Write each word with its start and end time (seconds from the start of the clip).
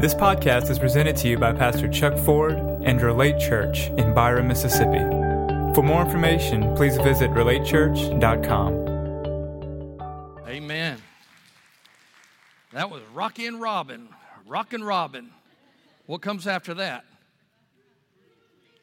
This 0.00 0.14
podcast 0.14 0.70
is 0.70 0.78
presented 0.78 1.14
to 1.16 1.28
you 1.28 1.36
by 1.36 1.52
Pastor 1.52 1.86
Chuck 1.86 2.16
Ford 2.16 2.54
and 2.84 3.02
Relate 3.02 3.38
Church 3.38 3.88
in 3.98 4.14
Byram, 4.14 4.48
Mississippi. 4.48 5.00
For 5.74 5.82
more 5.82 6.00
information, 6.00 6.74
please 6.74 6.96
visit 6.96 7.30
relatechurch.com. 7.32 8.72
Amen. 10.48 10.96
That 12.72 12.90
was 12.90 13.02
Rocky 13.12 13.44
and 13.44 13.60
Robin. 13.60 14.08
Rock 14.46 14.72
and 14.72 14.86
Robin. 14.86 15.32
What 16.06 16.22
comes 16.22 16.46
after 16.46 16.72
that? 16.72 17.04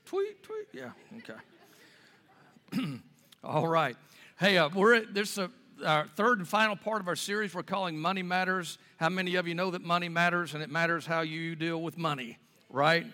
Tweet, 0.05 0.43
tweet. 0.43 0.67
Yeah, 0.71 0.91
okay. 1.17 2.99
All 3.43 3.67
right. 3.67 3.97
Hey, 4.39 4.59
uh, 4.59 4.69
we're 4.69 4.93
at, 4.93 5.15
there's 5.15 5.39
a 5.39 5.49
our 5.85 6.07
third 6.15 6.39
and 6.39 6.47
final 6.47 6.75
part 6.75 7.01
of 7.01 7.07
our 7.07 7.15
series 7.15 7.53
we're 7.53 7.63
calling 7.63 7.97
Money 7.97 8.23
Matters. 8.23 8.77
How 8.97 9.09
many 9.09 9.35
of 9.35 9.47
you 9.47 9.55
know 9.55 9.71
that 9.71 9.83
money 9.83 10.09
matters 10.09 10.53
and 10.53 10.63
it 10.63 10.69
matters 10.69 11.05
how 11.05 11.21
you 11.21 11.55
deal 11.55 11.81
with 11.81 11.97
money, 11.97 12.37
right? 12.69 13.05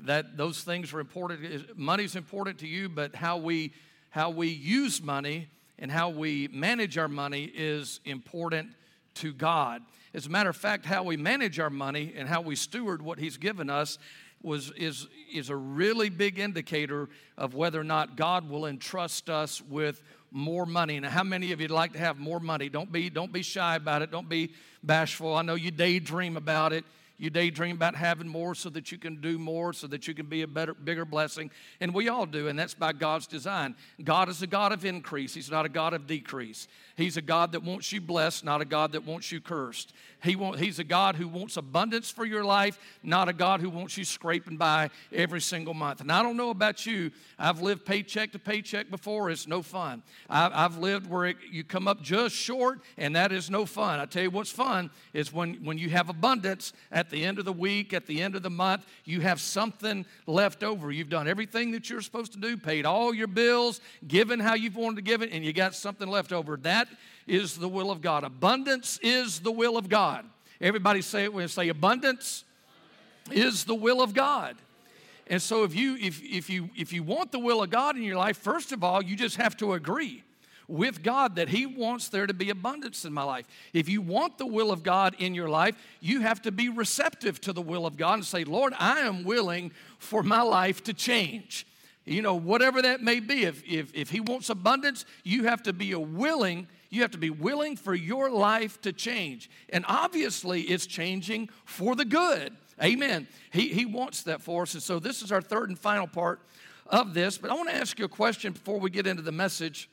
That 0.00 0.36
those 0.36 0.62
things 0.62 0.92
are 0.92 1.00
important. 1.00 1.78
Money's 1.78 2.16
important 2.16 2.58
to 2.58 2.66
you, 2.66 2.88
but 2.88 3.14
how 3.14 3.36
we 3.36 3.72
how 4.10 4.30
we 4.30 4.48
use 4.48 5.02
money 5.02 5.48
and 5.78 5.90
how 5.90 6.10
we 6.10 6.48
manage 6.48 6.98
our 6.98 7.08
money 7.08 7.44
is 7.54 8.00
important 8.04 8.70
to 9.14 9.32
God. 9.32 9.82
As 10.12 10.26
a 10.26 10.30
matter 10.30 10.50
of 10.50 10.56
fact, 10.56 10.84
how 10.84 11.04
we 11.04 11.16
manage 11.16 11.60
our 11.60 11.70
money 11.70 12.12
and 12.16 12.28
how 12.28 12.40
we 12.40 12.56
steward 12.56 13.02
what 13.02 13.18
He's 13.18 13.36
given 13.36 13.70
us 13.70 13.98
was 14.42 14.70
is 14.72 15.06
is 15.32 15.50
a 15.50 15.56
really 15.56 16.08
big 16.08 16.38
indicator 16.38 17.08
of 17.36 17.54
whether 17.54 17.80
or 17.80 17.84
not 17.84 18.16
God 18.16 18.48
will 18.48 18.66
entrust 18.66 19.30
us 19.30 19.60
with 19.60 20.02
more 20.30 20.66
money. 20.66 21.00
Now, 21.00 21.10
how 21.10 21.24
many 21.24 21.52
of 21.52 21.60
you'd 21.60 21.70
like 21.70 21.92
to 21.92 21.98
have 21.98 22.18
more 22.18 22.40
money? 22.40 22.68
Don't 22.68 22.90
be, 22.90 23.10
don't 23.10 23.32
be 23.32 23.42
shy 23.42 23.76
about 23.76 24.02
it. 24.02 24.10
Don't 24.10 24.28
be 24.28 24.52
bashful. 24.82 25.34
I 25.34 25.42
know 25.42 25.54
you 25.54 25.70
daydream 25.70 26.36
about 26.36 26.72
it. 26.72 26.84
You 27.20 27.28
daydream 27.28 27.76
about 27.76 27.96
having 27.96 28.26
more 28.26 28.54
so 28.54 28.70
that 28.70 28.90
you 28.90 28.96
can 28.96 29.20
do 29.20 29.38
more, 29.38 29.74
so 29.74 29.86
that 29.88 30.08
you 30.08 30.14
can 30.14 30.24
be 30.24 30.40
a 30.40 30.48
better, 30.48 30.72
bigger 30.72 31.04
blessing. 31.04 31.50
And 31.78 31.92
we 31.92 32.08
all 32.08 32.24
do, 32.24 32.48
and 32.48 32.58
that's 32.58 32.72
by 32.72 32.94
God's 32.94 33.26
design. 33.26 33.76
God 34.02 34.30
is 34.30 34.40
a 34.40 34.46
God 34.46 34.72
of 34.72 34.86
increase, 34.86 35.34
He's 35.34 35.50
not 35.50 35.66
a 35.66 35.68
God 35.68 35.92
of 35.92 36.06
decrease. 36.06 36.66
He's 36.96 37.16
a 37.16 37.22
God 37.22 37.52
that 37.52 37.62
wants 37.62 37.92
you 37.92 38.00
blessed, 38.00 38.44
not 38.44 38.60
a 38.60 38.64
God 38.64 38.92
that 38.92 39.06
wants 39.06 39.32
you 39.32 39.40
cursed. 39.40 39.94
He 40.22 40.36
want, 40.36 40.58
he's 40.58 40.78
a 40.78 40.84
God 40.84 41.16
who 41.16 41.28
wants 41.28 41.56
abundance 41.56 42.10
for 42.10 42.26
your 42.26 42.44
life, 42.44 42.78
not 43.02 43.28
a 43.30 43.32
God 43.32 43.60
who 43.60 43.70
wants 43.70 43.96
you 43.96 44.04
scraping 44.04 44.58
by 44.58 44.90
every 45.10 45.40
single 45.40 45.72
month. 45.72 46.02
And 46.02 46.12
I 46.12 46.22
don't 46.22 46.36
know 46.36 46.50
about 46.50 46.84
you, 46.84 47.10
I've 47.38 47.62
lived 47.62 47.86
paycheck 47.86 48.32
to 48.32 48.38
paycheck 48.38 48.90
before. 48.90 49.30
It's 49.30 49.46
no 49.46 49.62
fun. 49.62 50.02
I, 50.28 50.50
have 50.62 50.76
lived 50.76 51.08
where 51.08 51.26
it, 51.26 51.36
you 51.50 51.64
come 51.64 51.88
up 51.88 52.02
just 52.02 52.34
short, 52.34 52.80
and 52.98 53.16
that 53.16 53.32
is 53.32 53.48
no 53.48 53.64
fun. 53.64 53.98
I 53.98 54.04
tell 54.04 54.22
you 54.22 54.30
what's 54.30 54.52
fun 54.52 54.90
is 55.14 55.32
when, 55.32 55.54
when 55.64 55.78
you 55.78 55.88
have 55.90 56.10
abundance 56.10 56.72
at 56.92 57.09
the 57.10 57.24
end 57.24 57.38
of 57.38 57.44
the 57.44 57.52
week, 57.52 57.92
at 57.92 58.06
the 58.06 58.22
end 58.22 58.34
of 58.34 58.42
the 58.42 58.50
month, 58.50 58.86
you 59.04 59.20
have 59.20 59.40
something 59.40 60.06
left 60.26 60.62
over. 60.62 60.90
You've 60.90 61.08
done 61.08 61.28
everything 61.28 61.72
that 61.72 61.90
you're 61.90 62.00
supposed 62.00 62.32
to 62.32 62.38
do, 62.38 62.56
paid 62.56 62.86
all 62.86 63.12
your 63.14 63.26
bills, 63.26 63.80
given 64.06 64.40
how 64.40 64.54
you've 64.54 64.76
wanted 64.76 64.96
to 64.96 65.02
give 65.02 65.22
it, 65.22 65.30
and 65.32 65.44
you 65.44 65.52
got 65.52 65.74
something 65.74 66.08
left 66.08 66.32
over. 66.32 66.56
That 66.58 66.88
is 67.26 67.56
the 67.56 67.68
will 67.68 67.90
of 67.90 68.00
God. 68.00 68.24
Abundance 68.24 68.98
is 69.02 69.40
the 69.40 69.52
will 69.52 69.76
of 69.76 69.88
God. 69.88 70.24
Everybody 70.60 71.02
say 71.02 71.24
it 71.24 71.32
when 71.32 71.48
say 71.48 71.68
abundance 71.68 72.44
is 73.30 73.64
the 73.64 73.74
will 73.74 74.02
of 74.02 74.14
God. 74.14 74.56
And 75.26 75.40
so 75.40 75.62
if 75.62 75.74
you 75.74 75.96
if 75.96 76.22
if 76.22 76.50
you 76.50 76.70
if 76.76 76.92
you 76.92 77.02
want 77.02 77.30
the 77.30 77.38
will 77.38 77.62
of 77.62 77.70
God 77.70 77.96
in 77.96 78.02
your 78.02 78.16
life, 78.16 78.36
first 78.36 78.72
of 78.72 78.82
all, 78.82 79.02
you 79.02 79.16
just 79.16 79.36
have 79.36 79.56
to 79.58 79.74
agree 79.74 80.24
with 80.70 81.02
God 81.02 81.36
that 81.36 81.48
He 81.48 81.66
wants 81.66 82.08
there 82.08 82.26
to 82.26 82.34
be 82.34 82.50
abundance 82.50 83.04
in 83.04 83.12
my 83.12 83.22
life. 83.22 83.46
If 83.72 83.88
you 83.88 84.00
want 84.00 84.38
the 84.38 84.46
will 84.46 84.70
of 84.70 84.82
God 84.82 85.16
in 85.18 85.34
your 85.34 85.48
life, 85.48 85.76
you 86.00 86.20
have 86.20 86.40
to 86.42 86.52
be 86.52 86.68
receptive 86.68 87.40
to 87.42 87.52
the 87.52 87.62
will 87.62 87.86
of 87.86 87.96
God 87.96 88.14
and 88.14 88.24
say, 88.24 88.44
Lord, 88.44 88.72
I 88.78 89.00
am 89.00 89.24
willing 89.24 89.72
for 89.98 90.22
my 90.22 90.42
life 90.42 90.82
to 90.84 90.94
change. 90.94 91.66
You 92.04 92.22
know, 92.22 92.34
whatever 92.34 92.80
that 92.82 93.02
may 93.02 93.20
be, 93.20 93.44
if, 93.44 93.62
if, 93.68 93.92
if 93.94 94.10
He 94.10 94.20
wants 94.20 94.48
abundance, 94.48 95.04
you 95.24 95.44
have 95.44 95.62
to 95.64 95.72
be 95.72 95.92
a 95.92 96.00
willing 96.00 96.66
you 96.92 97.02
have 97.02 97.12
to 97.12 97.18
be 97.18 97.30
willing 97.30 97.76
for 97.76 97.94
your 97.94 98.30
life 98.30 98.80
to 98.80 98.92
change. 98.92 99.48
And 99.72 99.84
obviously, 99.86 100.62
it's 100.62 100.86
changing 100.86 101.48
for 101.64 101.94
the 101.94 102.04
good. 102.04 102.52
Amen. 102.82 103.28
He, 103.52 103.68
he 103.68 103.86
wants 103.86 104.24
that 104.24 104.42
for 104.42 104.62
us. 104.62 104.74
And 104.74 104.82
so, 104.82 104.98
this 104.98 105.22
is 105.22 105.30
our 105.30 105.40
third 105.40 105.68
and 105.68 105.78
final 105.78 106.08
part 106.08 106.40
of 106.88 107.14
this. 107.14 107.38
But 107.38 107.52
I 107.52 107.54
want 107.54 107.68
to 107.68 107.76
ask 107.76 107.96
you 107.98 108.04
a 108.04 108.08
question 108.08 108.52
before 108.52 108.80
we 108.80 108.90
get 108.90 109.06
into 109.06 109.22
the 109.22 109.32
message. 109.32 109.88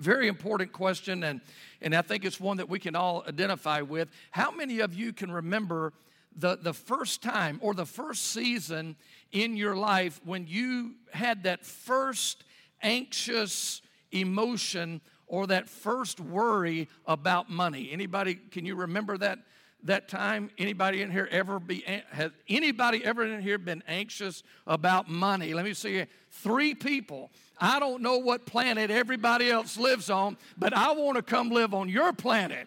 Very 0.00 0.28
important 0.28 0.72
question, 0.72 1.24
and, 1.24 1.42
and 1.82 1.94
I 1.94 2.00
think 2.00 2.24
it's 2.24 2.40
one 2.40 2.56
that 2.56 2.70
we 2.70 2.78
can 2.78 2.96
all 2.96 3.22
identify 3.28 3.82
with. 3.82 4.08
How 4.30 4.50
many 4.50 4.80
of 4.80 4.94
you 4.94 5.12
can 5.12 5.30
remember 5.30 5.92
the, 6.34 6.56
the 6.56 6.72
first 6.72 7.22
time 7.22 7.58
or 7.62 7.74
the 7.74 7.84
first 7.84 8.28
season 8.28 8.96
in 9.30 9.58
your 9.58 9.76
life 9.76 10.18
when 10.24 10.46
you 10.46 10.92
had 11.12 11.42
that 11.42 11.66
first 11.66 12.44
anxious 12.80 13.82
emotion 14.10 15.02
or 15.26 15.46
that 15.48 15.68
first 15.68 16.18
worry 16.18 16.88
about 17.04 17.50
money. 17.50 17.90
Anybody, 17.92 18.36
can 18.36 18.64
you 18.64 18.76
remember 18.76 19.18
that? 19.18 19.40
that 19.84 20.08
time 20.08 20.50
anybody 20.58 21.00
in 21.00 21.10
here 21.10 21.26
ever 21.30 21.58
be 21.58 21.82
has 22.10 22.30
anybody 22.50 23.02
ever 23.02 23.24
in 23.24 23.40
here 23.40 23.56
been 23.56 23.82
anxious 23.88 24.42
about 24.66 25.08
money 25.08 25.54
let 25.54 25.64
me 25.64 25.72
see 25.72 26.04
three 26.30 26.74
people 26.74 27.30
i 27.60 27.78
don't 27.78 28.02
know 28.02 28.18
what 28.18 28.46
planet 28.46 28.90
everybody 28.90 29.50
else 29.50 29.76
lives 29.76 30.10
on 30.10 30.36
but 30.58 30.72
i 30.72 30.92
want 30.92 31.16
to 31.16 31.22
come 31.22 31.50
live 31.50 31.74
on 31.74 31.88
your 31.88 32.12
planet. 32.12 32.66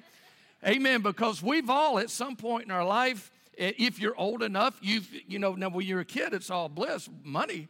Amen 0.65 1.01
because 1.01 1.43
we've 1.43 1.69
all 1.69 1.99
at 1.99 2.09
some 2.09 2.35
point 2.37 2.65
in 2.65 2.71
our 2.71 2.85
life 2.85 3.31
eh, 3.57 3.73
if 3.77 3.99
you're 3.99 4.17
old 4.17 4.41
enough 4.41 4.77
you've 4.81 5.09
you 5.27 5.39
know 5.39 5.53
now 5.55 5.69
when 5.69 5.85
you're 5.85 5.99
a 5.99 6.05
kid 6.05 6.33
it's 6.33 6.49
all 6.49 6.69
bliss 6.69 7.09
money. 7.23 7.67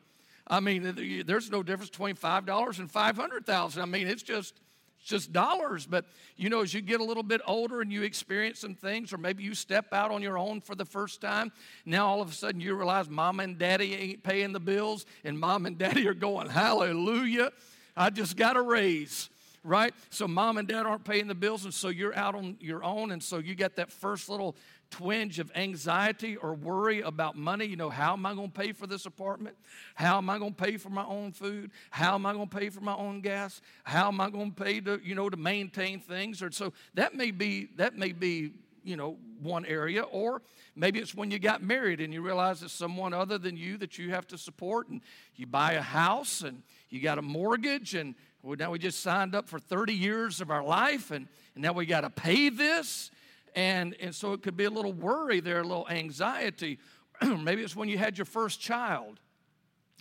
I 0.48 0.60
mean 0.60 0.86
eh, 0.86 1.24
there's 1.26 1.50
no 1.50 1.64
difference 1.64 1.90
between 1.90 2.16
five 2.16 2.46
dollars 2.46 2.78
and 2.80 2.92
five 2.92 3.16
hundred 3.16 3.46
thousand. 3.46 3.82
I 3.82 3.86
mean 3.86 4.08
it's 4.08 4.22
just 4.22 4.60
just 5.04 5.32
dollars. 5.32 5.86
But 5.86 6.06
you 6.36 6.50
know, 6.50 6.62
as 6.62 6.74
you 6.74 6.82
get 6.82 7.00
a 7.00 7.04
little 7.04 7.24
bit 7.24 7.42
older 7.46 7.82
and 7.82 7.92
you 7.92 8.04
experience 8.04 8.60
some 8.60 8.76
things, 8.76 9.14
or 9.14 9.18
maybe 9.18 9.44
you 9.44 9.54
step 9.54 9.94
out 9.94 10.12
on 10.12 10.22
your 10.22 10.38
own 10.38 10.62
for 10.62 10.76
the 10.76 10.86
first 10.86 11.22
time, 11.22 11.52
now 11.86 12.08
all 12.08 12.22
of 12.22 12.30
a 12.30 12.34
sudden 12.34 12.62
you 12.62 12.76
realize 12.76 13.10
mom 13.10 13.40
and 13.40 13.58
daddy 13.58 13.94
ain't 13.96 14.24
paying 14.24 14.54
the 14.54 14.60
bills, 14.60 15.06
and 15.24 15.40
mom 15.40 15.66
and 15.66 15.78
daddy 15.78 16.08
are 16.08 16.14
going, 16.14 16.50
Hallelujah, 16.50 17.52
I 17.96 18.10
just 18.10 18.38
got 18.38 18.58
a 18.58 18.62
raise 18.62 19.30
right? 19.64 19.94
So 20.10 20.28
mom 20.28 20.58
and 20.58 20.68
dad 20.68 20.86
aren't 20.86 21.06
paying 21.06 21.28
the 21.28 21.36
bills, 21.36 21.66
and 21.66 21.74
so 21.74 21.90
you're 21.90 22.16
out 22.16 22.36
on 22.36 22.58
your 22.60 22.84
own, 22.84 23.12
and 23.12 23.24
so 23.24 23.38
you 23.38 23.56
get 23.56 23.78
that 23.78 23.92
first 23.92 24.30
little 24.30 24.56
twinge 24.94 25.40
of 25.40 25.52
anxiety 25.56 26.36
or 26.36 26.54
worry 26.54 27.02
about 27.02 27.36
money. 27.36 27.66
You 27.66 27.76
know, 27.76 27.90
how 27.90 28.14
am 28.14 28.26
I 28.26 28.36
going 28.36 28.52
to 28.52 28.60
pay 28.60 28.74
for 28.74 28.86
this 28.86 29.06
apartment? 29.06 29.56
How 29.96 30.18
am 30.18 30.30
I 30.30 30.38
going 30.38 30.54
to 30.54 30.64
pay 30.64 30.78
for 30.78 30.90
my 30.90 31.06
own 31.06 31.32
food? 31.32 31.72
How 31.90 32.14
am 32.14 32.26
I 32.26 32.34
going 32.34 32.48
to 32.48 32.56
pay 32.56 32.70
for 32.70 32.82
my 32.82 32.96
own 32.96 33.22
gas? 33.22 33.62
How 33.84 34.10
am 34.10 34.22
I 34.22 34.30
going 34.30 34.52
to 34.52 34.64
pay 34.64 34.82
to, 34.82 35.02
you 35.04 35.16
know, 35.16 35.30
to 35.30 35.38
maintain 35.38 36.00
things? 36.00 36.44
Or 36.44 36.52
so 36.52 36.74
that 36.94 37.16
may 37.16 37.32
be 37.32 37.70
that 37.78 37.98
may 37.98 38.12
be, 38.12 38.52
you 38.84 38.96
know, 38.96 39.18
one 39.42 39.66
area 39.66 40.04
or 40.04 40.42
maybe 40.76 41.00
it's 41.00 41.16
when 41.16 41.32
you 41.32 41.40
got 41.40 41.64
married 41.64 42.00
and 42.00 42.14
you 42.14 42.22
realize 42.22 42.64
it's 42.64 42.74
someone 42.74 43.14
other 43.14 43.38
than 43.38 43.58
you 43.58 43.78
that 43.78 43.98
you 43.98 44.12
have 44.12 44.28
to 44.28 44.38
support 44.38 44.90
and 44.90 45.02
you 45.36 45.46
buy 45.46 45.74
a 45.74 45.82
house 45.82 46.42
and 46.42 46.62
you 46.90 47.02
got 47.02 47.18
a 47.18 47.22
mortgage 47.22 47.96
and 47.96 48.16
well, 48.44 48.58
now 48.60 48.72
we 48.72 48.78
just 48.78 49.00
signed 49.00 49.34
up 49.34 49.48
for 49.48 49.58
30 49.58 49.94
years 49.94 50.42
of 50.42 50.52
our 50.52 50.64
life 50.64 51.12
and, 51.12 51.28
and 51.56 51.64
now 51.64 51.72
we 51.72 51.86
got 51.86 52.02
to 52.02 52.10
pay 52.10 52.50
this 52.50 53.10
and, 53.56 53.96
and 54.02 54.14
so 54.14 54.34
it 54.34 54.42
could 54.42 54.58
be 54.58 54.66
a 54.66 54.70
little 54.70 54.92
worry 54.92 55.40
there, 55.40 55.60
a 55.60 55.64
little 55.64 55.88
anxiety. 55.90 56.80
Maybe 57.22 57.64
it's 57.64 57.76
when 57.76 57.88
you 57.88 57.98
had 57.98 58.18
your 58.18 58.26
first 58.26 58.60
child 58.60 59.20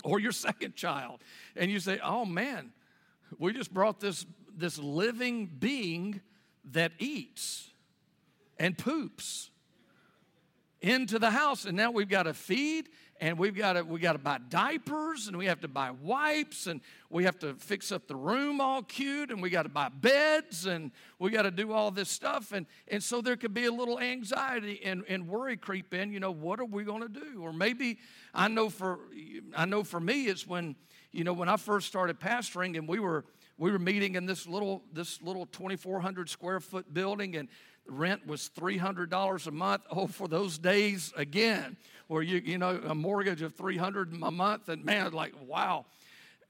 or 0.02 0.18
your 0.18 0.32
second 0.32 0.74
child, 0.74 1.20
and 1.54 1.70
you 1.70 1.78
say, 1.78 2.00
oh 2.02 2.24
man, 2.24 2.72
we 3.38 3.52
just 3.52 3.72
brought 3.72 4.00
this, 4.00 4.26
this 4.56 4.76
living 4.78 5.46
being 5.46 6.20
that 6.72 6.92
eats 6.98 7.70
and 8.58 8.76
poops 8.76 9.50
into 10.80 11.20
the 11.20 11.30
house, 11.30 11.64
and 11.64 11.76
now 11.76 11.92
we've 11.92 12.08
got 12.08 12.24
to 12.24 12.34
feed 12.34 12.88
and 13.22 13.38
we've 13.38 13.54
got 13.54 13.74
to 13.74 13.84
we 13.84 14.00
got 14.00 14.14
to 14.14 14.18
buy 14.18 14.38
diapers 14.48 15.28
and 15.28 15.38
we 15.38 15.46
have 15.46 15.60
to 15.60 15.68
buy 15.68 15.92
wipes 16.02 16.66
and 16.66 16.80
we 17.08 17.22
have 17.22 17.38
to 17.38 17.54
fix 17.54 17.92
up 17.92 18.08
the 18.08 18.16
room 18.16 18.60
all 18.60 18.82
cute 18.82 19.30
and 19.30 19.40
we 19.40 19.48
got 19.48 19.62
to 19.62 19.68
buy 19.68 19.88
beds 19.88 20.66
and 20.66 20.90
we 21.20 21.30
got 21.30 21.42
to 21.42 21.52
do 21.52 21.72
all 21.72 21.92
this 21.92 22.08
stuff. 22.08 22.50
And 22.50 22.66
and 22.88 23.00
so 23.00 23.20
there 23.20 23.36
could 23.36 23.54
be 23.54 23.66
a 23.66 23.70
little 23.70 24.00
anxiety 24.00 24.80
and, 24.84 25.04
and 25.08 25.28
worry 25.28 25.56
creep 25.56 25.94
in 25.94 26.12
you 26.12 26.18
know 26.18 26.32
what 26.32 26.58
are 26.58 26.64
we 26.64 26.82
going 26.82 27.02
to 27.02 27.08
do? 27.08 27.40
Or 27.40 27.52
maybe 27.52 27.98
i 28.34 28.48
know 28.48 28.68
for 28.68 28.98
i 29.56 29.64
know 29.66 29.84
for 29.84 30.00
me 30.00 30.24
it's 30.24 30.44
when 30.44 30.74
you 31.12 31.22
know 31.22 31.32
when 31.32 31.48
i 31.48 31.56
first 31.56 31.86
started 31.86 32.18
pastoring 32.18 32.76
and 32.76 32.88
we 32.88 32.98
were 32.98 33.24
we 33.56 33.70
were 33.70 33.78
meeting 33.78 34.16
in 34.16 34.26
this 34.26 34.48
little 34.48 34.82
this 34.92 35.22
little 35.22 35.46
2400 35.46 36.28
square 36.28 36.58
foot 36.58 36.92
building 36.92 37.36
and 37.36 37.48
rent 37.86 38.26
was 38.26 38.50
$300 38.56 39.46
a 39.46 39.50
month 39.50 39.82
oh 39.90 40.06
for 40.06 40.28
those 40.28 40.58
days 40.58 41.12
again 41.16 41.76
where 42.12 42.22
you, 42.22 42.42
you 42.44 42.58
know, 42.58 42.78
a 42.86 42.94
mortgage 42.94 43.40
of 43.40 43.54
300 43.54 44.12
a 44.12 44.30
month, 44.30 44.68
and 44.68 44.84
man, 44.84 45.12
like, 45.12 45.32
wow. 45.46 45.86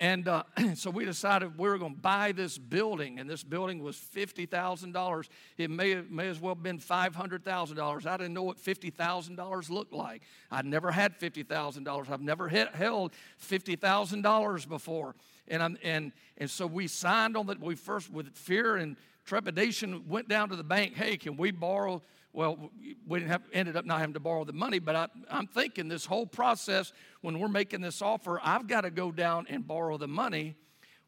And 0.01 0.27
uh, 0.27 0.43
so 0.75 0.91
we 0.91 1.05
decided 1.05 1.57
we 1.57 1.69
were 1.69 1.79
going 1.79 1.95
to 1.95 2.01
buy 2.01 2.33
this 2.33 2.59
building, 2.59 3.21
and 3.21 3.31
this 3.31 3.45
building 3.45 3.81
was 3.81 3.97
$50,000. 3.97 5.29
It 5.59 5.71
may, 5.71 6.03
may 6.11 6.29
as 6.29 6.41
well 6.41 6.57
have 6.57 6.63
been 6.65 6.81
$500,000. 6.81 8.07
I 8.07 8.17
didn't 8.17 8.35
know 8.35 8.43
what 8.43 8.59
$50,000 8.59 9.71
looked 9.71 9.93
like. 9.93 10.23
I'd 10.51 10.67
never 10.67 10.91
had 10.91 11.21
$50,000. 11.21 12.11
I've 12.11 12.21
never 12.21 12.49
held 12.49 13.13
$50,000 13.41 14.69
before. 14.69 15.15
And, 15.49 15.63
I'm, 15.63 15.79
and, 15.83 16.13
and 16.39 16.51
so 16.51 16.67
we 16.67 16.87
signed 16.87 17.37
on 17.37 17.47
that. 17.47 17.61
We 17.61 17.75
first, 17.75 18.11
with 18.11 18.35
fear 18.37 18.77
and 18.77 18.97
trepidation, 19.25 20.09
went 20.09 20.29
down 20.29 20.49
to 20.51 20.57
the 20.57 20.65
bank. 20.65 20.95
Hey, 20.95 21.17
can 21.17 21.37
we 21.37 21.51
borrow 21.51 22.03
well, 22.33 22.71
we 23.07 23.19
didn't 23.19 23.31
have, 23.31 23.43
ended 23.53 23.77
up 23.77 23.85
not 23.85 24.01
having 24.01 24.15
to 24.15 24.21
borrow 24.21 24.45
the 24.45 24.55
money, 24.55 24.79
but 24.79 24.97
I, 24.97 25.09
I'm 25.31 25.47
thinking 25.47 25.89
this 25.89 26.07
whole 26.07 26.27
process, 26.27 26.93
when 27.21 27.39
we're 27.39 27.49
making 27.49 27.83
this 27.83 28.01
offer, 28.01 28.41
I've 28.43 28.67
got 28.67 28.83
to 28.83 28.91
go 28.91 29.13
down 29.13 29.47
and 29.51 29.67
borrow 29.67 29.99
the 29.99 30.09
money. 30.09 30.55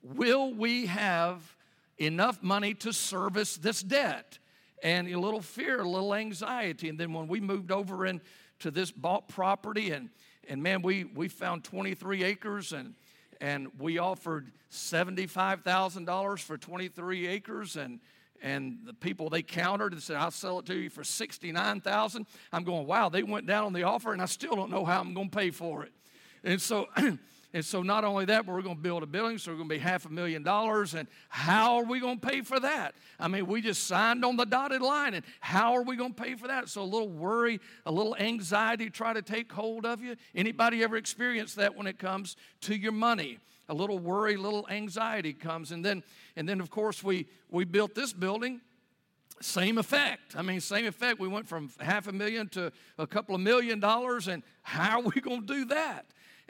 Will 0.02 0.52
we 0.52 0.86
have 0.86 1.56
enough 1.96 2.42
money 2.42 2.74
to 2.74 2.92
service 2.92 3.56
this 3.56 3.82
debt? 3.82 4.38
And 4.82 5.08
a 5.08 5.18
little 5.18 5.40
fear, 5.40 5.80
a 5.80 5.88
little 5.88 6.14
anxiety. 6.14 6.90
And 6.90 7.00
then 7.00 7.14
when 7.14 7.26
we 7.26 7.40
moved 7.40 7.72
over 7.72 8.04
into 8.04 8.70
this 8.70 8.90
bought 8.90 9.28
property, 9.28 9.92
and, 9.92 10.10
and 10.46 10.62
man, 10.62 10.82
we, 10.82 11.04
we 11.04 11.28
found 11.28 11.64
23 11.64 12.22
acres 12.22 12.74
and 12.74 12.94
and 13.40 13.68
we 13.78 13.98
offered 13.98 14.50
$75,000 14.70 16.38
for 16.40 16.58
23 16.58 17.26
acres 17.26 17.76
and 17.76 18.00
and 18.42 18.80
the 18.84 18.92
people 18.92 19.30
they 19.30 19.42
countered 19.42 19.92
and 19.92 20.02
said, 20.02 20.16
I'll 20.16 20.30
sell 20.30 20.58
it 20.58 20.66
to 20.66 20.74
you 20.74 20.90
for 20.90 21.02
69000 21.02 22.26
I'm 22.52 22.64
going, 22.64 22.86
wow, 22.86 23.08
they 23.08 23.22
went 23.22 23.46
down 23.46 23.64
on 23.64 23.72
the 23.72 23.84
offer 23.84 24.12
and 24.12 24.20
I 24.20 24.26
still 24.26 24.54
don't 24.54 24.70
know 24.70 24.84
how 24.84 25.00
I'm 25.00 25.14
going 25.14 25.30
to 25.30 25.36
pay 25.36 25.50
for 25.50 25.82
it. 25.84 25.92
And 26.42 26.60
so, 26.60 26.88
and 27.54 27.64
so 27.64 27.84
not 27.84 28.02
only 28.02 28.24
that, 28.24 28.46
but 28.46 28.52
we're 28.52 28.62
going 28.62 28.74
to 28.74 28.82
build 28.82 29.04
a 29.04 29.06
building, 29.06 29.38
so 29.38 29.52
we're 29.52 29.58
going 29.58 29.68
to 29.68 29.74
be 29.76 29.80
half 29.80 30.06
a 30.06 30.08
million 30.08 30.42
dollars. 30.42 30.94
And 30.94 31.06
how 31.28 31.76
are 31.76 31.84
we 31.84 32.00
going 32.00 32.18
to 32.18 32.26
pay 32.26 32.40
for 32.40 32.58
that? 32.58 32.96
I 33.20 33.28
mean, 33.28 33.46
we 33.46 33.60
just 33.60 33.86
signed 33.86 34.24
on 34.24 34.36
the 34.36 34.44
dotted 34.44 34.82
line, 34.82 35.14
and 35.14 35.24
how 35.38 35.74
are 35.74 35.84
we 35.84 35.94
going 35.94 36.12
to 36.14 36.20
pay 36.20 36.34
for 36.34 36.48
that? 36.48 36.68
So 36.68 36.82
a 36.82 36.84
little 36.84 37.08
worry, 37.08 37.60
a 37.86 37.92
little 37.92 38.16
anxiety 38.16 38.90
try 38.90 39.12
to 39.12 39.22
take 39.22 39.52
hold 39.52 39.86
of 39.86 40.02
you. 40.02 40.16
Anybody 40.34 40.82
ever 40.82 40.96
experienced 40.96 41.54
that 41.54 41.76
when 41.76 41.86
it 41.86 41.96
comes 41.96 42.36
to 42.62 42.76
your 42.76 42.92
money? 42.92 43.38
a 43.66 43.72
little 43.72 43.98
worry, 43.98 44.34
a 44.34 44.38
little 44.38 44.68
anxiety 44.68 45.32
comes. 45.32 45.72
And 45.72 45.82
then, 45.82 46.02
and 46.36 46.46
then 46.46 46.60
of 46.60 46.68
course, 46.68 47.02
we, 47.02 47.26
we 47.48 47.64
built 47.64 47.94
this 47.94 48.12
building, 48.12 48.60
same 49.40 49.78
effect. 49.78 50.36
I 50.36 50.42
mean, 50.42 50.60
same 50.60 50.84
effect. 50.84 51.18
We 51.18 51.28
went 51.28 51.48
from 51.48 51.70
half 51.80 52.06
a 52.06 52.12
million 52.12 52.50
to 52.50 52.70
a 52.98 53.06
couple 53.06 53.34
of 53.34 53.40
million 53.40 53.80
dollars, 53.80 54.28
and 54.28 54.42
how 54.60 55.00
are 55.00 55.04
we 55.14 55.18
going 55.22 55.46
to 55.46 55.46
do 55.46 55.64
that? 55.66 56.04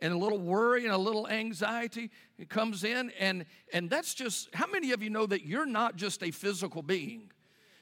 And 0.05 0.13
a 0.13 0.19
little 0.19 0.39
worry 0.39 0.85
and 0.85 0.93
a 0.93 0.99
little 0.99 1.27
anxiety 1.29 2.11
comes 2.51 2.85
in, 2.85 3.11
and, 3.19 3.47
and 3.73 3.89
that's 3.89 4.13
just 4.13 4.55
how 4.55 4.67
many 4.67 4.93
of 4.93 5.03
you 5.03 5.09
know 5.09 5.25
that 5.25 5.47
you're 5.47 5.65
not 5.65 5.97
just 5.97 6.23
a 6.23 6.31
physical 6.31 6.83
being? 6.83 7.31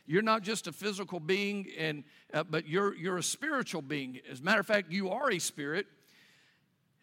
You're 0.07 0.23
not 0.23 0.43
just 0.43 0.69
a 0.69 0.73
physical 0.73 1.19
being, 1.19 1.67
and, 1.77 2.05
uh, 2.33 2.45
but 2.45 2.69
you're, 2.69 2.95
you're 2.95 3.19
a 3.19 3.25
spiritual 3.25 3.83
being. 3.83 4.21
As 4.31 4.39
a 4.39 4.45
matter 4.45 4.61
of 4.61 4.67
fact, 4.69 4.93
you 4.93 5.11
are 5.11 5.33
a 5.33 5.41
spirit, 5.41 5.87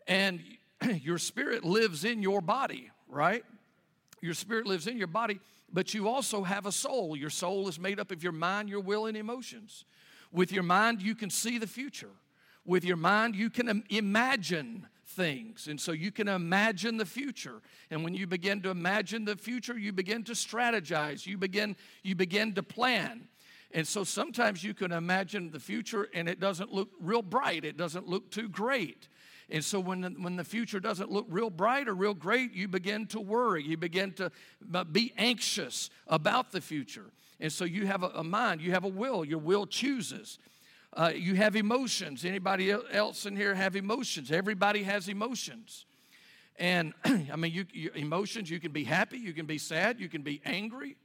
and 0.08 0.42
your 1.02 1.18
spirit 1.18 1.66
lives 1.66 2.06
in 2.06 2.24
your 2.24 2.40
body, 2.40 2.90
right? 3.10 3.44
Your 4.22 4.34
spirit 4.34 4.68
lives 4.68 4.88
in 4.88 4.98
your 4.98 5.08
body, 5.08 5.42
but 5.70 5.94
you 5.94 6.08
also 6.08 6.44
have 6.44 6.66
a 6.66 6.72
soul. 6.72 7.18
Your 7.18 7.30
soul 7.30 7.68
is 7.68 7.78
made 7.78 8.00
up 8.00 8.12
of 8.12 8.24
your 8.24 8.32
mind, 8.32 8.70
your 8.70 8.80
will, 8.80 9.06
and 9.06 9.18
emotions. 9.18 9.84
With 10.32 10.54
your 10.54 10.64
mind, 10.64 11.02
you 11.02 11.14
can 11.14 11.30
see 11.30 11.58
the 11.58 11.68
future. 11.68 12.12
With 12.64 12.86
your 12.86 12.96
mind, 12.96 13.36
you 13.36 13.50
can 13.50 13.84
imagine 13.90 14.88
things. 15.10 15.68
And 15.68 15.80
so 15.80 15.92
you 15.92 16.12
can 16.12 16.28
imagine 16.28 16.98
the 16.98 17.06
future. 17.06 17.62
And 17.90 18.04
when 18.04 18.14
you 18.14 18.28
begin 18.28 18.62
to 18.62 18.70
imagine 18.70 19.26
the 19.26 19.36
future, 19.36 19.78
you 19.78 19.92
begin 19.92 20.24
to 20.26 20.34
strategize. 20.34 21.26
You 21.26 21.38
begin, 21.38 21.76
you 22.04 22.16
begin 22.16 22.54
to 22.54 22.64
plan. 22.64 23.28
And 23.72 23.88
so 23.88 24.04
sometimes 24.04 24.64
you 24.64 24.74
can 24.74 24.92
imagine 24.92 25.52
the 25.52 25.60
future 25.60 26.10
and 26.14 26.28
it 26.28 26.40
doesn't 26.40 26.72
look 26.72 26.90
real 27.00 27.22
bright, 27.22 27.66
it 27.66 27.78
doesn't 27.78 28.08
look 28.08 28.32
too 28.32 28.50
great. 28.50 29.08
And 29.52 29.66
so 29.66 29.80
when 29.80 30.02
the, 30.02 30.10
when 30.10 30.36
the 30.36 30.44
future 30.44 30.80
doesn't 30.80 31.12
look 31.12 31.26
real 31.28 31.50
bright 31.50 31.88
or 31.88 31.96
real 31.96 32.14
great, 32.14 32.54
you 32.54 32.68
begin 32.68 33.08
to 33.08 33.20
worry. 33.20 33.64
You 33.64 33.78
begin 33.78 34.12
to 34.14 34.32
uh, 34.74 34.84
be 34.84 35.12
anxious 35.18 35.90
about 36.08 36.52
the 36.52 36.62
future. 36.62 37.06
And 37.40 37.52
so 37.52 37.66
you 37.66 37.88
have 37.88 38.04
a, 38.04 38.12
a 38.16 38.24
mind, 38.24 38.62
you 38.62 38.72
have 38.72 38.84
a 38.84 38.90
will. 38.90 39.26
Your 39.26 39.40
will 39.40 39.66
chooses. 39.66 40.38
Uh, 40.94 41.12
you 41.16 41.36
have 41.36 41.56
emotions. 41.56 42.26
Anybody 42.26 42.72
else 42.72 43.26
in 43.26 43.36
here 43.36 43.54
have 43.54 43.76
emotions? 43.76 44.32
Everybody 44.32 44.84
has 44.84 45.08
emotions. 45.08 45.86
And 46.58 46.94
I 47.06 47.36
mean, 47.36 47.54
you, 47.54 47.66
you, 47.72 47.92
emotions, 47.96 48.50
you 48.50 48.60
can 48.60 48.72
be 48.72 48.84
happy, 48.84 49.18
you 49.18 49.34
can 49.34 49.46
be 49.46 49.58
sad, 49.58 50.00
you 50.00 50.10
can 50.10 50.24
be 50.24 50.42
angry, 50.46 50.98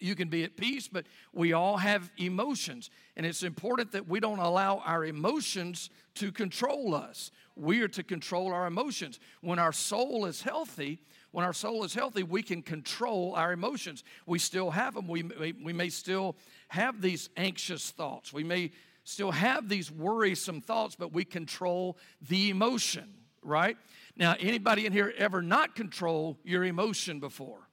you 0.00 0.14
can 0.14 0.28
be 0.28 0.44
at 0.44 0.56
peace, 0.56 0.88
but 0.88 1.06
we 1.32 1.52
all 1.52 1.76
have 1.76 2.10
emotions. 2.18 2.90
And 3.16 3.24
it's 3.24 3.42
important 3.42 3.92
that 3.92 4.08
we 4.08 4.20
don't 4.20 4.40
allow 4.40 4.78
our 4.78 5.04
emotions 5.04 5.90
to 6.14 6.32
control 6.32 6.94
us. 6.94 7.30
We 7.54 7.80
are 7.82 7.88
to 7.88 8.02
control 8.02 8.52
our 8.52 8.66
emotions. 8.66 9.20
When 9.40 9.58
our 9.58 9.72
soul 9.72 10.26
is 10.26 10.42
healthy, 10.42 11.00
when 11.30 11.44
our 11.44 11.52
soul 11.52 11.84
is 11.84 11.94
healthy, 11.94 12.22
we 12.22 12.42
can 12.42 12.62
control 12.62 13.34
our 13.34 13.52
emotions. 13.52 14.04
We 14.26 14.38
still 14.38 14.70
have 14.70 14.94
them. 14.94 15.06
We, 15.06 15.22
we 15.22 15.72
may 15.72 15.90
still 15.90 16.36
have 16.68 17.00
these 17.00 17.28
anxious 17.36 17.90
thoughts. 17.90 18.32
We 18.32 18.44
may 18.44 18.72
still 19.06 19.30
have 19.30 19.68
these 19.68 19.90
worrisome 19.90 20.60
thoughts, 20.60 20.96
but 20.96 21.12
we 21.12 21.24
control 21.24 21.96
the 22.28 22.50
emotion, 22.50 23.14
right? 23.42 23.76
Now, 24.16 24.34
anybody 24.38 24.84
in 24.84 24.92
here 24.92 25.14
ever 25.16 25.42
not 25.42 25.74
control 25.74 26.38
your 26.44 26.64
emotion 26.64 27.20
before? 27.20 27.68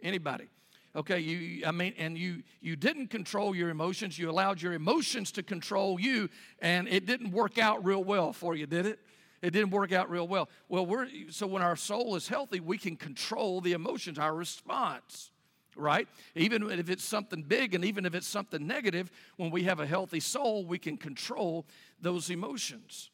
Anybody? 0.00 0.48
okay 0.94 1.18
you 1.18 1.64
i 1.66 1.70
mean 1.70 1.94
and 1.96 2.18
you 2.18 2.42
you 2.60 2.76
didn't 2.76 3.08
control 3.08 3.54
your 3.54 3.70
emotions 3.70 4.18
you 4.18 4.28
allowed 4.30 4.60
your 4.60 4.74
emotions 4.74 5.32
to 5.32 5.42
control 5.42 5.98
you 5.98 6.28
and 6.58 6.86
it 6.86 7.06
didn't 7.06 7.30
work 7.30 7.56
out 7.56 7.82
real 7.82 8.04
well 8.04 8.30
for 8.30 8.54
you 8.54 8.66
did 8.66 8.84
it 8.84 8.98
it 9.40 9.52
didn't 9.52 9.70
work 9.70 9.90
out 9.90 10.10
real 10.10 10.28
well 10.28 10.50
well 10.68 10.84
we're 10.84 11.08
so 11.30 11.46
when 11.46 11.62
our 11.62 11.76
soul 11.76 12.14
is 12.14 12.28
healthy 12.28 12.60
we 12.60 12.76
can 12.76 12.94
control 12.94 13.62
the 13.62 13.72
emotions 13.72 14.18
our 14.18 14.34
response 14.34 15.31
right 15.76 16.08
even 16.34 16.70
if 16.70 16.90
it's 16.90 17.04
something 17.04 17.42
big 17.42 17.74
and 17.74 17.84
even 17.84 18.04
if 18.04 18.14
it's 18.14 18.26
something 18.26 18.66
negative 18.66 19.10
when 19.36 19.50
we 19.50 19.62
have 19.62 19.80
a 19.80 19.86
healthy 19.86 20.20
soul 20.20 20.64
we 20.64 20.78
can 20.78 20.96
control 20.96 21.66
those 22.00 22.30
emotions 22.30 23.10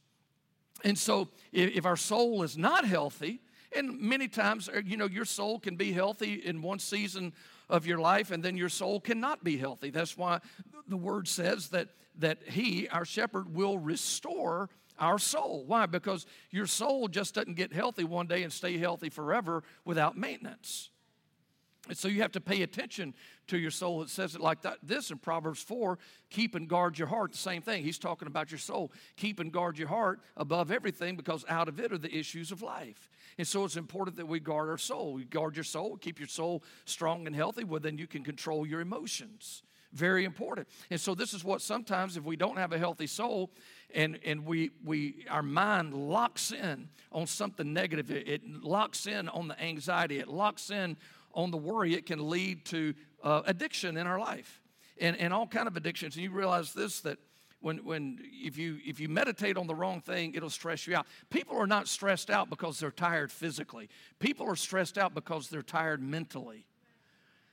and 0.85 0.99
so 0.99 1.29
if, 1.53 1.85
our 1.87 1.97
soul 1.97 2.43
is 2.43 2.57
not 2.57 2.85
healthy 2.85 3.41
and 3.77 4.01
many 4.01 4.29
times 4.29 4.69
uh, 4.69 4.81
you 4.85 4.97
know 4.97 5.07
your 5.07 5.25
soul 5.25 5.59
can 5.59 5.77
be 5.77 5.93
healthy 5.93 6.35
in 6.35 6.63
one 6.63 6.79
season 6.79 7.33
of 7.69 7.87
your 7.87 7.99
life, 7.99 8.31
and 8.31 8.43
then 8.43 8.57
your 8.57 8.69
soul 8.69 9.01
cannot 9.01 9.45
be 9.45 9.57
healthy. 9.57 9.91
That's 9.91 10.17
why 10.17 10.41
the 10.87 10.97
word 10.97 11.29
says 11.29 11.69
that, 11.69 11.89
that 12.19 12.39
He, 12.49 12.89
our 12.89 13.05
shepherd, 13.05 13.55
will 13.55 13.79
restore 13.79 14.71
our 14.99 15.19
soul. 15.19 15.65
Why? 15.67 15.87
Because 15.87 16.27
your 16.51 16.67
soul 16.67 17.09
just 17.09 17.35
doesn't 17.35 17.55
get 17.55 17.73
healthy 17.73 18.05
one 18.05 18.27
day 18.27 18.43
and 18.43 18.53
stay 18.53 18.79
healthy 18.79 19.11
forever 19.11 19.63
without 19.85 20.17
maintenance. 20.17 20.91
And 21.89 21.97
so 21.97 22.09
you 22.09 22.23
have 22.23 22.33
to 22.33 22.41
pay 22.41 22.63
attention 22.63 23.15
to 23.49 23.59
your 23.59 23.71
soul. 23.71 24.03
It 24.03 24.11
says 24.11 24.35
it 24.35 24.41
like 24.41 24.63
that. 24.63 24.79
This 24.83 25.11
in 25.11 25.19
Proverbs 25.19 25.63
4 25.63 25.99
keep 26.31 26.55
and 26.55 26.69
guard 26.69 26.99
your 26.99 27.09
heart. 27.09 27.33
The 27.33 27.39
same 27.39 27.63
thing. 27.63 27.83
He's 27.83 27.99
talking 27.99 28.29
about 28.29 28.51
your 28.51 28.59
soul. 28.59 28.93
Keep 29.17 29.41
and 29.41 29.51
guard 29.51 29.79
your 29.79 29.89
heart 29.89 30.21
above 30.37 30.71
everything 30.71 31.17
because 31.17 31.45
out 31.49 31.69
of 31.69 31.81
it 31.81 31.93
are 31.93 31.99
the 31.99 32.15
issues 32.15 32.53
of 32.53 32.63
life. 32.63 33.09
And 33.39 33.47
so 33.47 33.65
it's 33.65 33.77
important 33.77 34.17
that 34.17 34.27
we 34.27 34.41
guard 34.41 34.69
our 34.69 34.79
soul. 34.79 35.19
You 35.19 35.25
guard 35.25 35.57
your 35.57 35.65
soul, 35.65 35.97
keep 35.97 36.19
your 36.19 36.29
soul 36.29 36.63
strong 36.85 37.27
and 37.27 37.35
healthy, 37.35 37.65
well, 37.65 37.81
then 37.81 37.97
you 37.97 38.07
can 38.07 38.25
control 38.25 38.67
your 38.67 38.81
emotions. 38.81 39.63
Very 39.93 40.25
important. 40.25 40.69
And 40.91 41.01
so 41.01 41.15
this 41.15 41.33
is 41.33 41.43
what 41.43 41.63
sometimes 41.63 42.19
if 42.19 42.25
we 42.25 42.37
don't 42.37 42.59
have 42.59 42.73
a 42.73 42.79
healthy 42.79 43.07
soul 43.07 43.51
and, 43.95 44.19
and 44.23 44.45
we, 44.45 44.71
we 44.85 45.25
our 45.31 45.43
mind 45.43 45.95
locks 45.95 46.53
in 46.53 46.91
on 47.11 47.27
something 47.27 47.73
negative, 47.73 48.11
it, 48.11 48.29
it 48.29 48.63
locks 48.63 49.07
in 49.07 49.31
on 49.31 49.49
the 49.49 49.59
anxiety, 49.63 50.19
it 50.19 50.29
locks 50.29 50.71
in 50.71 50.99
on 51.39 51.53
the 51.53 51.57
worry, 51.57 51.95
it 51.95 52.05
can 52.05 52.29
lead 52.29 52.65
to 52.65 52.93
uh, 53.23 53.43
addiction 53.47 53.97
in 53.97 54.09
our 54.09 54.19
life 54.19 54.61
and, 55.01 55.17
and 55.17 55.33
all 55.33 55.47
kind 55.47 55.69
of 55.69 55.77
addictions. 55.77 56.17
And 56.17 56.25
you 56.25 56.33
realize 56.33 56.73
this 56.75 57.01
that 57.03 57.19
when, 57.61 57.79
when 57.79 58.19
if 58.33 58.59
you 58.59 58.79
if 58.85 58.99
you 58.99 59.09
meditate 59.09 59.57
on 59.57 59.69
the 59.69 59.75
wrong 59.75 60.01
thing 60.01 60.35
it'll 60.35 60.51
stress 60.51 60.87
you 60.87 60.97
out. 60.97 61.07
People 61.31 61.57
are 61.57 61.67
not 61.67 61.87
stressed 61.87 62.29
out 62.29 62.51
because 62.51 62.81
they're 62.81 62.91
tired 62.91 63.31
physically. 63.31 63.89
People 64.19 64.47
are 64.47 64.57
stressed 64.57 64.99
out 64.99 65.15
because 65.15 65.49
they're 65.49 65.63
tired 65.63 66.03
mentally. 66.03 66.67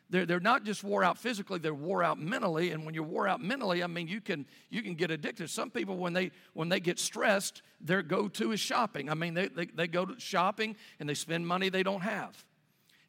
They're, 0.09 0.27
they're 0.27 0.39
not 0.39 0.63
just 0.63 0.83
wore 0.83 1.03
out 1.03 1.19
physically 1.19 1.59
they're 1.59 1.73
wore 1.73 2.03
out 2.03 2.19
mentally. 2.19 2.71
And 2.71 2.85
when 2.85 2.95
you're 2.95 3.03
wore 3.03 3.27
out 3.27 3.39
mentally 3.39 3.83
i 3.83 3.87
mean 3.87 4.07
you 4.07 4.19
can 4.19 4.47
you 4.71 4.81
can 4.81 4.95
get 4.95 5.11
addicted. 5.11 5.51
Some 5.51 5.69
people 5.69 5.97
when 5.97 6.13
they 6.13 6.31
when 6.53 6.69
they 6.69 6.79
get 6.79 6.97
stressed 6.97 7.61
their 7.81 8.01
go-to 8.01 8.51
is 8.51 8.59
shopping. 8.59 9.11
I 9.11 9.13
mean 9.13 9.35
they, 9.35 9.47
they, 9.47 9.65
they 9.67 9.87
go 9.87 10.07
to 10.07 10.19
shopping 10.19 10.75
and 10.99 11.07
they 11.07 11.13
spend 11.13 11.45
money 11.45 11.69
they 11.69 11.83
don't 11.83 12.01
have 12.01 12.45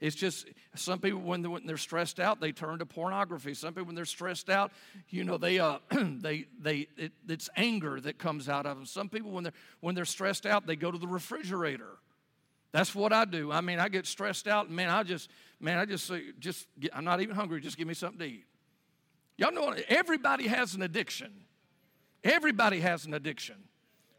it's 0.00 0.16
just 0.16 0.46
some 0.74 0.98
people 0.98 1.20
when 1.20 1.42
they're, 1.42 1.76
stressed 1.76 2.20
out, 2.20 2.40
they 2.40 2.52
turn 2.52 2.78
to 2.80 2.86
pornography. 2.86 3.54
Some 3.54 3.72
people 3.72 3.86
when 3.86 3.94
they're 3.94 4.04
stressed 4.04 4.50
out, 4.50 4.72
you 5.08 5.24
know, 5.24 5.38
they 5.38 5.58
uh, 5.58 5.78
they 5.90 6.46
they 6.60 6.88
it, 6.96 7.12
it's 7.28 7.48
anger 7.56 8.00
that 8.00 8.18
comes 8.18 8.48
out 8.48 8.66
of 8.66 8.76
them. 8.76 8.86
Some 8.86 9.08
people 9.08 9.30
when 9.30 9.44
they're 9.44 9.52
when 9.80 9.94
they're 9.94 10.04
stressed 10.04 10.44
out, 10.44 10.66
they 10.66 10.76
go 10.76 10.90
to 10.90 10.98
the 10.98 11.08
refrigerator. 11.08 11.98
That's 12.72 12.94
what 12.94 13.12
I 13.12 13.24
do. 13.24 13.50
I 13.50 13.62
mean, 13.62 13.78
I 13.78 13.88
get 13.88 14.06
stressed 14.06 14.46
out, 14.46 14.70
man, 14.70 14.90
I 14.90 15.02
just, 15.02 15.30
man, 15.60 15.78
I 15.78 15.86
just 15.86 16.06
say, 16.06 16.24
just, 16.38 16.66
get, 16.78 16.94
I'm 16.94 17.04
not 17.04 17.22
even 17.22 17.34
hungry. 17.34 17.60
Just 17.60 17.78
give 17.78 17.88
me 17.88 17.94
something 17.94 18.18
to 18.18 18.26
eat. 18.26 18.44
Y'all 19.38 19.52
know 19.52 19.74
everybody 19.88 20.46
has 20.46 20.74
an 20.74 20.82
addiction. 20.82 21.32
Everybody 22.22 22.80
has 22.80 23.06
an 23.06 23.14
addiction, 23.14 23.56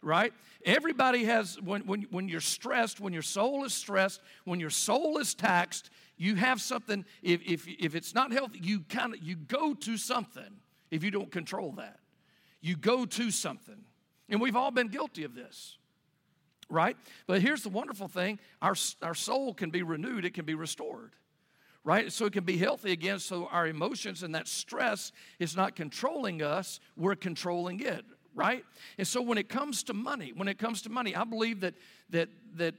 right? 0.08 0.34
Everybody 0.66 1.26
has, 1.26 1.62
when, 1.62 1.82
when, 1.86 2.04
when 2.10 2.30
you're 2.30 2.40
stressed, 2.40 3.00
when 3.00 3.14
your 3.14 3.22
soul 3.22 3.66
is 3.66 3.74
stressed, 3.74 4.22
when 4.46 4.60
your 4.60 4.70
soul 4.70 5.18
is 5.18 5.36
taxed, 5.36 5.90
you 6.18 6.36
have 6.36 6.62
something, 6.62 7.06
if, 7.22 7.42
if, 7.46 7.68
if 7.68 7.94
it's 7.94 8.16
not 8.16 8.32
healthy, 8.32 8.60
you 8.64 8.80
kind 8.90 9.14
of, 9.14 9.22
you 9.22 9.36
go 9.36 9.74
to 9.74 9.98
something 9.98 10.62
if 10.90 11.04
you 11.04 11.12
don't 11.12 11.32
control 11.32 11.74
that. 11.74 12.00
You 12.62 12.76
go 12.76 13.06
to 13.06 13.30
something. 13.30 13.84
And 14.30 14.42
we've 14.42 14.56
all 14.56 14.72
been 14.72 14.88
guilty 14.88 15.24
of 15.24 15.36
this 15.36 15.78
right? 16.70 16.98
But 17.28 17.42
here's 17.42 17.64
the 17.64 17.70
wonderful 17.70 18.08
thing 18.08 18.40
our, 18.62 18.76
our 19.02 19.16
soul 19.16 19.54
can 19.54 19.70
be 19.70 19.84
renewed, 19.84 20.26
it 20.26 20.34
can 20.34 20.44
be 20.46 20.54
restored, 20.54 21.14
right? 21.84 22.12
So 22.12 22.26
it 22.26 22.34
can 22.34 22.44
be 22.44 22.58
healthy 22.58 22.92
again, 22.92 23.20
so 23.20 23.48
our 23.48 23.68
emotions 23.68 24.24
and 24.24 24.36
that 24.36 24.48
stress 24.48 25.12
is 25.40 25.56
not 25.56 25.76
controlling 25.76 26.42
us, 26.42 26.80
we're 26.96 27.16
controlling 27.16 27.80
it, 27.80 28.04
right? 28.38 28.64
And 28.98 29.08
so 29.08 29.22
when 29.22 29.38
it 29.38 29.50
comes 29.50 29.84
to 29.84 29.94
money, 29.94 30.32
when 30.34 30.48
it 30.48 30.60
comes 30.60 30.84
to 30.84 30.90
money, 30.90 31.16
I 31.16 31.24
believe 31.24 31.62
that, 31.62 31.74
that, 32.12 32.30
that, 32.56 32.76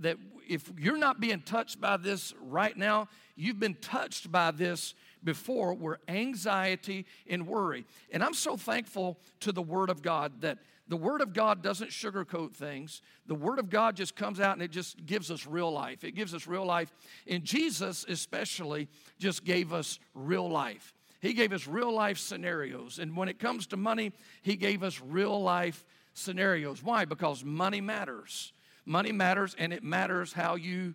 that 0.00 0.16
if 0.48 0.72
you're 0.78 0.96
not 0.96 1.20
being 1.20 1.42
touched 1.42 1.80
by 1.80 1.98
this 1.98 2.34
right 2.40 2.76
now, 2.76 3.08
you've 3.36 3.60
been 3.60 3.74
touched 3.74 4.32
by 4.32 4.50
this 4.50 4.94
before 5.22 5.74
where 5.74 5.98
anxiety 6.08 7.06
and 7.28 7.46
worry. 7.46 7.84
And 8.10 8.24
I'm 8.24 8.34
so 8.34 8.56
thankful 8.56 9.18
to 9.40 9.52
the 9.52 9.62
Word 9.62 9.90
of 9.90 10.02
God 10.02 10.40
that 10.40 10.58
the 10.88 10.96
Word 10.96 11.20
of 11.20 11.32
God 11.32 11.62
doesn't 11.62 11.90
sugarcoat 11.90 12.54
things. 12.54 13.02
The 13.26 13.34
Word 13.34 13.58
of 13.58 13.70
God 13.70 13.96
just 13.96 14.16
comes 14.16 14.40
out 14.40 14.54
and 14.54 14.62
it 14.62 14.70
just 14.70 15.04
gives 15.06 15.30
us 15.30 15.46
real 15.46 15.70
life. 15.70 16.04
It 16.04 16.12
gives 16.12 16.34
us 16.34 16.46
real 16.46 16.64
life. 16.66 16.92
And 17.26 17.44
Jesus, 17.44 18.04
especially, 18.08 18.88
just 19.18 19.44
gave 19.44 19.72
us 19.72 19.98
real 20.14 20.48
life. 20.48 20.94
He 21.22 21.34
gave 21.34 21.52
us 21.52 21.68
real 21.68 21.94
life 21.94 22.18
scenarios. 22.18 22.98
And 22.98 23.16
when 23.16 23.28
it 23.28 23.38
comes 23.38 23.68
to 23.68 23.76
money, 23.76 24.12
He 24.42 24.56
gave 24.56 24.82
us 24.82 25.00
real 25.00 25.40
life 25.40 25.84
scenarios. 26.14 26.82
Why? 26.82 27.04
Because 27.04 27.44
money 27.44 27.80
matters. 27.80 28.52
Money 28.84 29.12
matters, 29.12 29.54
and 29.56 29.72
it 29.72 29.84
matters 29.84 30.32
how 30.32 30.56
you 30.56 30.94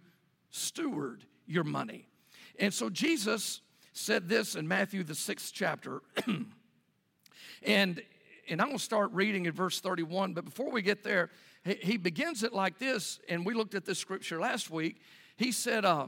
steward 0.51 1.23
your 1.45 1.63
money. 1.63 2.09
And 2.59 2.73
so 2.73 2.89
Jesus 2.89 3.61
said 3.93 4.27
this 4.27 4.55
in 4.55 4.67
Matthew, 4.67 5.05
the 5.05 5.15
sixth 5.15 5.53
chapter. 5.55 6.01
and 7.63 8.01
and 8.49 8.61
I'm 8.61 8.67
going 8.67 8.77
to 8.77 8.83
start 8.83 9.11
reading 9.13 9.45
in 9.45 9.53
verse 9.53 9.79
31. 9.79 10.33
But 10.33 10.45
before 10.45 10.71
we 10.71 10.81
get 10.81 11.03
there, 11.03 11.29
he 11.63 11.97
begins 11.97 12.43
it 12.43 12.53
like 12.53 12.79
this, 12.79 13.19
and 13.27 13.45
we 13.45 13.53
looked 13.53 13.75
at 13.75 13.85
this 13.85 13.99
scripture 13.99 14.39
last 14.39 14.69
week. 14.69 15.01
He 15.35 15.51
said, 15.51 15.83
uh, 15.83 16.07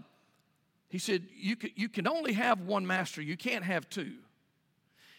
he 0.89 0.98
said, 0.98 1.27
you 1.36 1.55
can, 1.55 1.69
you 1.75 1.88
can 1.88 2.08
only 2.08 2.34
have 2.34 2.62
one 2.62 2.86
master, 2.86 3.22
you 3.22 3.38
can't 3.38 3.63
have 3.63 3.89
two. 3.89 4.13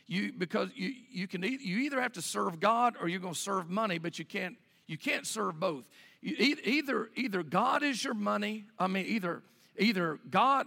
You, 0.06 0.32
because 0.36 0.70
you, 0.74 0.92
you, 1.12 1.28
can 1.28 1.44
e- 1.44 1.60
you 1.62 1.78
either 1.78 2.00
have 2.00 2.14
to 2.14 2.22
serve 2.22 2.58
God 2.58 2.96
or 3.00 3.08
you're 3.08 3.20
going 3.20 3.34
to 3.34 3.38
serve 3.38 3.70
money, 3.70 3.98
but 3.98 4.18
you 4.18 4.24
can't, 4.24 4.56
you 4.88 4.98
can't 4.98 5.24
serve 5.24 5.60
both. 5.60 5.84
You, 6.20 6.34
either, 6.64 7.10
either 7.14 7.44
God 7.44 7.84
is 7.84 8.02
your 8.02 8.14
money, 8.14 8.64
I 8.76 8.88
mean, 8.88 9.06
either, 9.06 9.42
either 9.78 10.18
God, 10.28 10.66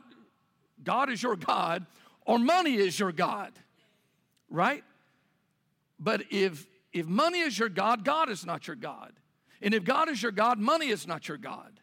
God 0.81 1.09
is 1.09 1.21
your 1.21 1.35
God 1.35 1.85
or 2.25 2.39
money 2.39 2.75
is 2.75 2.97
your 2.97 3.11
God, 3.11 3.51
right? 4.49 4.85
But 5.99 6.23
if, 6.31 6.65
if 6.93 7.05
money 7.05 7.39
is 7.39 7.59
your 7.59 7.67
God, 7.67 8.05
God 8.05 8.29
is 8.29 8.45
not 8.45 8.67
your 8.67 8.77
God. 8.77 9.11
And 9.61 9.73
if 9.73 9.83
God 9.83 10.07
is 10.07 10.23
your 10.23 10.31
God, 10.31 10.57
money 10.57 10.87
is 10.87 11.05
not 11.05 11.27
your 11.27 11.37
God. 11.37 11.81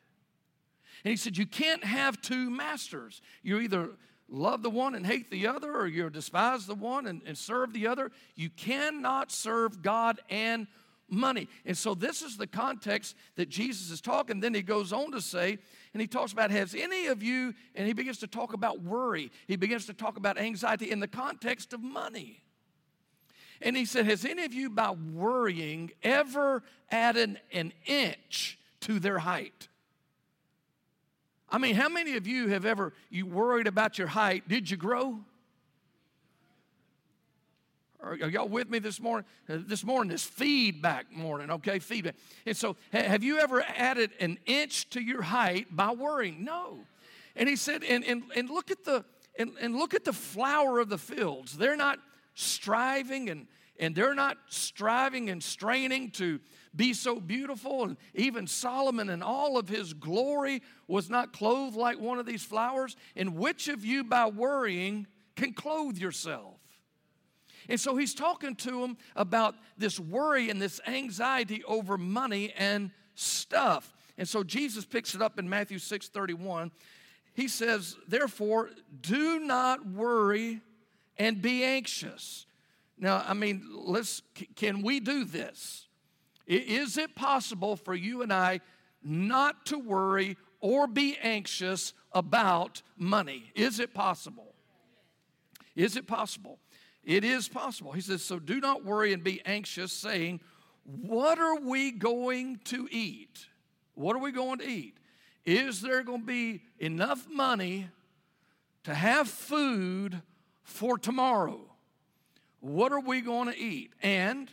And 1.04 1.11
he 1.11 1.16
said, 1.16 1.37
You 1.37 1.47
can't 1.47 1.85
have 1.85 2.21
two 2.21 2.50
masters. 2.50 3.21
You 3.42 3.61
either 3.61 3.90
love 4.28 4.62
the 4.62 4.71
one 4.71 4.95
and 4.95 5.07
hate 5.07 5.30
the 5.30 5.47
other, 5.47 5.76
or 5.76 5.87
you 5.87 6.09
despise 6.11 6.66
the 6.66 6.75
one 6.75 7.07
and, 7.07 7.23
and 7.26 7.37
serve 7.37 7.73
the 7.73 7.87
other. 7.87 8.11
You 8.37 8.50
cannot 8.50 9.33
serve 9.33 9.83
God 9.83 10.21
and 10.28 10.66
money. 11.09 11.49
And 11.66 11.76
so, 11.76 11.95
this 11.95 12.23
is 12.23 12.37
the 12.37 12.47
context 12.47 13.16
that 13.37 13.49
Jesus 13.49 13.90
is 13.90 14.00
talking. 14.00 14.40
Then 14.40 14.54
he 14.54 14.62
goes 14.62 14.92
on 14.92 15.12
to 15.12 15.21
say, 15.21 15.59
and 15.92 16.00
he 16.00 16.07
talks 16.07 16.33
about, 16.33 16.50
Has 16.50 16.75
any 16.75 17.07
of 17.07 17.23
you, 17.23 17.54
and 17.75 17.87
he 17.87 17.92
begins 17.92 18.19
to 18.19 18.26
talk 18.26 18.52
about 18.52 18.83
worry. 18.83 19.30
He 19.47 19.57
begins 19.57 19.87
to 19.87 19.95
talk 19.95 20.16
about 20.16 20.38
anxiety 20.38 20.90
in 20.90 21.00
the 21.00 21.09
context 21.09 21.73
of 21.73 21.83
money. 21.83 22.42
And 23.62 23.76
he 23.76 23.85
said, 23.85 24.07
Has 24.07 24.25
any 24.25 24.45
of 24.45 24.54
you, 24.54 24.71
by 24.71 24.90
worrying, 24.90 25.90
ever 26.02 26.62
added 26.90 27.40
an 27.52 27.73
inch 27.87 28.59
to 28.80 28.99
their 28.99 29.19
height? 29.19 29.69
I 31.50 31.59
mean, 31.59 31.75
how 31.75 31.88
many 31.88 32.16
of 32.16 32.26
you 32.26 32.49
have 32.49 32.64
ever 32.64 32.92
you 33.11 33.26
worried 33.26 33.66
about 33.66 33.99
your 33.99 34.07
height? 34.07 34.49
Did 34.49 34.71
you 34.71 34.76
grow? 34.76 35.21
Are, 38.02 38.14
y'all 38.14 38.49
with 38.49 38.71
me 38.71 38.78
this 38.78 39.00
morning? 39.00 39.26
Uh, 39.49 39.59
this 39.66 39.85
morning 39.85 40.12
is 40.12 40.25
feedback 40.25 41.12
morning, 41.12 41.50
okay? 41.50 41.78
Feedback. 41.78 42.14
And 42.47 42.57
so, 42.57 42.76
have 42.92 43.23
you 43.23 43.38
ever 43.38 43.62
added 43.62 44.12
an 44.21 44.38
inch 44.47 44.88
to 44.90 45.00
your 45.00 45.23
height 45.23 45.66
by 45.71 45.92
worrying? 45.92 46.45
No. 46.45 46.78
And 47.37 47.49
he 47.49 47.57
said, 47.57 47.85
and, 47.85 48.04
and, 48.04 48.23
and 48.35 48.49
look 48.49 48.71
at 48.71 48.85
the 48.85 49.04
and, 49.38 49.52
and 49.61 49.76
look 49.76 49.95
at 49.95 50.04
the 50.04 50.12
flower 50.12 50.80
of 50.80 50.88
the 50.88 50.99
fields. 50.99 51.57
They're 51.57 51.76
not 51.76 51.99
striving 52.35 53.30
and, 53.30 53.47
and 53.78 53.95
they're 53.95 54.14
not 54.14 54.37
striving 54.49 55.30
and 55.30 55.42
straining 55.42 56.11
to 56.12 56.40
be 56.75 56.95
so 56.95 57.21
beautiful. 57.21 57.85
And 57.85 57.97
even 58.15 58.47
Solomon 58.47 59.11
in 59.11 59.23
all 59.23 59.59
of 59.59 59.69
his 59.69 59.93
glory 59.93 60.62
was 60.87 61.11
not 61.11 61.33
clothed 61.33 61.77
like 61.77 61.99
one 61.99 62.19
of 62.19 62.27
these 62.27 62.45
flowers. 62.45 62.97
And 63.17 63.37
which 63.37 63.69
of 63.69 63.85
you, 63.85 64.05
by 64.05 64.29
worrying, 64.29 65.07
can 65.37 65.53
clothe 65.53 65.99
yourself? 65.99 66.57
And 67.69 67.79
so 67.79 67.97
he's 67.97 68.15
talking 68.15 68.57
to 68.57 68.81
them 68.81 68.97
about 69.15 69.55
this 69.77 70.00
worry 70.00 70.50
and 70.50 70.61
this 70.61 70.81
anxiety 70.87 71.62
over 71.65 71.99
money 71.99 72.53
and 72.57 72.91
stuff. 73.15 73.93
And 74.19 74.29
so 74.29 74.43
Jesus 74.43 74.85
picks 74.85 75.15
it 75.15 75.23
up 75.23 75.39
in 75.39 75.49
Matthew 75.49 75.79
6 75.79 76.09
31. 76.09 76.71
He 77.35 77.49
says, 77.49 77.97
Therefore, 78.09 78.71
do 79.00 79.41
not 79.41 79.87
worry 79.87 80.61
and 81.17 81.41
be 81.41 81.65
anxious. 81.65 82.47
Now, 82.99 83.25
I 83.27 83.35
mean, 83.35 83.67
let's 83.73 84.23
can 84.57 84.83
we 84.83 85.00
do 85.00 85.25
this? 85.25 85.87
Is 86.50 86.97
it 86.97 87.14
possible 87.14 87.76
for 87.76 87.95
you 87.95 88.23
and 88.23 88.33
I 88.33 88.61
not 89.02 89.66
to 89.66 89.78
worry 89.78 90.37
or 90.61 90.87
be 90.87 91.16
anxious 91.23 91.95
about 92.12 92.83
money? 92.97 93.52
Is 93.54 93.80
it 93.80 93.95
possible? 93.95 94.54
Is 95.76 95.97
it 95.97 96.07
possible? 96.07 96.59
It 97.04 97.25
is 97.25 97.49
possible. 97.49 97.92
He 97.92 98.00
says, 98.00 98.23
So 98.23 98.38
do 98.38 98.61
not 98.61 98.85
worry 98.85 99.12
and 99.12 99.23
be 99.23 99.40
anxious, 99.47 99.92
saying, 99.92 100.40
What 100.85 101.38
are 101.38 101.61
we 101.61 101.92
going 101.92 102.61
to 102.64 102.88
eat? 102.90 103.47
What 103.95 104.16
are 104.16 104.21
we 104.21 104.33
going 104.33 104.59
to 104.59 104.69
eat? 104.69 104.99
Is 105.45 105.80
there 105.80 106.02
going 106.02 106.21
to 106.21 106.26
be 106.26 106.62
enough 106.78 107.26
money 107.30 107.88
to 108.85 108.95
have 108.95 109.28
food 109.28 110.23
for 110.62 110.99
tomorrow. 110.99 111.61
What 112.61 112.92
are 112.92 113.00
we 113.00 113.21
going 113.21 113.49
to 113.49 113.59
eat? 113.59 113.92
And 114.02 114.50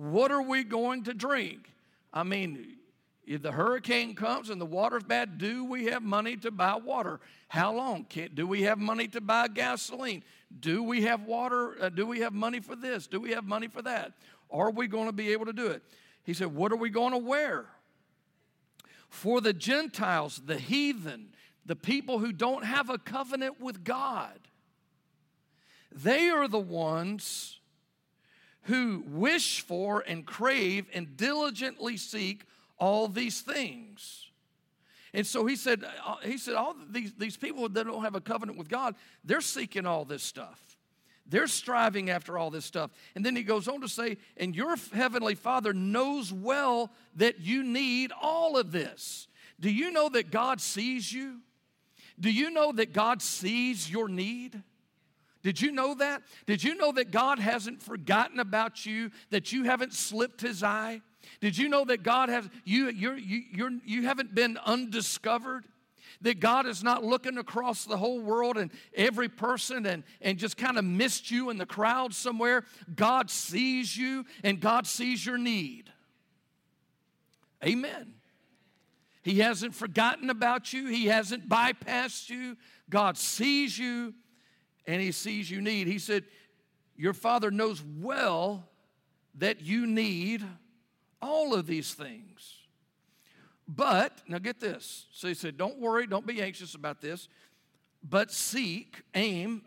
what 0.00 0.32
are 0.32 0.40
we 0.40 0.64
going 0.64 1.04
to 1.04 1.12
drink? 1.12 1.70
I 2.10 2.22
mean, 2.22 2.76
if 3.26 3.42
the 3.42 3.52
hurricane 3.52 4.14
comes 4.14 4.48
and 4.48 4.58
the 4.58 4.66
water's 4.66 5.02
bad, 5.02 5.36
do 5.36 5.62
we 5.62 5.86
have 5.86 6.02
money 6.02 6.38
to 6.38 6.50
buy 6.50 6.76
water? 6.76 7.20
How 7.48 7.74
long? 7.74 8.04
Can, 8.04 8.30
do 8.32 8.46
we 8.46 8.62
have 8.62 8.78
money 8.78 9.08
to 9.08 9.20
buy 9.20 9.48
gasoline? 9.48 10.24
Do 10.58 10.82
we 10.82 11.02
have 11.02 11.24
water? 11.24 11.76
Uh, 11.78 11.90
do 11.90 12.06
we 12.06 12.20
have 12.20 12.32
money 12.32 12.60
for 12.60 12.74
this? 12.76 13.06
Do 13.08 13.20
we 13.20 13.32
have 13.32 13.44
money 13.44 13.68
for 13.68 13.82
that? 13.82 14.14
Are 14.50 14.70
we 14.70 14.88
going 14.88 15.04
to 15.04 15.12
be 15.12 15.32
able 15.32 15.44
to 15.44 15.52
do 15.52 15.66
it? 15.66 15.82
He 16.24 16.32
said, 16.32 16.54
What 16.54 16.72
are 16.72 16.76
we 16.76 16.88
going 16.88 17.12
to 17.12 17.18
wear? 17.18 17.66
For 19.10 19.42
the 19.42 19.52
Gentiles, 19.52 20.40
the 20.46 20.56
heathen, 20.56 21.34
the 21.66 21.76
people 21.76 22.20
who 22.20 22.32
don't 22.32 22.64
have 22.64 22.88
a 22.88 22.96
covenant 22.96 23.60
with 23.60 23.84
God, 23.84 24.38
they 25.92 26.30
are 26.30 26.48
the 26.48 26.58
ones 26.58 27.59
who 28.62 29.04
wish 29.06 29.60
for 29.62 30.04
and 30.06 30.26
crave 30.26 30.86
and 30.92 31.16
diligently 31.16 31.96
seek 31.96 32.44
all 32.78 33.08
these 33.08 33.40
things. 33.40 34.26
And 35.12 35.26
so 35.26 35.44
he 35.44 35.56
said, 35.56 35.84
uh, 36.06 36.16
he 36.22 36.38
said, 36.38 36.54
all 36.54 36.76
these, 36.88 37.12
these 37.14 37.36
people 37.36 37.68
that 37.68 37.84
don't 37.84 38.02
have 38.02 38.14
a 38.14 38.20
covenant 38.20 38.58
with 38.58 38.68
God, 38.68 38.94
they're 39.24 39.40
seeking 39.40 39.86
all 39.86 40.04
this 40.04 40.22
stuff. 40.22 40.78
They're 41.26 41.46
striving 41.46 42.10
after 42.10 42.36
all 42.36 42.50
this 42.50 42.64
stuff. 42.64 42.90
And 43.14 43.24
then 43.24 43.36
he 43.36 43.42
goes 43.42 43.68
on 43.68 43.80
to 43.82 43.88
say, 43.88 44.18
and 44.36 44.54
your 44.54 44.76
heavenly 44.92 45.36
Father 45.36 45.72
knows 45.72 46.32
well 46.32 46.90
that 47.16 47.40
you 47.40 47.62
need 47.62 48.12
all 48.20 48.56
of 48.56 48.72
this. 48.72 49.28
Do 49.58 49.70
you 49.70 49.90
know 49.92 50.08
that 50.08 50.30
God 50.30 50.60
sees 50.60 51.12
you? 51.12 51.40
Do 52.18 52.30
you 52.30 52.50
know 52.50 52.72
that 52.72 52.92
God 52.92 53.22
sees 53.22 53.90
your 53.90 54.08
need? 54.08 54.62
Did 55.42 55.60
you 55.60 55.72
know 55.72 55.94
that? 55.94 56.22
Did 56.46 56.62
you 56.62 56.74
know 56.74 56.92
that 56.92 57.10
God 57.10 57.38
hasn't 57.38 57.82
forgotten 57.82 58.40
about 58.40 58.84
you, 58.84 59.10
that 59.30 59.52
you 59.52 59.64
haven't 59.64 59.94
slipped 59.94 60.40
his 60.40 60.62
eye? 60.62 61.00
Did 61.40 61.56
you 61.56 61.68
know 61.68 61.84
that 61.86 62.02
God 62.02 62.28
has 62.28 62.48
you 62.64 62.90
you're, 62.90 63.16
you 63.16 63.42
you're, 63.52 63.70
you 63.84 64.02
haven't 64.02 64.34
been 64.34 64.58
undiscovered? 64.64 65.64
That 66.22 66.38
God 66.38 66.66
is 66.66 66.82
not 66.82 67.02
looking 67.02 67.38
across 67.38 67.86
the 67.86 67.96
whole 67.96 68.20
world 68.20 68.58
and 68.58 68.70
every 68.94 69.30
person 69.30 69.86
and, 69.86 70.02
and 70.20 70.36
just 70.36 70.58
kind 70.58 70.76
of 70.76 70.84
missed 70.84 71.30
you 71.30 71.48
in 71.48 71.56
the 71.56 71.64
crowd 71.64 72.12
somewhere. 72.12 72.64
God 72.94 73.30
sees 73.30 73.96
you 73.96 74.26
and 74.44 74.60
God 74.60 74.86
sees 74.86 75.24
your 75.24 75.38
need. 75.38 75.90
Amen. 77.64 78.14
He 79.22 79.38
hasn't 79.38 79.74
forgotten 79.74 80.28
about 80.28 80.74
you, 80.74 80.88
He 80.88 81.06
hasn't 81.06 81.48
bypassed 81.48 82.28
you. 82.28 82.56
God 82.90 83.16
sees 83.16 83.78
you 83.78 84.14
and 84.90 85.00
He 85.00 85.12
sees 85.12 85.50
you 85.50 85.60
need. 85.60 85.86
He 85.86 85.98
said, 86.00 86.24
Your 86.96 87.12
Father 87.12 87.50
knows 87.50 87.82
well 88.00 88.68
that 89.36 89.60
you 89.60 89.86
need 89.86 90.44
all 91.22 91.54
of 91.54 91.66
these 91.66 91.94
things. 91.94 92.56
But, 93.68 94.20
now 94.26 94.38
get 94.38 94.58
this. 94.58 95.06
So 95.12 95.28
he 95.28 95.34
said, 95.34 95.56
Don't 95.56 95.78
worry, 95.78 96.08
don't 96.08 96.26
be 96.26 96.42
anxious 96.42 96.74
about 96.74 97.00
this, 97.00 97.28
but 98.02 98.32
seek, 98.32 99.02
aim, 99.14 99.62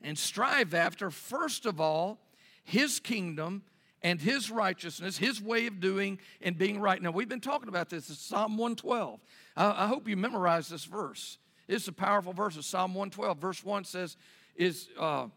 and 0.00 0.16
strive 0.16 0.72
after, 0.72 1.10
first 1.10 1.66
of 1.66 1.78
all, 1.78 2.18
his 2.64 3.00
kingdom 3.00 3.62
and 4.02 4.18
his 4.18 4.50
righteousness, 4.50 5.18
his 5.18 5.42
way 5.42 5.66
of 5.66 5.78
doing 5.78 6.18
and 6.40 6.56
being 6.56 6.80
right. 6.80 7.02
Now, 7.02 7.10
we've 7.10 7.28
been 7.28 7.40
talking 7.40 7.68
about 7.68 7.90
this. 7.90 8.08
It's 8.08 8.22
Psalm 8.22 8.52
112. 8.56 9.20
I, 9.56 9.88
hope 9.88 10.08
you 10.08 10.16
memorize 10.16 10.68
this 10.68 10.84
verse. 10.84 11.36
It's 11.66 11.88
a 11.88 11.92
powerful 11.92 12.32
verse. 12.32 12.56
It's 12.56 12.66
Psalm 12.66 12.94
112. 12.94 13.38
Verse 13.38 13.64
1 13.64 13.84
says, 13.84 14.16
is, 14.58 14.88
uh, 14.98 15.28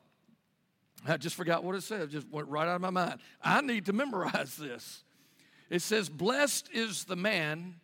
I 1.08 1.18
just 1.18 1.36
forgot 1.36 1.64
what 1.64 1.76
it 1.76 1.84
said. 1.84 2.02
It 2.02 2.10
just 2.10 2.28
went 2.30 2.50
right 2.50 2.68
out 2.68 2.76
of 2.76 2.82
my 2.82 2.90
mind. 2.90 3.22
I 3.42 3.62
need 3.62 3.86
to 3.86 3.94
memorize 3.94 4.58
this. 4.58 5.04
It 5.70 5.82
says, 5.82 6.10
Blessed 6.10 6.70
is 6.74 7.06
the 7.06 7.16
man, 7.16 7.76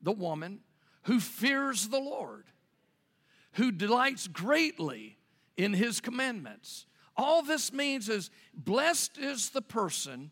the 0.00 0.12
woman, 0.12 0.60
who 1.04 1.18
fears 1.18 1.88
the 1.88 1.98
Lord, 1.98 2.44
who 3.52 3.72
delights 3.72 4.28
greatly 4.28 5.16
in 5.56 5.72
his 5.72 6.00
commandments. 6.00 6.86
All 7.16 7.42
this 7.42 7.72
means 7.72 8.08
is 8.08 8.30
blessed 8.54 9.18
is 9.18 9.50
the 9.50 9.62
person 9.62 10.30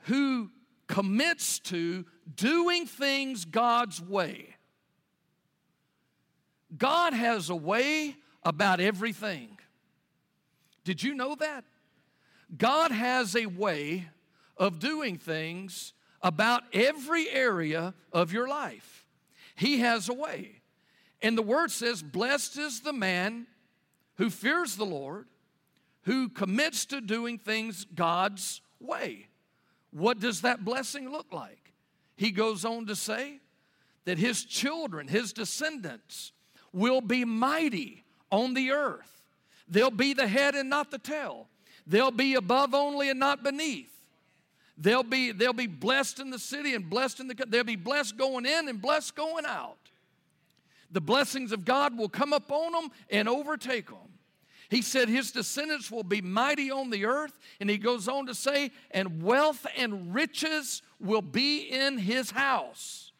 who 0.00 0.50
commits 0.88 1.60
to 1.60 2.04
doing 2.34 2.86
things 2.86 3.44
God's 3.44 4.00
way. 4.02 4.56
God 6.76 7.12
has 7.12 7.48
a 7.50 7.56
way 7.56 8.16
about 8.46 8.80
everything. 8.80 9.58
Did 10.84 11.02
you 11.02 11.14
know 11.14 11.34
that? 11.34 11.64
God 12.56 12.92
has 12.92 13.34
a 13.34 13.46
way 13.46 14.08
of 14.56 14.78
doing 14.78 15.18
things 15.18 15.92
about 16.22 16.62
every 16.72 17.28
area 17.28 17.92
of 18.12 18.32
your 18.32 18.48
life. 18.48 19.04
He 19.56 19.80
has 19.80 20.08
a 20.08 20.14
way. 20.14 20.62
And 21.20 21.36
the 21.36 21.42
word 21.42 21.72
says, 21.72 22.04
Blessed 22.04 22.56
is 22.56 22.80
the 22.80 22.92
man 22.92 23.48
who 24.14 24.30
fears 24.30 24.76
the 24.76 24.86
Lord, 24.86 25.26
who 26.02 26.28
commits 26.28 26.86
to 26.86 27.00
doing 27.00 27.38
things 27.38 27.84
God's 27.84 28.60
way. 28.78 29.26
What 29.90 30.20
does 30.20 30.42
that 30.42 30.64
blessing 30.64 31.10
look 31.10 31.32
like? 31.32 31.72
He 32.16 32.30
goes 32.30 32.64
on 32.64 32.86
to 32.86 32.94
say 32.94 33.40
that 34.04 34.18
his 34.18 34.44
children, 34.44 35.08
his 35.08 35.32
descendants, 35.32 36.30
will 36.72 37.00
be 37.00 37.24
mighty 37.24 38.04
on 38.36 38.54
the 38.54 38.70
earth. 38.70 39.22
They'll 39.68 39.90
be 39.90 40.12
the 40.12 40.28
head 40.28 40.54
and 40.54 40.70
not 40.70 40.90
the 40.90 40.98
tail. 40.98 41.48
They'll 41.86 42.10
be 42.10 42.34
above 42.34 42.74
only 42.74 43.10
and 43.10 43.18
not 43.18 43.42
beneath. 43.42 43.92
They'll 44.78 45.02
be, 45.02 45.32
they'll 45.32 45.52
be 45.52 45.66
blessed 45.66 46.20
in 46.20 46.30
the 46.30 46.38
city 46.38 46.74
and 46.74 46.88
blessed 46.88 47.20
in 47.20 47.28
the 47.28 47.46
they'll 47.48 47.64
be 47.64 47.76
blessed 47.76 48.16
going 48.18 48.44
in 48.44 48.68
and 48.68 48.80
blessed 48.80 49.16
going 49.16 49.46
out. 49.46 49.78
The 50.90 51.00
blessings 51.00 51.50
of 51.50 51.64
God 51.64 51.96
will 51.96 52.08
come 52.08 52.32
upon 52.32 52.72
them 52.72 52.90
and 53.10 53.28
overtake 53.28 53.86
them. 53.86 53.98
He 54.68 54.82
said 54.82 55.08
his 55.08 55.30
descendants 55.30 55.90
will 55.90 56.02
be 56.02 56.20
mighty 56.20 56.70
on 56.70 56.90
the 56.90 57.06
earth. 57.06 57.38
And 57.60 57.70
he 57.70 57.78
goes 57.78 58.08
on 58.08 58.26
to 58.26 58.34
say, 58.34 58.72
and 58.90 59.22
wealth 59.22 59.66
and 59.76 60.14
riches 60.14 60.82
will 61.00 61.22
be 61.22 61.60
in 61.60 61.98
his 61.98 62.32
house. 62.32 63.12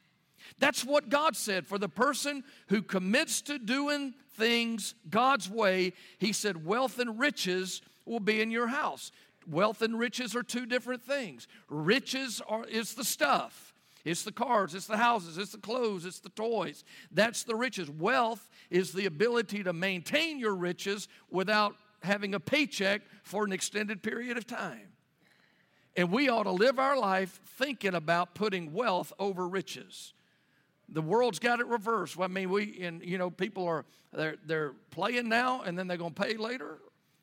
That's 0.59 0.85
what 0.85 1.09
God 1.09 1.37
said 1.37 1.67
for 1.67 1.79
the 1.79 1.89
person 1.89 2.43
who 2.69 2.83
commits 2.83 3.43
to 3.43 3.59
doing 3.59 4.15
things 4.37 4.95
God's 5.09 5.51
way. 5.51 5.93
He 6.19 6.33
said, 6.33 6.65
wealth 6.65 6.99
and 6.99 7.19
riches 7.19 7.83
will 8.05 8.21
be 8.21 8.41
in 8.41 8.51
your 8.51 8.69
house. 8.69 9.11
Wealth 9.49 9.83
and 9.83 9.99
riches 9.99 10.35
are 10.35 10.43
two 10.43 10.67
different 10.67 11.03
things. 11.03 11.47
Riches 11.69 12.43
are, 12.49 12.65
is 12.65 12.95
the 12.95 13.05
stuff. 13.05 13.73
It's 14.05 14.23
the 14.23 14.33
cars, 14.33 14.75
it's 14.75 14.87
the 14.87 14.97
houses, 14.97 15.37
it's 15.37 15.51
the 15.51 15.59
clothes, 15.59 16.05
it's 16.05 16.21
the 16.21 16.29
toys. 16.29 16.85
That's 17.11 17.43
the 17.43 17.57
riches. 17.57 17.91
Wealth 17.91 18.49
is 18.71 18.93
the 18.93 19.07
ability 19.07 19.65
to 19.65 19.73
maintain 19.73 20.39
your 20.39 20.55
riches 20.55 21.09
without 21.29 21.75
having 22.05 22.33
a 22.35 22.41
paycheck 22.41 23.03
for 23.25 23.45
an 23.45 23.53
extended 23.53 24.05
period 24.05 24.37
of 24.37 24.47
time. 24.47 24.93
And 25.97 26.13
we 26.13 26.29
ought 26.29 26.45
to 26.45 26.53
live 26.53 26.79
our 26.79 26.97
life 26.97 27.41
thinking 27.59 27.95
about 27.95 28.35
putting 28.35 28.73
wealth 28.73 29.13
over 29.19 29.49
riches. 29.49 30.13
The 30.89 31.03
world's 31.03 31.39
got 31.39 31.61
it 31.61 31.67
reversed. 31.67 32.19
I 32.21 32.29
mean, 32.29 32.51
we 32.51 32.81
and 32.83 33.03
you 33.03 33.19
know 33.19 33.31
people 33.31 33.67
are 33.67 33.85
they're 34.13 34.37
they're 34.47 34.73
playing 34.91 35.29
now 35.29 35.63
and 35.63 35.79
then 35.79 35.89
they're 35.89 35.97
going 35.97 36.15
to 36.15 36.23
pay 36.23 36.37
later, 36.37 36.79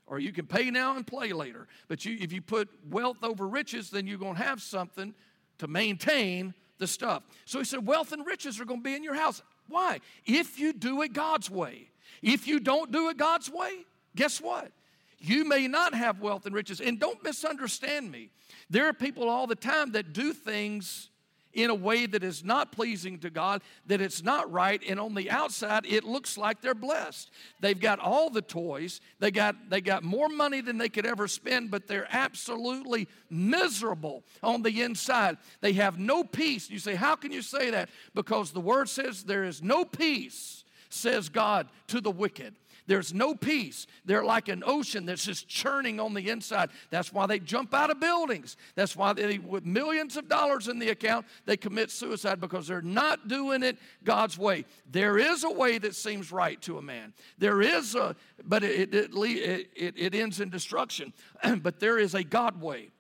or 0.06 0.20
you 0.20 0.32
can 0.32 0.46
pay 0.46 0.70
now 0.70 0.96
and 0.96 1.08
play 1.08 1.32
later. 1.32 1.68
But 1.88 2.06
you, 2.06 2.18
if 2.20 2.34
you 2.34 2.42
put 2.42 2.70
wealth 2.90 3.24
over 3.24 3.48
riches, 3.48 3.90
then 3.90 4.06
you're 4.06 4.18
going 4.18 4.36
to 4.36 4.44
have 4.44 4.62
something 4.62 5.14
to 5.60 5.68
maintain 5.68 6.54
the 6.78 6.88
stuff. 6.88 7.24
So 7.46 7.60
he 7.60 7.66
said, 7.66 7.86
wealth 7.86 8.12
and 8.12 8.26
riches 8.26 8.60
are 8.60 8.66
going 8.66 8.82
to 8.82 8.84
be 8.84 8.96
in 8.96 9.04
your 9.04 9.16
house. 9.16 9.42
Why? 9.68 10.00
If 10.26 10.60
you 10.60 10.74
do 10.74 11.02
it 11.02 11.14
God's 11.14 11.50
way. 11.50 11.90
If 12.22 12.48
you 12.48 12.60
don't 12.60 12.92
do 12.92 13.10
it 13.10 13.18
God's 13.18 13.50
way, 13.50 13.86
guess 14.16 14.42
what? 14.42 14.72
You 15.20 15.46
may 15.46 15.68
not 15.68 15.94
have 15.94 16.20
wealth 16.20 16.46
and 16.46 16.54
riches. 16.54 16.82
And 16.82 17.00
don't 17.00 17.24
misunderstand 17.24 18.12
me. 18.12 18.30
There 18.70 18.88
are 18.88 18.94
people 18.94 19.30
all 19.30 19.48
the 19.48 19.56
time 19.56 19.94
that 19.94 20.14
do 20.14 20.34
things 20.34 21.10
in 21.54 21.70
a 21.70 21.76
way 21.76 22.06
that 22.06 22.24
is 22.24 22.44
not 22.44 22.72
pleasing 22.72 23.20
to 23.20 23.30
God, 23.30 23.62
that 23.88 24.02
it's 24.02 24.24
not 24.24 24.52
right, 24.52 24.82
and 24.88 25.00
on 25.00 25.14
the 25.14 25.30
outside 25.30 25.86
it 25.86 26.04
looks 26.04 26.38
like 26.38 26.62
they're 26.62 26.74
blessed. 26.74 27.32
They've 27.60 27.80
got 27.80 28.00
all 28.00 28.30
the 28.30 28.42
toys, 28.42 29.02
they 29.20 29.32
got 29.32 29.70
they 29.70 29.82
got 29.82 30.04
more 30.04 30.30
money 30.30 30.62
than 30.62 30.78
they 30.78 30.90
could 30.90 31.06
ever 31.06 31.28
spend, 31.28 31.72
but 31.72 31.88
they're 31.88 32.08
absolutely 32.10 33.08
miserable 33.30 34.24
on 34.42 34.62
the 34.62 34.82
inside. 34.82 35.38
They 35.62 35.74
have 35.74 36.00
no 36.00 36.24
peace. 36.24 36.70
You 36.70 36.80
say, 36.80 36.96
How 36.96 37.16
can 37.16 37.32
you 37.32 37.42
say 37.42 37.70
that? 37.70 37.90
Because 38.14 38.52
the 38.52 38.62
word 38.62 38.90
says 38.90 39.24
there 39.24 39.44
is 39.44 39.62
no 39.62 39.86
peace, 39.86 40.64
says 40.90 41.30
God, 41.30 41.68
to 41.88 42.02
the 42.02 42.12
wicked. 42.12 42.56
There's 42.88 43.14
no 43.14 43.34
peace. 43.36 43.88
They're 44.06 44.24
like 44.24 44.48
an 44.48 44.64
ocean 44.66 45.06
that's 45.06 45.26
just 45.26 45.48
churning 45.48 46.00
on 46.00 46.14
the 46.14 46.30
inside. 46.30 46.70
That's 46.90 47.12
why 47.12 47.26
they 47.26 47.40
jump 47.40 47.74
out 47.74 47.90
of 47.90 48.00
buildings. 48.00 48.58
That's 48.76 48.96
why 48.96 49.14
they, 49.14 49.40
with 49.40 49.66
millions 49.66 50.18
of 50.18 50.28
dollars 50.30 50.68
in 50.68 50.80
the 50.80 50.90
account, 50.90 51.26
they 51.46 51.58
commit 51.58 51.92
suicide 51.92 52.40
because 52.40 52.68
they're 52.68 52.82
not 52.82 53.28
doing 53.28 53.64
it 53.64 53.78
God's 54.04 54.38
way. 54.38 54.66
There 54.90 55.18
is 55.18 55.44
a 55.44 55.52
way 55.52 55.78
that 55.80 55.96
seems 55.96 56.32
right 56.32 56.62
to 56.64 56.78
a 56.78 56.82
man. 56.82 57.14
There 57.38 57.62
is 57.62 57.96
a, 57.96 58.16
but 58.44 58.64
it, 58.64 58.94
it, 58.94 59.12
it, 59.14 59.94
it 59.98 60.16
ends 60.16 60.40
in 60.40 60.50
destruction. 60.50 61.14
but 61.62 61.80
there 61.80 62.00
is 62.00 62.16
a 62.16 62.24
God 62.24 62.62
way. 62.62 62.93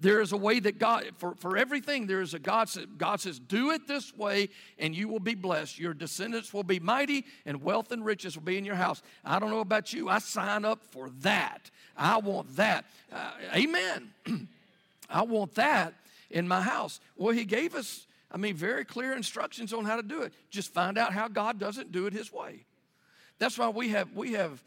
There 0.00 0.22
is 0.22 0.32
a 0.32 0.36
way 0.36 0.60
that 0.60 0.78
God, 0.78 1.04
for, 1.18 1.34
for 1.34 1.58
everything, 1.58 2.06
there 2.06 2.22
is 2.22 2.32
a 2.32 2.38
God, 2.38 2.70
God 2.96 3.20
says, 3.20 3.38
do 3.38 3.70
it 3.70 3.86
this 3.86 4.16
way 4.16 4.48
and 4.78 4.94
you 4.94 5.08
will 5.08 5.20
be 5.20 5.34
blessed. 5.34 5.78
Your 5.78 5.92
descendants 5.92 6.54
will 6.54 6.62
be 6.62 6.80
mighty 6.80 7.26
and 7.44 7.62
wealth 7.62 7.92
and 7.92 8.04
riches 8.04 8.34
will 8.34 8.44
be 8.44 8.56
in 8.56 8.64
your 8.64 8.76
house. 8.76 9.02
I 9.24 9.38
don't 9.38 9.50
know 9.50 9.60
about 9.60 9.92
you. 9.92 10.08
I 10.08 10.18
sign 10.18 10.64
up 10.64 10.82
for 10.90 11.10
that. 11.20 11.70
I 11.96 12.16
want 12.16 12.56
that. 12.56 12.86
Uh, 13.12 13.30
amen. 13.54 14.10
I 15.10 15.22
want 15.22 15.54
that 15.56 15.92
in 16.30 16.48
my 16.48 16.62
house. 16.62 16.98
Well, 17.16 17.34
he 17.34 17.44
gave 17.44 17.74
us, 17.74 18.06
I 18.32 18.38
mean, 18.38 18.54
very 18.54 18.86
clear 18.86 19.12
instructions 19.14 19.74
on 19.74 19.84
how 19.84 19.96
to 19.96 20.02
do 20.02 20.22
it. 20.22 20.32
Just 20.50 20.72
find 20.72 20.96
out 20.96 21.12
how 21.12 21.28
God 21.28 21.58
doesn't 21.58 21.92
do 21.92 22.06
it 22.06 22.14
his 22.14 22.32
way. 22.32 22.64
That's 23.38 23.58
why 23.58 23.68
we 23.68 23.90
have, 23.90 24.12
we 24.14 24.32
have, 24.32 24.62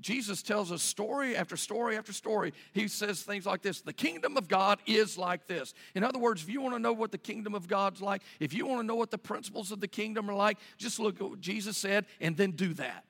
Jesus 0.00 0.42
tells 0.42 0.70
us 0.70 0.82
story 0.82 1.36
after 1.36 1.56
story 1.56 1.96
after 1.96 2.12
story. 2.12 2.52
He 2.72 2.88
says 2.88 3.22
things 3.22 3.46
like 3.46 3.62
this 3.62 3.80
The 3.80 3.92
kingdom 3.92 4.36
of 4.36 4.48
God 4.48 4.78
is 4.86 5.18
like 5.18 5.46
this. 5.46 5.74
In 5.94 6.04
other 6.04 6.18
words, 6.18 6.42
if 6.42 6.48
you 6.48 6.60
want 6.60 6.74
to 6.74 6.78
know 6.78 6.92
what 6.92 7.12
the 7.12 7.18
kingdom 7.18 7.54
of 7.54 7.66
God's 7.66 8.00
like, 8.00 8.22
if 8.40 8.52
you 8.52 8.66
want 8.66 8.80
to 8.80 8.86
know 8.86 8.94
what 8.94 9.10
the 9.10 9.18
principles 9.18 9.72
of 9.72 9.80
the 9.80 9.88
kingdom 9.88 10.30
are 10.30 10.34
like, 10.34 10.58
just 10.76 10.98
look 11.00 11.20
at 11.20 11.28
what 11.28 11.40
Jesus 11.40 11.76
said 11.76 12.06
and 12.20 12.36
then 12.36 12.52
do 12.52 12.74
that. 12.74 13.04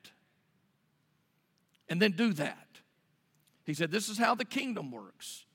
And 1.87 2.01
then 2.01 2.11
do 2.11 2.33
that. 2.33 2.67
He 3.65 3.73
said, 3.73 3.91
This 3.91 4.09
is 4.09 4.17
how 4.17 4.35
the 4.35 4.45
kingdom 4.45 4.91
works. 4.91 5.45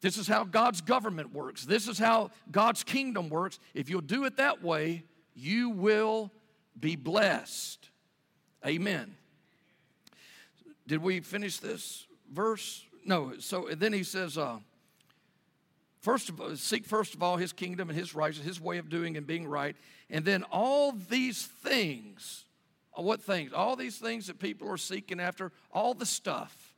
This 0.00 0.16
is 0.16 0.26
how 0.26 0.44
God's 0.44 0.80
government 0.80 1.34
works. 1.34 1.64
This 1.64 1.88
is 1.88 1.98
how 1.98 2.30
God's 2.50 2.82
kingdom 2.84 3.28
works. 3.28 3.58
If 3.74 3.90
you'll 3.90 4.00
do 4.00 4.24
it 4.24 4.38
that 4.38 4.62
way, 4.62 5.04
you 5.34 5.70
will 5.70 6.32
be 6.78 6.96
blessed. 6.96 7.90
Amen. 8.66 9.14
Did 10.90 11.00
we 11.00 11.20
finish 11.20 11.58
this 11.58 12.08
verse? 12.32 12.84
No. 13.04 13.34
So 13.38 13.68
then 13.76 13.92
he 13.92 14.02
says, 14.02 14.36
uh, 14.36 14.58
first 16.00 16.28
of 16.28 16.40
all, 16.40 16.56
seek 16.56 16.84
first 16.84 17.14
of 17.14 17.22
all 17.22 17.36
his 17.36 17.52
kingdom 17.52 17.90
and 17.90 17.96
his 17.96 18.12
righteousness, 18.12 18.56
his 18.56 18.60
way 18.60 18.78
of 18.78 18.88
doing 18.88 19.16
and 19.16 19.24
being 19.24 19.46
right. 19.46 19.76
And 20.10 20.24
then 20.24 20.42
all 20.50 20.90
these 20.90 21.46
things, 21.46 22.44
uh, 22.98 23.02
what 23.02 23.22
things? 23.22 23.52
All 23.52 23.76
these 23.76 23.98
things 23.98 24.26
that 24.26 24.40
people 24.40 24.68
are 24.68 24.76
seeking 24.76 25.20
after, 25.20 25.52
all 25.70 25.94
the 25.94 26.04
stuff, 26.04 26.74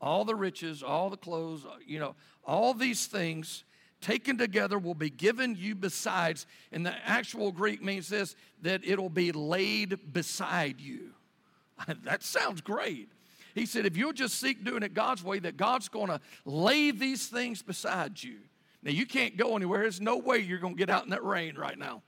all 0.00 0.24
the 0.24 0.36
riches, 0.36 0.80
all 0.80 1.10
the 1.10 1.16
clothes, 1.16 1.64
uh, 1.64 1.74
you 1.84 1.98
know, 1.98 2.14
all 2.44 2.72
these 2.72 3.08
things 3.08 3.64
taken 4.00 4.38
together 4.38 4.78
will 4.78 4.94
be 4.94 5.10
given 5.10 5.56
you 5.58 5.74
besides. 5.74 6.46
And 6.70 6.86
the 6.86 6.94
actual 7.04 7.50
Greek 7.50 7.82
means 7.82 8.08
this 8.08 8.36
that 8.62 8.84
it'll 8.84 9.10
be 9.10 9.32
laid 9.32 10.12
beside 10.12 10.80
you. 10.80 11.14
that 12.04 12.22
sounds 12.22 12.60
great. 12.60 13.08
He 13.54 13.66
said, 13.66 13.86
if 13.86 13.96
you'll 13.96 14.12
just 14.12 14.38
seek 14.40 14.64
doing 14.64 14.82
it 14.82 14.94
God's 14.94 15.24
way, 15.24 15.38
that 15.40 15.56
God's 15.56 15.88
going 15.88 16.08
to 16.08 16.20
lay 16.44 16.90
these 16.90 17.26
things 17.26 17.62
beside 17.62 18.22
you. 18.22 18.36
Now, 18.82 18.92
you 18.92 19.06
can't 19.06 19.36
go 19.36 19.56
anywhere. 19.56 19.82
There's 19.82 20.00
no 20.00 20.16
way 20.18 20.38
you're 20.38 20.58
going 20.58 20.74
to 20.74 20.78
get 20.78 20.90
out 20.90 21.04
in 21.04 21.10
that 21.10 21.24
rain 21.24 21.56
right 21.56 21.78
now. 21.78 22.02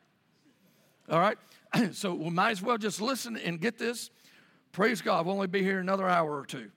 All 1.11 1.19
right? 1.19 1.37
so 1.93 2.15
we 2.15 2.31
might 2.31 2.53
as 2.53 2.63
well 2.63 2.79
just 2.79 3.01
listen 3.01 3.37
and 3.37 3.61
get 3.61 3.79
this. 3.79 4.11
Praise 4.73 5.03
God. 5.03 5.27
We'll 5.27 5.35
only 5.35 5.49
be 5.49 5.63
here 5.63 5.81
another 5.81 6.09
hour 6.09 6.39
or 6.39 6.47
two. 6.47 6.71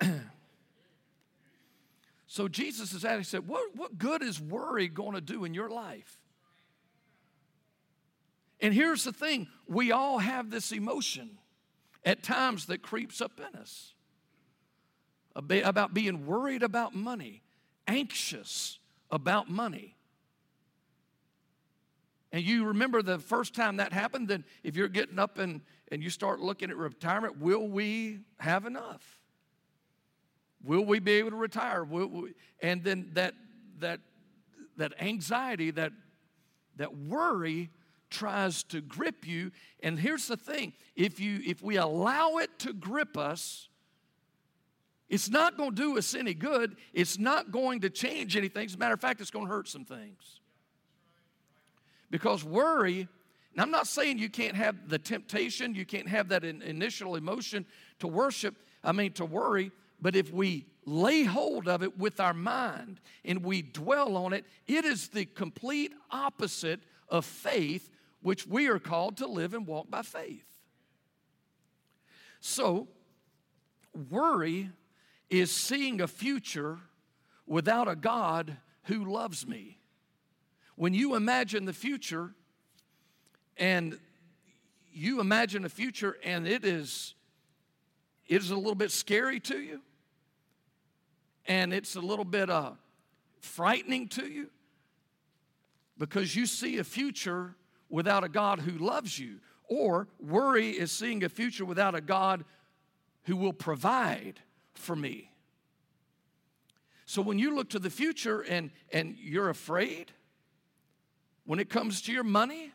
so 2.26 2.48
Jesus 2.48 2.92
is 2.92 3.04
at, 3.04 3.16
he 3.16 3.24
said, 3.24 3.48
what, 3.48 3.74
what 3.74 3.96
good 3.96 4.22
is 4.22 4.40
worry 4.40 4.88
going 4.88 5.14
to 5.14 5.22
do 5.22 5.44
in 5.44 5.54
your 5.54 5.70
life? 5.70 6.20
And 8.60 8.74
here's 8.74 9.04
the 9.04 9.12
thing 9.12 9.48
we 9.66 9.92
all 9.92 10.18
have 10.18 10.50
this 10.50 10.72
emotion 10.72 11.38
at 12.06 12.22
times 12.22 12.66
that 12.66 12.80
creeps 12.80 13.20
up 13.20 13.32
in 13.38 13.60
us 13.60 13.92
about 15.34 15.92
being 15.92 16.24
worried 16.24 16.62
about 16.62 16.94
money, 16.94 17.42
anxious 17.86 18.78
about 19.10 19.50
money. 19.50 19.96
And 22.32 22.42
you 22.42 22.66
remember 22.66 23.02
the 23.02 23.18
first 23.18 23.54
time 23.54 23.76
that 23.76 23.92
happened, 23.92 24.28
then 24.28 24.44
if 24.62 24.76
you're 24.76 24.88
getting 24.88 25.18
up 25.18 25.38
and, 25.38 25.60
and 25.90 26.02
you 26.02 26.08
start 26.08 26.40
looking 26.40 26.70
at 26.70 26.76
retirement, 26.76 27.38
will 27.38 27.68
we 27.68 28.20
have 28.38 28.64
enough? 28.64 29.20
Will 30.64 30.84
we 30.84 31.00
be 31.00 31.12
able 31.12 31.30
to 31.30 31.36
retire? 31.36 31.84
Will 31.84 32.08
we, 32.08 32.34
and 32.62 32.82
then 32.82 33.10
that, 33.12 33.34
that, 33.80 34.00
that 34.76 34.94
anxiety, 35.00 35.70
that, 35.72 35.92
that 36.76 36.96
worry 36.96 37.70
tries 38.16 38.62
to 38.64 38.80
grip 38.80 39.26
you. 39.26 39.52
And 39.82 39.98
here's 39.98 40.26
the 40.26 40.36
thing 40.36 40.72
if, 40.94 41.20
you, 41.20 41.40
if 41.44 41.62
we 41.62 41.76
allow 41.76 42.38
it 42.38 42.58
to 42.60 42.72
grip 42.72 43.16
us, 43.16 43.68
it's 45.08 45.28
not 45.28 45.56
going 45.56 45.70
to 45.70 45.76
do 45.76 45.98
us 45.98 46.14
any 46.14 46.34
good. 46.34 46.76
It's 46.92 47.18
not 47.18 47.52
going 47.52 47.80
to 47.82 47.90
change 47.90 48.36
anything. 48.36 48.66
As 48.66 48.74
a 48.74 48.78
matter 48.78 48.94
of 48.94 49.00
fact, 49.00 49.20
it's 49.20 49.30
going 49.30 49.46
to 49.46 49.52
hurt 49.52 49.68
some 49.68 49.84
things. 49.84 50.40
Because 52.10 52.42
worry, 52.42 53.06
and 53.52 53.60
I'm 53.60 53.70
not 53.70 53.86
saying 53.86 54.18
you 54.18 54.30
can't 54.30 54.56
have 54.56 54.88
the 54.88 54.98
temptation, 54.98 55.74
you 55.74 55.84
can't 55.84 56.08
have 56.08 56.28
that 56.28 56.44
in, 56.44 56.62
initial 56.62 57.16
emotion 57.16 57.66
to 57.98 58.08
worship, 58.08 58.54
I 58.82 58.92
mean, 58.92 59.12
to 59.12 59.24
worry, 59.24 59.70
but 60.00 60.16
if 60.16 60.32
we 60.32 60.66
lay 60.84 61.24
hold 61.24 61.68
of 61.68 61.82
it 61.82 61.98
with 61.98 62.20
our 62.20 62.34
mind 62.34 63.00
and 63.24 63.44
we 63.44 63.62
dwell 63.62 64.16
on 64.16 64.32
it, 64.32 64.44
it 64.66 64.84
is 64.84 65.08
the 65.08 65.24
complete 65.24 65.92
opposite 66.10 66.80
of 67.08 67.24
faith 67.24 67.90
which 68.20 68.46
we 68.46 68.68
are 68.68 68.78
called 68.78 69.16
to 69.18 69.26
live 69.26 69.54
and 69.54 69.66
walk 69.66 69.90
by 69.90 70.02
faith. 70.02 70.46
So, 72.40 72.88
worry 74.10 74.70
is 75.30 75.50
seeing 75.50 76.00
a 76.00 76.06
future 76.06 76.78
without 77.46 77.88
a 77.88 77.96
God 77.96 78.56
who 78.84 79.04
loves 79.04 79.46
me. 79.46 79.78
When 80.76 80.94
you 80.94 81.14
imagine 81.14 81.64
the 81.64 81.72
future 81.72 82.34
and 83.56 83.98
you 84.92 85.20
imagine 85.20 85.64
a 85.64 85.68
future 85.68 86.16
and 86.22 86.46
it 86.46 86.64
is 86.64 87.14
it 88.26 88.42
is 88.42 88.50
a 88.50 88.56
little 88.56 88.74
bit 88.74 88.90
scary 88.90 89.38
to 89.40 89.58
you 89.58 89.80
and 91.46 91.72
it's 91.72 91.96
a 91.96 92.00
little 92.00 92.24
bit 92.24 92.50
uh, 92.50 92.72
frightening 93.40 94.08
to 94.08 94.26
you 94.26 94.48
because 95.98 96.34
you 96.34 96.46
see 96.46 96.78
a 96.78 96.84
future 96.84 97.54
without 97.88 98.24
a 98.24 98.28
God 98.28 98.60
who 98.60 98.72
loves 98.72 99.18
you. 99.18 99.40
Or 99.68 100.08
worry 100.20 100.70
is 100.70 100.92
seeing 100.92 101.24
a 101.24 101.28
future 101.28 101.64
without 101.64 101.94
a 101.94 102.00
God 102.00 102.44
who 103.24 103.36
will 103.36 103.52
provide 103.52 104.40
for 104.74 104.94
me. 104.94 105.30
So 107.04 107.22
when 107.22 107.38
you 107.38 107.54
look 107.54 107.70
to 107.70 107.78
the 107.78 107.90
future 107.90 108.40
and, 108.40 108.70
and 108.92 109.16
you're 109.18 109.48
afraid, 109.48 110.12
when 111.44 111.60
it 111.60 111.70
comes 111.70 112.02
to 112.02 112.12
your 112.12 112.24
money, 112.24 112.72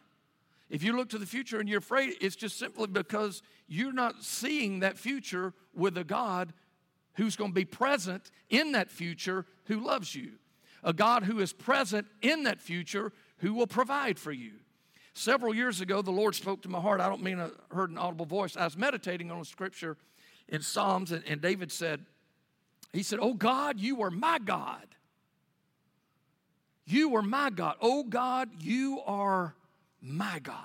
if 0.69 0.83
you 0.83 0.95
look 0.95 1.09
to 1.09 1.17
the 1.17 1.25
future 1.25 1.59
and 1.59 1.67
you're 1.67 1.79
afraid, 1.79 2.15
it's 2.21 2.37
just 2.37 2.57
simply 2.57 2.87
because 2.87 3.43
you're 3.67 3.91
not 3.91 4.23
seeing 4.23 4.79
that 4.79 4.97
future 4.97 5.53
with 5.73 5.97
a 5.97 6.05
God 6.05 6.53
who's 7.15 7.35
going 7.35 7.51
to 7.51 7.55
be 7.55 7.65
present 7.65 8.31
in 8.49 8.71
that 8.71 8.89
future 8.89 9.45
who 9.65 9.81
loves 9.81 10.15
you. 10.15 10.33
A 10.83 10.93
God 10.93 11.23
who 11.23 11.39
is 11.39 11.51
present 11.51 12.07
in 12.21 12.43
that 12.43 12.61
future 12.61 13.11
who 13.39 13.53
will 13.53 13.67
provide 13.67 14.17
for 14.17 14.31
you. 14.31 14.53
Several 15.13 15.53
years 15.53 15.81
ago, 15.81 16.01
the 16.01 16.11
Lord 16.11 16.35
spoke 16.35 16.61
to 16.61 16.69
my 16.69 16.79
heart. 16.79 17.01
I 17.01 17.09
don't 17.09 17.21
mean 17.21 17.39
I 17.39 17.49
heard 17.73 17.89
an 17.89 17.97
audible 17.97 18.25
voice. 18.25 18.55
I 18.55 18.63
was 18.63 18.77
meditating 18.77 19.29
on 19.29 19.39
a 19.39 19.45
scripture 19.45 19.97
in 20.47 20.61
Psalms, 20.61 21.11
and, 21.11 21.23
and 21.27 21.41
David 21.41 21.71
said, 21.71 22.05
He 22.93 23.03
said, 23.03 23.19
Oh 23.21 23.33
God, 23.33 23.79
you 23.79 24.01
are 24.03 24.11
my 24.11 24.39
God. 24.39 24.87
You 26.85 27.15
are 27.15 27.21
my 27.21 27.49
God. 27.49 27.75
Oh 27.81 28.03
God, 28.03 28.49
you 28.59 29.01
are 29.05 29.55
my 30.01 30.39
God. 30.39 30.57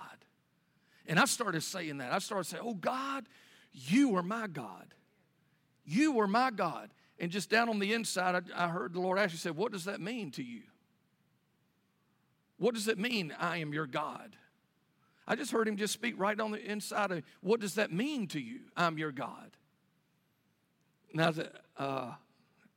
And 1.07 1.19
I 1.19 1.25
started 1.25 1.63
saying 1.63 1.99
that. 1.99 2.13
I 2.13 2.19
started 2.19 2.49
saying, 2.49 2.63
Oh 2.65 2.75
God, 2.75 3.27
you 3.73 4.17
are 4.17 4.23
my 4.23 4.47
God. 4.47 4.95
You 5.85 6.21
are 6.21 6.27
my 6.27 6.51
God. 6.51 6.91
And 7.19 7.31
just 7.31 7.49
down 7.51 7.69
on 7.69 7.79
the 7.79 7.93
inside, 7.93 8.35
I, 8.55 8.67
I 8.67 8.69
heard 8.69 8.93
the 8.93 9.01
Lord 9.01 9.19
actually 9.19 9.39
say, 9.39 9.51
What 9.51 9.73
does 9.73 9.85
that 9.85 10.01
mean 10.01 10.31
to 10.33 10.43
you? 10.43 10.63
What 12.59 12.75
does 12.75 12.89
it 12.89 12.99
mean, 12.99 13.35
I 13.39 13.59
am 13.59 13.73
your 13.73 13.87
God? 13.87 14.37
I 15.29 15.35
just 15.35 15.51
heard 15.51 15.67
him 15.67 15.77
just 15.77 15.93
speak 15.93 16.15
right 16.19 16.39
on 16.39 16.53
the 16.53 16.65
inside 16.65 17.11
of 17.11 17.23
what 17.41 17.61
does 17.61 17.75
that 17.75 17.93
mean 17.93 18.29
to 18.29 18.41
you? 18.41 18.61
I'm 18.77 18.97
your 18.97 19.13
God. 19.13 19.51
Now, 21.13 21.33
I 21.79 21.83
uh, 21.83 22.15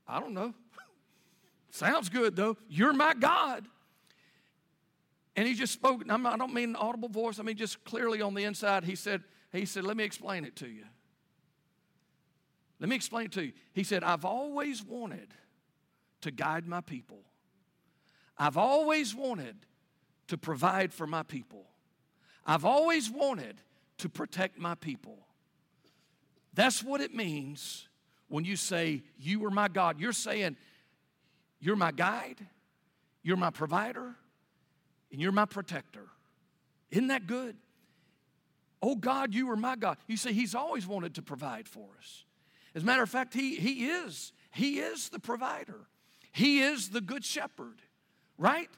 I 0.07 0.19
don't 0.19 0.33
know. 0.33 0.53
Sounds 1.69 2.09
good 2.09 2.35
though. 2.35 2.57
You're 2.67 2.93
my 2.93 3.13
God. 3.13 3.67
And 5.35 5.47
he 5.47 5.53
just 5.53 5.71
spoke, 5.71 6.05
not, 6.05 6.25
i 6.25 6.35
don't 6.35 6.53
mean 6.53 6.69
an 6.69 6.75
audible 6.75 7.07
voice, 7.07 7.39
I 7.39 7.43
mean 7.43 7.55
just 7.55 7.83
clearly 7.85 8.21
on 8.21 8.33
the 8.33 8.43
inside. 8.43 8.83
He 8.83 8.95
said, 8.95 9.23
he 9.51 9.65
said, 9.65 9.83
let 9.83 9.95
me 9.95 10.03
explain 10.03 10.43
it 10.43 10.55
to 10.57 10.67
you. 10.67 10.83
Let 12.79 12.89
me 12.89 12.95
explain 12.95 13.27
it 13.27 13.31
to 13.33 13.45
you. 13.45 13.53
He 13.73 13.83
said, 13.83 14.03
I've 14.03 14.25
always 14.25 14.83
wanted 14.83 15.33
to 16.21 16.31
guide 16.31 16.67
my 16.67 16.81
people. 16.81 17.21
I've 18.37 18.57
always 18.57 19.13
wanted 19.13 19.55
to 20.29 20.37
provide 20.37 20.93
for 20.93 21.05
my 21.05 21.23
people. 21.23 21.65
I've 22.45 22.65
always 22.65 23.09
wanted 23.09 23.61
to 23.97 24.09
protect 24.09 24.57
my 24.57 24.75
people. 24.75 25.17
That's 26.53 26.83
what 26.83 27.01
it 27.01 27.13
means 27.13 27.87
when 28.27 28.45
you 28.45 28.55
say, 28.55 29.03
You 29.17 29.45
are 29.45 29.51
my 29.51 29.67
God. 29.67 29.99
You're 29.99 30.13
saying, 30.13 30.55
You're 31.59 31.75
my 31.75 31.91
guide, 31.91 32.45
you're 33.21 33.37
my 33.37 33.49
provider, 33.49 34.15
and 35.11 35.21
you're 35.21 35.31
my 35.31 35.45
protector. 35.45 36.07
Isn't 36.91 37.07
that 37.07 37.27
good? 37.27 37.55
Oh 38.81 38.95
God, 38.95 39.33
you 39.33 39.49
are 39.51 39.57
my 39.57 39.75
God. 39.75 39.97
You 40.07 40.17
see, 40.17 40.31
He's 40.31 40.55
always 40.55 40.87
wanted 40.87 41.15
to 41.15 41.21
provide 41.21 41.67
for 41.67 41.89
us. 41.99 42.23
As 42.73 42.83
a 42.83 42.85
matter 42.85 43.03
of 43.03 43.09
fact, 43.09 43.33
He, 43.33 43.55
he 43.55 43.87
is. 43.87 44.31
He 44.51 44.79
is 44.79 45.09
the 45.09 45.19
provider. 45.19 45.87
He 46.31 46.61
is 46.61 46.89
the 46.89 47.01
good 47.01 47.25
shepherd, 47.25 47.81
right? 48.37 48.69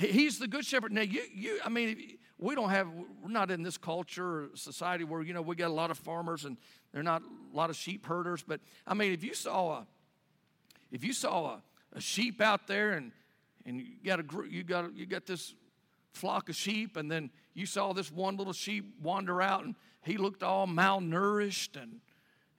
He's 0.00 0.38
the 0.38 0.48
good 0.48 0.64
shepherd. 0.64 0.92
Now, 0.92 1.02
you, 1.02 1.22
you, 1.34 1.60
I 1.62 1.68
mean, 1.68 2.16
we 2.38 2.54
don't 2.54 2.70
have, 2.70 2.88
we're 3.22 3.30
not 3.30 3.50
in 3.50 3.62
this 3.62 3.76
culture 3.76 4.44
or 4.44 4.48
society 4.54 5.04
where, 5.04 5.20
you 5.20 5.34
know, 5.34 5.42
we 5.42 5.56
got 5.56 5.68
a 5.68 5.74
lot 5.74 5.90
of 5.90 5.98
farmers 5.98 6.46
and 6.46 6.56
they're 6.92 7.02
not 7.02 7.22
a 7.22 7.56
lot 7.56 7.68
of 7.68 7.76
sheep 7.76 8.06
herders. 8.06 8.42
But, 8.42 8.60
I 8.86 8.94
mean, 8.94 9.12
if 9.12 9.22
you 9.22 9.34
saw 9.34 9.72
a, 9.72 9.86
if 10.90 11.04
you 11.04 11.12
saw 11.12 11.46
a, 11.46 11.62
a 11.92 12.00
sheep 12.00 12.40
out 12.40 12.66
there 12.66 12.92
and, 12.92 13.12
and 13.66 13.78
you 13.78 13.88
got 14.02 14.20
a 14.20 14.22
group, 14.22 14.50
you 14.50 14.64
got, 14.64 14.96
you 14.96 15.04
got 15.04 15.26
this 15.26 15.54
flock 16.12 16.48
of 16.48 16.56
sheep 16.56 16.96
and 16.96 17.10
then 17.10 17.30
you 17.52 17.66
saw 17.66 17.92
this 17.92 18.10
one 18.10 18.38
little 18.38 18.54
sheep 18.54 18.94
wander 19.02 19.42
out 19.42 19.64
and 19.64 19.74
he 20.02 20.16
looked 20.16 20.42
all 20.42 20.66
malnourished 20.66 21.80
and, 21.80 22.00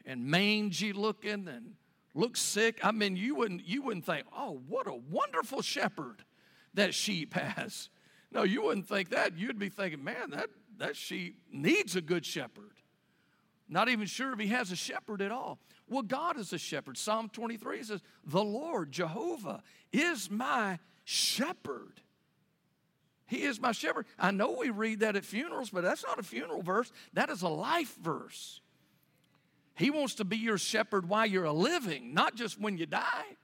and 0.05 0.23
mangy 0.23 0.93
looking 0.93 1.47
and 1.47 1.73
looked 2.13 2.37
sick. 2.37 2.79
I 2.83 2.91
mean, 2.91 3.15
you 3.15 3.33
wouldn't, 3.33 3.67
you 3.67 3.81
wouldn't 3.81 4.05
think, 4.05 4.27
oh, 4.37 4.61
what 4.67 4.85
a 4.85 4.93
wonderful 4.93 5.63
shepherd 5.63 6.23
that 6.73 6.93
sheep 6.93 7.33
has. 7.33 7.89
No, 8.31 8.43
you 8.43 8.63
wouldn't 8.63 8.87
think 8.87 9.09
that. 9.09 9.37
You'd 9.37 9.59
be 9.59 9.69
thinking, 9.69 10.03
man, 10.03 10.31
that, 10.31 10.49
that 10.77 10.95
sheep 10.95 11.37
needs 11.51 11.95
a 11.95 12.01
good 12.01 12.25
shepherd. 12.25 12.71
not 13.67 13.89
even 13.89 14.07
sure 14.07 14.33
if 14.33 14.39
he 14.39 14.47
has 14.47 14.71
a 14.71 14.75
shepherd 14.75 15.21
at 15.21 15.31
all. 15.31 15.59
Well, 15.89 16.03
God 16.03 16.39
is 16.39 16.53
a 16.53 16.57
shepherd. 16.57 16.97
Psalm 16.97 17.29
23 17.29 17.83
says, 17.83 18.01
The 18.25 18.43
Lord, 18.43 18.91
Jehovah, 18.91 19.61
is 19.91 20.31
my 20.31 20.79
shepherd. 21.03 22.01
He 23.27 23.43
is 23.43 23.61
my 23.61 23.71
shepherd. 23.71 24.05
I 24.19 24.31
know 24.31 24.57
we 24.59 24.69
read 24.69 25.01
that 25.01 25.15
at 25.15 25.25
funerals, 25.25 25.69
but 25.69 25.83
that's 25.83 26.03
not 26.03 26.19
a 26.19 26.23
funeral 26.23 26.61
verse. 26.61 26.91
That 27.13 27.29
is 27.29 27.41
a 27.41 27.49
life 27.49 27.95
verse. 27.95 28.61
He 29.75 29.89
wants 29.89 30.15
to 30.15 30.25
be 30.25 30.37
your 30.37 30.57
shepherd 30.57 31.07
while 31.07 31.25
you're 31.25 31.45
a 31.45 31.53
living, 31.53 32.13
not 32.13 32.35
just 32.35 32.59
when 32.59 32.77
you 32.77 32.85
die. 32.85 33.37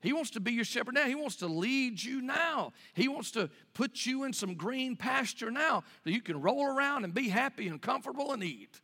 He 0.00 0.12
wants 0.12 0.30
to 0.30 0.40
be 0.40 0.52
your 0.52 0.64
shepherd 0.64 0.94
now. 0.94 1.04
He 1.04 1.14
wants 1.14 1.36
to 1.36 1.46
lead 1.46 2.02
you 2.02 2.22
now. 2.22 2.72
He 2.94 3.06
wants 3.06 3.30
to 3.32 3.50
put 3.74 4.06
you 4.06 4.24
in 4.24 4.32
some 4.32 4.54
green 4.54 4.96
pasture 4.96 5.50
now 5.50 5.84
that 6.04 6.12
you 6.12 6.22
can 6.22 6.40
roll 6.40 6.64
around 6.64 7.04
and 7.04 7.12
be 7.12 7.28
happy 7.28 7.68
and 7.68 7.80
comfortable 7.80 8.32
and 8.32 8.42
eat. 8.42 8.80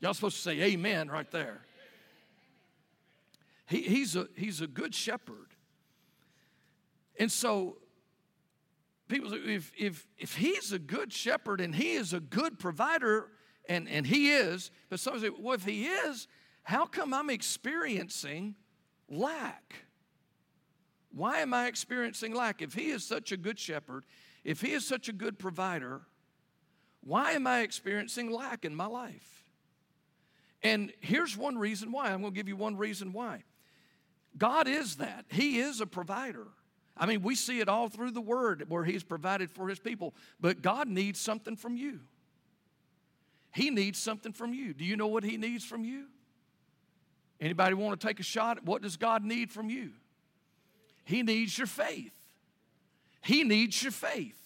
Y'all 0.00 0.14
supposed 0.14 0.36
to 0.36 0.42
say 0.42 0.60
amen 0.62 1.08
right 1.08 1.30
there. 1.30 1.60
He, 3.66 3.82
he's, 3.82 4.16
a, 4.16 4.28
he's 4.34 4.60
a 4.60 4.66
good 4.66 4.94
shepherd. 4.94 5.48
And 7.18 7.30
so, 7.30 7.76
people, 9.08 9.32
if, 9.34 9.70
if, 9.78 10.06
if 10.18 10.36
he's 10.36 10.72
a 10.72 10.78
good 10.78 11.12
shepherd 11.12 11.60
and 11.60 11.74
he 11.74 11.92
is 11.92 12.12
a 12.12 12.20
good 12.20 12.58
provider, 12.58 13.28
and, 13.68 13.88
and 13.88 14.06
he 14.06 14.32
is, 14.32 14.70
but 14.90 14.98
some 14.98 15.20
say, 15.20 15.30
well, 15.30 15.54
if 15.54 15.64
he 15.64 15.86
is, 15.86 16.26
how 16.62 16.86
come 16.86 17.12
I'm 17.12 17.30
experiencing 17.30 18.54
lack? 19.08 19.74
Why 21.10 21.38
am 21.38 21.52
I 21.52 21.66
experiencing 21.66 22.34
lack? 22.34 22.62
If 22.62 22.74
He 22.74 22.90
is 22.90 23.04
such 23.04 23.32
a 23.32 23.36
good 23.36 23.58
shepherd, 23.58 24.04
if 24.44 24.60
He 24.60 24.72
is 24.72 24.86
such 24.86 25.08
a 25.08 25.12
good 25.12 25.38
provider, 25.38 26.02
why 27.02 27.32
am 27.32 27.46
I 27.46 27.60
experiencing 27.60 28.30
lack 28.30 28.64
in 28.64 28.74
my 28.74 28.86
life? 28.86 29.44
And 30.62 30.92
here's 31.00 31.36
one 31.36 31.58
reason 31.58 31.90
why. 31.90 32.12
I'm 32.12 32.20
going 32.20 32.32
to 32.32 32.36
give 32.36 32.48
you 32.48 32.56
one 32.56 32.76
reason 32.76 33.12
why. 33.12 33.42
God 34.38 34.68
is 34.68 34.96
that. 34.96 35.26
He 35.28 35.58
is 35.58 35.80
a 35.80 35.86
provider. 35.86 36.46
I 36.96 37.06
mean, 37.06 37.22
we 37.22 37.34
see 37.34 37.60
it 37.60 37.68
all 37.68 37.88
through 37.88 38.12
the 38.12 38.20
Word 38.20 38.64
where 38.68 38.84
He's 38.84 39.02
provided 39.02 39.50
for 39.50 39.68
His 39.68 39.78
people, 39.78 40.14
but 40.40 40.62
God 40.62 40.88
needs 40.88 41.18
something 41.18 41.56
from 41.56 41.76
you. 41.76 42.00
He 43.52 43.70
needs 43.70 43.98
something 43.98 44.32
from 44.32 44.54
you. 44.54 44.72
Do 44.72 44.84
you 44.84 44.96
know 44.96 45.08
what 45.08 45.24
He 45.24 45.36
needs 45.36 45.64
from 45.64 45.84
you? 45.84 46.06
Anybody 47.42 47.74
want 47.74 48.00
to 48.00 48.06
take 48.06 48.20
a 48.20 48.22
shot? 48.22 48.64
What 48.64 48.82
does 48.82 48.96
God 48.96 49.24
need 49.24 49.50
from 49.50 49.68
you? 49.68 49.90
He 51.04 51.24
needs 51.24 51.58
your 51.58 51.66
faith. 51.66 52.14
He 53.20 53.42
needs 53.42 53.82
your 53.82 53.90
faith. 53.90 54.38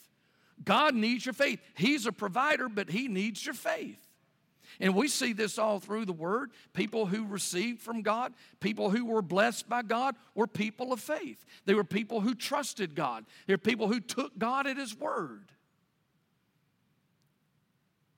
God 0.64 0.94
needs 0.94 1.26
your 1.26 1.34
faith. 1.34 1.60
He's 1.74 2.06
a 2.06 2.12
provider, 2.12 2.70
but 2.70 2.88
He 2.88 3.06
needs 3.08 3.44
your 3.44 3.54
faith. 3.54 3.98
And 4.80 4.94
we 4.94 5.08
see 5.08 5.34
this 5.34 5.58
all 5.58 5.78
through 5.78 6.06
the 6.06 6.14
Word. 6.14 6.52
People 6.72 7.04
who 7.04 7.26
received 7.26 7.82
from 7.82 8.00
God, 8.00 8.32
people 8.60 8.88
who 8.88 9.04
were 9.04 9.22
blessed 9.22 9.68
by 9.68 9.82
God, 9.82 10.16
were 10.34 10.46
people 10.46 10.94
of 10.94 11.00
faith. 11.00 11.44
They 11.66 11.74
were 11.74 11.84
people 11.84 12.22
who 12.22 12.34
trusted 12.34 12.94
God. 12.94 13.26
They're 13.46 13.58
people 13.58 13.88
who 13.88 14.00
took 14.00 14.38
God 14.38 14.66
at 14.66 14.78
His 14.78 14.96
Word. 14.96 15.52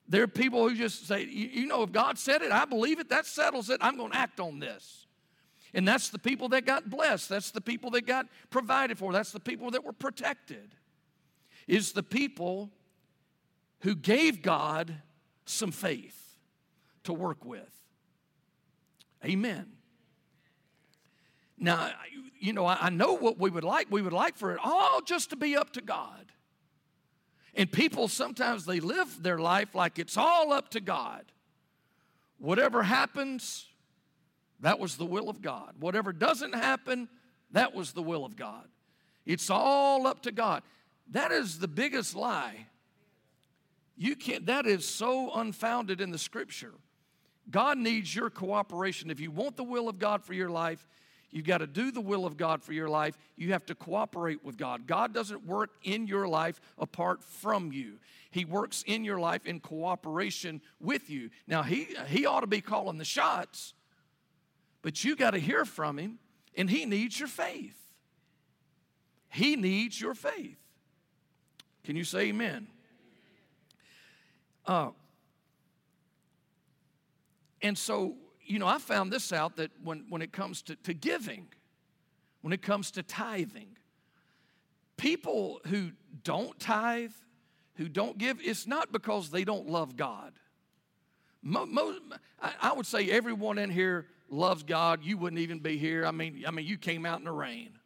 There 0.09 0.23
are 0.23 0.27
people 0.27 0.67
who 0.67 0.75
just 0.75 1.07
say, 1.07 1.23
you 1.25 1.67
know, 1.67 1.83
if 1.83 1.91
God 1.91 2.17
said 2.17 2.41
it, 2.41 2.51
I 2.51 2.65
believe 2.65 2.99
it, 2.99 3.09
that 3.09 3.27
settles 3.27 3.69
it, 3.69 3.77
I'm 3.79 3.95
going 3.95 4.11
to 4.11 4.17
act 4.17 4.39
on 4.39 4.59
this. 4.59 5.05
And 5.71 5.87
that's 5.87 6.09
the 6.09 6.17
people 6.17 6.49
that 6.49 6.65
got 6.65 6.89
blessed. 6.89 7.29
That's 7.29 7.51
the 7.51 7.61
people 7.61 7.91
that 7.91 8.07
got 8.07 8.25
provided 8.49 8.97
for. 8.97 9.13
That's 9.13 9.31
the 9.31 9.39
people 9.39 9.69
that 9.71 9.83
were 9.83 9.93
protected. 9.93 10.73
Is 11.67 11.91
the 11.91 12.01
people 12.01 12.71
who 13.81 13.93
gave 13.93 14.41
God 14.41 14.95
some 15.45 15.71
faith 15.71 16.37
to 17.03 17.13
work 17.13 17.45
with. 17.45 17.71
Amen. 19.23 19.67
Now, 21.57 21.91
you 22.39 22.53
know, 22.53 22.65
I 22.65 22.89
know 22.89 23.13
what 23.13 23.37
we 23.37 23.49
would 23.49 23.63
like. 23.63 23.87
We 23.91 24.01
would 24.01 24.13
like 24.13 24.37
for 24.37 24.53
it 24.53 24.59
all 24.63 25.01
just 25.01 25.29
to 25.31 25.35
be 25.35 25.55
up 25.55 25.73
to 25.73 25.81
God. 25.81 26.31
And 27.55 27.71
people 27.71 28.07
sometimes 28.07 28.65
they 28.65 28.79
live 28.79 29.21
their 29.21 29.39
life 29.39 29.75
like 29.75 29.99
it's 29.99 30.17
all 30.17 30.53
up 30.53 30.69
to 30.69 30.79
God. 30.79 31.25
Whatever 32.37 32.83
happens, 32.83 33.67
that 34.61 34.79
was 34.79 34.97
the 34.97 35.05
will 35.05 35.29
of 35.29 35.41
God. 35.41 35.73
Whatever 35.79 36.13
doesn't 36.13 36.55
happen, 36.55 37.09
that 37.51 37.73
was 37.73 37.91
the 37.91 38.01
will 38.01 38.25
of 38.25 38.35
God. 38.35 38.67
It's 39.25 39.49
all 39.49 40.07
up 40.07 40.21
to 40.23 40.31
God. 40.31 40.63
That 41.11 41.31
is 41.31 41.59
the 41.59 41.67
biggest 41.67 42.15
lie. 42.15 42.67
You 43.97 44.15
can't, 44.15 44.45
that 44.45 44.65
is 44.65 44.87
so 44.87 45.33
unfounded 45.33 45.99
in 45.99 46.11
the 46.11 46.17
scripture. 46.17 46.73
God 47.49 47.77
needs 47.77 48.15
your 48.15 48.29
cooperation. 48.29 49.09
If 49.09 49.19
you 49.19 49.31
want 49.31 49.57
the 49.57 49.63
will 49.63 49.89
of 49.89 49.99
God 49.99 50.23
for 50.23 50.33
your 50.33 50.49
life, 50.49 50.87
You've 51.31 51.45
got 51.45 51.59
to 51.59 51.67
do 51.67 51.91
the 51.91 52.01
will 52.01 52.25
of 52.25 52.37
God 52.37 52.63
for 52.63 52.73
your 52.73 52.89
life. 52.89 53.15
You 53.35 53.53
have 53.53 53.65
to 53.67 53.75
cooperate 53.75 54.43
with 54.43 54.57
God. 54.57 54.87
God 54.87 55.13
doesn't 55.13 55.45
work 55.45 55.69
in 55.83 56.07
your 56.07 56.27
life 56.27 56.59
apart 56.77 57.23
from 57.23 57.71
you. 57.71 57.99
He 58.31 58.45
works 58.45 58.83
in 58.87 59.03
your 59.03 59.19
life 59.19 59.45
in 59.45 59.59
cooperation 59.59 60.61
with 60.79 61.09
you. 61.09 61.29
Now, 61.47 61.61
he, 61.63 61.87
he 62.07 62.25
ought 62.25 62.41
to 62.41 62.47
be 62.47 62.61
calling 62.61 62.97
the 62.97 63.05
shots, 63.05 63.73
but 64.81 65.03
you 65.03 65.15
got 65.15 65.31
to 65.31 65.39
hear 65.39 65.65
from 65.65 65.97
him, 65.99 66.19
and 66.55 66.69
he 66.69 66.85
needs 66.85 67.19
your 67.19 67.27
faith. 67.27 67.77
He 69.29 69.55
needs 69.55 69.99
your 69.99 70.15
faith. 70.15 70.57
Can 71.83 71.95
you 71.95 72.03
say 72.03 72.29
amen? 72.29 72.67
Uh, 74.65 74.89
and 77.61 77.77
so 77.77 78.15
you 78.49 78.57
know, 78.57 78.67
I 78.67 78.79
found 78.79 79.13
this 79.13 79.31
out 79.31 79.57
that 79.57 79.71
when, 79.83 80.05
when 80.09 80.23
it 80.23 80.33
comes 80.33 80.63
to, 80.63 80.75
to 80.77 80.93
giving, 80.93 81.47
when 82.41 82.51
it 82.51 82.63
comes 82.63 82.89
to 82.91 83.03
tithing, 83.03 83.77
people 84.97 85.61
who 85.67 85.91
don't 86.23 86.59
tithe, 86.59 87.11
who 87.75 87.87
don't 87.87 88.17
give, 88.17 88.39
it's 88.41 88.65
not 88.65 88.91
because 88.91 89.29
they 89.29 89.43
don't 89.43 89.69
love 89.69 89.95
God. 89.95 90.33
Mo, 91.43 91.67
mo, 91.67 91.95
I 92.59 92.73
would 92.73 92.87
say 92.87 93.09
everyone 93.11 93.59
in 93.59 93.69
here 93.69 94.07
loves 94.29 94.63
God. 94.63 95.03
You 95.03 95.17
wouldn't 95.17 95.39
even 95.39 95.59
be 95.59 95.77
here. 95.77 96.05
I 96.05 96.11
mean, 96.11 96.43
I 96.45 96.51
mean, 96.51 96.65
you 96.65 96.77
came 96.77 97.05
out 97.05 97.19
in 97.19 97.25
the 97.25 97.31
rain. 97.31 97.77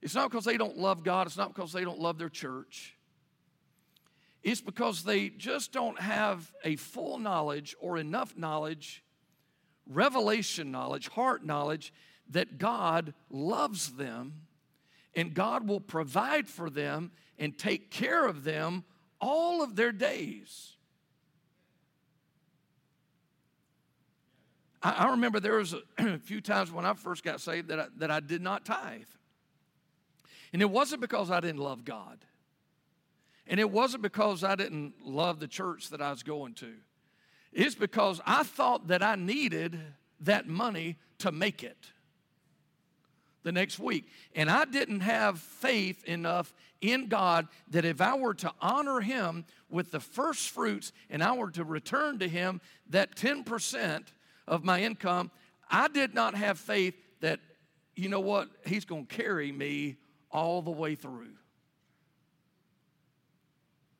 It's 0.00 0.14
not 0.14 0.30
because 0.30 0.44
they 0.44 0.56
don't 0.56 0.78
love 0.78 1.02
God. 1.02 1.26
It's 1.26 1.36
not 1.36 1.52
because 1.52 1.72
they 1.72 1.84
don't 1.84 1.98
love 1.98 2.16
their 2.16 2.30
church. 2.30 2.96
It's 4.42 4.60
because 4.60 5.02
they 5.02 5.28
just 5.30 5.72
don't 5.72 6.00
have 6.00 6.52
a 6.64 6.76
full 6.76 7.18
knowledge 7.18 7.74
or 7.80 7.98
enough 7.98 8.36
knowledge 8.36 9.02
revelation 9.86 10.70
knowledge, 10.70 11.08
heart 11.08 11.44
knowledge, 11.44 11.92
that 12.30 12.58
God 12.58 13.14
loves 13.30 13.92
them 13.92 14.42
and 15.14 15.34
God 15.34 15.68
will 15.68 15.80
provide 15.80 16.48
for 16.48 16.70
them 16.70 17.12
and 17.38 17.56
take 17.56 17.90
care 17.90 18.26
of 18.26 18.44
them 18.44 18.84
all 19.20 19.62
of 19.62 19.76
their 19.76 19.92
days. 19.92 20.76
I, 24.82 24.92
I 24.92 25.10
remember 25.10 25.40
there 25.40 25.58
was 25.58 25.74
a, 25.74 25.80
a, 25.98 26.18
few 26.18 26.40
times 26.40 26.72
when 26.72 26.84
I 26.84 26.94
first 26.94 27.24
got 27.24 27.40
saved 27.40 27.68
that 27.68 27.80
I, 27.80 27.86
that 27.98 28.10
I 28.10 28.20
did 28.20 28.42
not 28.42 28.64
tithe. 28.64 29.02
And 30.52 30.60
it 30.60 30.70
wasn't 30.70 31.00
because 31.00 31.30
I 31.30 31.40
didn't 31.40 31.60
love 31.60 31.84
God. 31.84 32.24
And 33.46 33.58
it 33.58 33.70
wasn't 33.70 34.02
because 34.02 34.44
I 34.44 34.54
didn't 34.54 34.94
love 35.04 35.40
the 35.40 35.48
church 35.48 35.90
that 35.90 36.00
I 36.00 36.10
was 36.10 36.22
going 36.22 36.54
to 36.54 36.72
is 37.52 37.74
because 37.74 38.20
I 38.26 38.42
thought 38.42 38.88
that 38.88 39.02
I 39.02 39.14
needed 39.14 39.78
that 40.20 40.48
money 40.48 40.96
to 41.18 41.32
make 41.32 41.62
it 41.62 41.76
the 43.42 43.52
next 43.52 43.78
week. 43.78 44.06
And 44.34 44.50
I 44.50 44.64
didn't 44.64 45.00
have 45.00 45.40
faith 45.40 46.04
enough 46.04 46.52
in 46.80 47.08
God 47.08 47.48
that 47.70 47.84
if 47.84 48.00
I 48.00 48.16
were 48.16 48.34
to 48.34 48.52
honor 48.60 49.00
Him 49.00 49.44
with 49.70 49.90
the 49.90 50.00
first 50.00 50.50
fruits 50.50 50.92
and 51.10 51.22
I 51.22 51.32
were 51.32 51.50
to 51.52 51.64
return 51.64 52.18
to 52.20 52.28
Him 52.28 52.60
that 52.90 53.16
10% 53.16 54.04
of 54.46 54.64
my 54.64 54.82
income, 54.82 55.30
I 55.70 55.88
did 55.88 56.14
not 56.14 56.34
have 56.34 56.58
faith 56.58 56.94
that, 57.20 57.40
you 57.94 58.08
know 58.08 58.20
what, 58.20 58.48
He's 58.66 58.84
going 58.84 59.06
to 59.06 59.14
carry 59.14 59.52
me 59.52 59.96
all 60.30 60.62
the 60.62 60.70
way 60.70 60.94
through. 60.94 61.34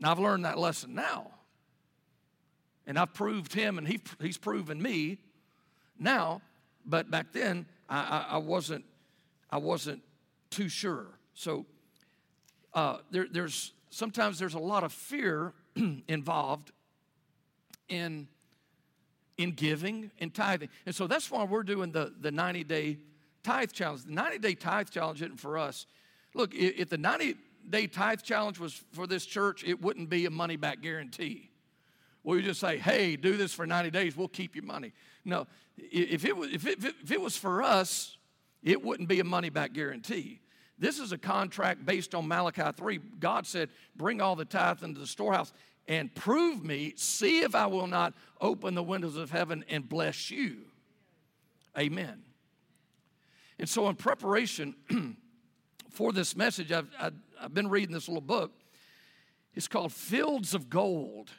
Now, 0.01 0.11
I've 0.11 0.19
learned 0.19 0.45
that 0.45 0.59
lesson 0.59 0.95
now. 0.95 1.31
And 2.87 2.99
I've 2.99 3.15
proved 3.15 3.53
him 3.53 3.79
and 3.79 3.87
he, 3.87 4.01
he's 4.21 4.39
proven 4.39 4.81
me 4.81 5.19
now. 5.99 6.43
But 6.85 7.11
back 7.11 7.33
then, 7.33 7.67
I, 7.89 7.99
I, 7.99 8.35
I 8.35 8.39
wasn't, 8.39 8.85
I 9.51 9.59
wasn't 9.59 10.03
too 10.51 10.69
sure. 10.69 11.07
So 11.35 11.67
uh, 12.75 12.99
there, 13.11 13.27
there's 13.31 13.73
sometimes 13.91 14.39
there's 14.39 14.55
a 14.55 14.61
lot 14.61 14.85
of 14.85 14.93
fear 14.93 15.53
involved 16.09 16.73
in 17.89 18.27
in 19.39 19.53
giving 19.53 20.11
and 20.21 20.33
tithing. 20.33 20.69
And 20.87 20.95
so 20.95 21.07
that's 21.07 21.31
why 21.31 21.45
we're 21.45 21.63
doing 21.63 21.93
the, 21.93 22.13
the 22.21 22.31
90 22.31 22.65
day 22.65 22.99
tithe 23.43 23.73
challenge. 23.73 24.05
The 24.05 24.13
90 24.13 24.39
day 24.39 24.55
tithe 24.55 24.91
challenge 24.91 25.23
isn't 25.23 25.41
for 25.41 25.59
us. 25.59 25.87
Look, 26.35 26.55
if 26.55 26.89
the 26.89 26.99
90, 26.99 27.37
day 27.69 27.87
tithe 27.87 28.23
challenge 28.23 28.59
was 28.59 28.75
for 28.93 29.07
this 29.07 29.27
church, 29.27 29.65
it 29.65 29.81
wouldn't 29.81 30.09
be 30.09 30.27
a 30.27 30.31
money 30.31 30.57
back 30.57 30.83
guarantee. 30.83 31.51
We 32.25 32.37
would 32.37 32.45
just 32.45 32.61
say, 32.61 32.79
hey, 32.79 33.17
do 33.17 33.37
this 33.37 33.53
for 33.53 33.67
90 33.67 33.91
days, 33.91 34.17
we'll 34.17 34.29
keep 34.29 34.55
your 34.55 34.65
money. 34.65 34.93
No, 35.25 35.47
if 35.77 36.25
it 36.25 36.37
was, 36.37 36.51
if 36.53 36.67
it, 36.67 36.79
if 36.83 37.11
it 37.11 37.21
was 37.21 37.37
for 37.37 37.63
us, 37.63 38.17
it 38.63 38.83
wouldn't 38.83 39.09
be 39.09 39.21
a 39.21 39.25
money 39.25 39.51
back 39.51 39.73
guarantee. 39.73 40.41
This 40.79 40.99
is 40.99 41.13
a 41.13 41.19
contract 41.19 41.85
based 41.85 42.15
on 42.15 42.27
Malachi 42.27 42.71
3. 42.77 43.01
God 43.19 43.47
said, 43.47 43.71
Bring 43.97 44.21
all 44.21 44.37
the 44.37 44.45
tithe 44.45 44.83
into 44.83 45.01
the 45.01 45.07
storehouse 45.07 45.53
and 45.89 46.15
prove 46.15 46.65
me, 46.65 46.95
see 46.97 47.41
if 47.41 47.55
I 47.55 47.67
will 47.67 47.87
not 47.87 48.15
open 48.41 48.75
the 48.75 48.83
windows 48.83 49.17
of 49.17 49.31
heaven 49.31 49.65
and 49.69 49.89
bless 49.89 50.31
you. 50.31 50.59
Amen. 51.79 52.23
And 53.59 53.69
so, 53.69 53.89
in 53.89 53.97
preparation 53.97 54.75
for 55.91 56.13
this 56.13 56.37
message, 56.37 56.73
I've, 56.73 56.89
I've, 56.99 57.15
I've, 57.41 57.55
been 57.55 57.69
reading 57.69 57.95
this 57.95 58.09
little 58.09 58.21
book. 58.21 58.53
It's 59.55 59.69
called 59.69 59.93
Fields 59.93 60.55
of 60.55 60.71
Gold, 60.71 61.31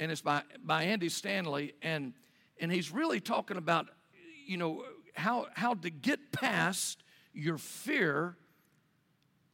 and 0.00 0.10
it's 0.10 0.22
by, 0.22 0.42
by 0.64 0.84
Andy 0.84 1.10
Stanley. 1.10 1.74
And, 1.82 2.14
and 2.58 2.72
he's 2.72 2.90
really 2.90 3.20
talking 3.20 3.58
about, 3.58 3.86
you 4.46 4.56
know, 4.56 4.84
how, 5.14 5.46
how 5.54 5.74
to 5.74 5.90
get 5.90 6.32
past 6.32 7.04
your 7.34 7.58
fear 7.58 8.36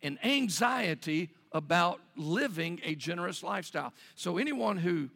and 0.03 0.25
anxiety 0.25 1.31
about 1.53 2.01
living 2.17 2.81
a 2.85 2.95
generous 2.95 3.43
lifestyle. 3.43 3.93
So, 4.15 4.39
anyone 4.39 4.77
who, 4.77 5.11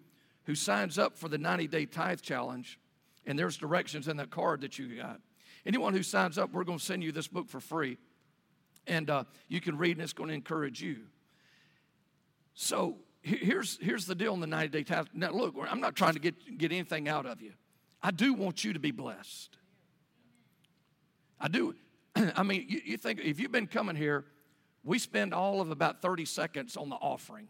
who 0.44 0.54
signs 0.54 0.98
up 0.98 1.16
for 1.16 1.28
the 1.28 1.38
90 1.38 1.68
day 1.68 1.86
tithe 1.86 2.20
challenge, 2.20 2.78
and 3.24 3.38
there's 3.38 3.56
directions 3.56 4.08
in 4.08 4.16
that 4.16 4.30
card 4.30 4.62
that 4.62 4.78
you 4.78 4.96
got, 4.96 5.20
anyone 5.64 5.94
who 5.94 6.02
signs 6.02 6.38
up, 6.38 6.52
we're 6.52 6.64
going 6.64 6.78
to 6.78 6.84
send 6.84 7.04
you 7.04 7.12
this 7.12 7.28
book 7.28 7.48
for 7.48 7.60
free. 7.60 7.98
And 8.86 9.08
uh, 9.10 9.24
you 9.46 9.60
can 9.60 9.78
read, 9.78 9.92
and 9.92 10.02
it's 10.02 10.14
going 10.14 10.28
to 10.28 10.34
encourage 10.34 10.82
you. 10.82 11.02
So, 12.54 12.96
here's, 13.22 13.78
here's 13.80 14.06
the 14.06 14.14
deal 14.14 14.32
on 14.32 14.40
the 14.40 14.46
90 14.46 14.68
day 14.68 14.84
tithe. 14.84 15.06
Now, 15.12 15.30
look, 15.30 15.54
I'm 15.68 15.80
not 15.80 15.94
trying 15.94 16.14
to 16.14 16.20
get, 16.20 16.58
get 16.58 16.72
anything 16.72 17.08
out 17.08 17.26
of 17.26 17.40
you. 17.40 17.52
I 18.02 18.10
do 18.10 18.32
want 18.32 18.64
you 18.64 18.72
to 18.72 18.78
be 18.78 18.90
blessed. 18.90 19.56
I 21.38 21.48
do. 21.48 21.74
I 22.14 22.42
mean, 22.42 22.66
you, 22.68 22.80
you 22.84 22.96
think 22.96 23.20
if 23.20 23.40
you've 23.40 23.52
been 23.52 23.66
coming 23.66 23.96
here, 23.96 24.24
we 24.84 24.98
spend 24.98 25.34
all 25.34 25.60
of 25.60 25.70
about 25.70 26.00
30 26.00 26.24
seconds 26.24 26.76
on 26.76 26.88
the 26.88 26.96
offering. 26.96 27.48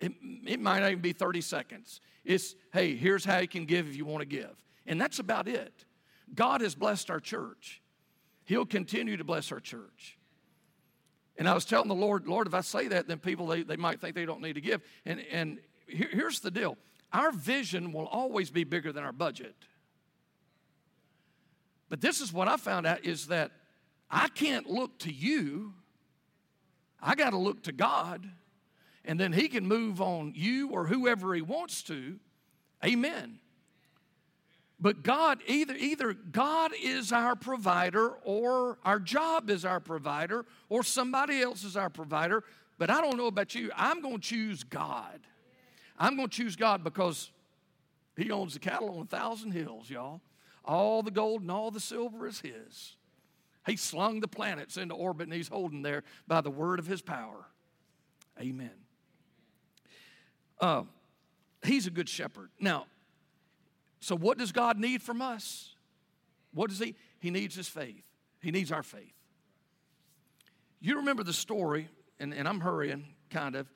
It, 0.00 0.12
it 0.46 0.60
might 0.60 0.80
not 0.80 0.90
even 0.90 1.02
be 1.02 1.12
30 1.12 1.40
seconds. 1.40 2.00
It's, 2.24 2.54
hey, 2.72 2.94
here's 2.96 3.24
how 3.24 3.38
you 3.38 3.48
can 3.48 3.64
give 3.64 3.88
if 3.88 3.96
you 3.96 4.04
want 4.04 4.20
to 4.20 4.26
give. 4.26 4.54
And 4.86 5.00
that's 5.00 5.18
about 5.18 5.48
it. 5.48 5.84
God 6.34 6.60
has 6.60 6.74
blessed 6.74 7.10
our 7.10 7.20
church. 7.20 7.82
He'll 8.44 8.66
continue 8.66 9.16
to 9.16 9.24
bless 9.24 9.52
our 9.52 9.60
church. 9.60 10.18
And 11.40 11.48
I 11.48 11.54
was 11.54 11.64
telling 11.64 11.88
the 11.88 11.94
Lord, 11.94 12.28
Lord, 12.28 12.46
if 12.46 12.54
I 12.54 12.60
say 12.60 12.86
that, 12.86 13.08
then 13.08 13.18
people, 13.18 13.48
they, 13.48 13.64
they 13.64 13.76
might 13.76 14.00
think 14.00 14.14
they 14.14 14.26
don't 14.26 14.40
need 14.40 14.52
to 14.52 14.60
give. 14.60 14.80
And, 15.04 15.24
and 15.32 15.58
here, 15.88 16.08
here's 16.12 16.38
the 16.38 16.52
deal. 16.52 16.76
Our 17.12 17.32
vision 17.32 17.92
will 17.92 18.06
always 18.06 18.50
be 18.50 18.62
bigger 18.62 18.92
than 18.92 19.02
our 19.02 19.12
budget. 19.12 19.56
But 21.88 22.00
this 22.00 22.20
is 22.20 22.32
what 22.32 22.46
I 22.46 22.56
found 22.56 22.86
out 22.86 23.04
is 23.04 23.26
that 23.26 23.50
I 24.08 24.28
can't 24.28 24.70
look 24.70 24.96
to 25.00 25.12
you 25.12 25.74
I 27.02 27.14
got 27.14 27.30
to 27.30 27.38
look 27.38 27.62
to 27.64 27.72
God, 27.72 28.28
and 29.04 29.18
then 29.18 29.32
He 29.32 29.48
can 29.48 29.66
move 29.66 30.00
on 30.00 30.32
you 30.36 30.68
or 30.68 30.86
whoever 30.86 31.34
He 31.34 31.42
wants 31.42 31.82
to. 31.84 32.18
Amen. 32.84 33.38
But 34.80 35.02
God, 35.02 35.42
either, 35.46 35.74
either 35.74 36.14
God 36.14 36.72
is 36.80 37.12
our 37.12 37.36
provider, 37.36 38.08
or 38.24 38.78
our 38.84 38.98
job 38.98 39.50
is 39.50 39.64
our 39.64 39.80
provider, 39.80 40.46
or 40.68 40.82
somebody 40.82 41.42
else 41.42 41.64
is 41.64 41.76
our 41.76 41.90
provider. 41.90 42.44
But 42.78 42.88
I 42.88 43.00
don't 43.00 43.16
know 43.16 43.26
about 43.26 43.54
you. 43.54 43.70
I'm 43.76 44.00
going 44.00 44.16
to 44.16 44.22
choose 44.22 44.64
God. 44.64 45.20
I'm 45.98 46.16
going 46.16 46.28
to 46.28 46.34
choose 46.34 46.56
God 46.56 46.82
because 46.82 47.30
He 48.16 48.30
owns 48.30 48.54
the 48.54 48.60
cattle 48.60 48.90
on 48.96 49.02
a 49.02 49.04
thousand 49.04 49.52
hills, 49.52 49.90
y'all. 49.90 50.22
All 50.64 51.02
the 51.02 51.10
gold 51.10 51.42
and 51.42 51.50
all 51.50 51.70
the 51.70 51.80
silver 51.80 52.26
is 52.26 52.40
His. 52.40 52.96
He 53.66 53.76
slung 53.76 54.20
the 54.20 54.28
planets 54.28 54.76
into 54.76 54.94
orbit 54.94 55.26
and 55.26 55.34
he's 55.34 55.48
holding 55.48 55.82
there 55.82 56.02
by 56.26 56.40
the 56.40 56.50
word 56.50 56.78
of 56.78 56.86
his 56.86 57.02
power. 57.02 57.46
Amen. 58.40 58.70
Uh, 60.60 60.84
he's 61.62 61.86
a 61.86 61.90
good 61.90 62.08
shepherd. 62.08 62.50
Now, 62.58 62.86
so 64.00 64.16
what 64.16 64.38
does 64.38 64.52
God 64.52 64.78
need 64.78 65.02
from 65.02 65.22
us? 65.22 65.74
What 66.52 66.70
does 66.70 66.78
he? 66.78 66.96
He 67.20 67.30
needs 67.30 67.54
his 67.54 67.68
faith. 67.68 68.04
He 68.40 68.50
needs 68.50 68.72
our 68.72 68.82
faith. 68.82 69.14
You 70.80 70.96
remember 70.96 71.22
the 71.22 71.32
story, 71.32 71.88
and, 72.18 72.32
and 72.32 72.48
I'm 72.48 72.60
hurrying, 72.60 73.04
kind 73.28 73.54
of. 73.54 73.70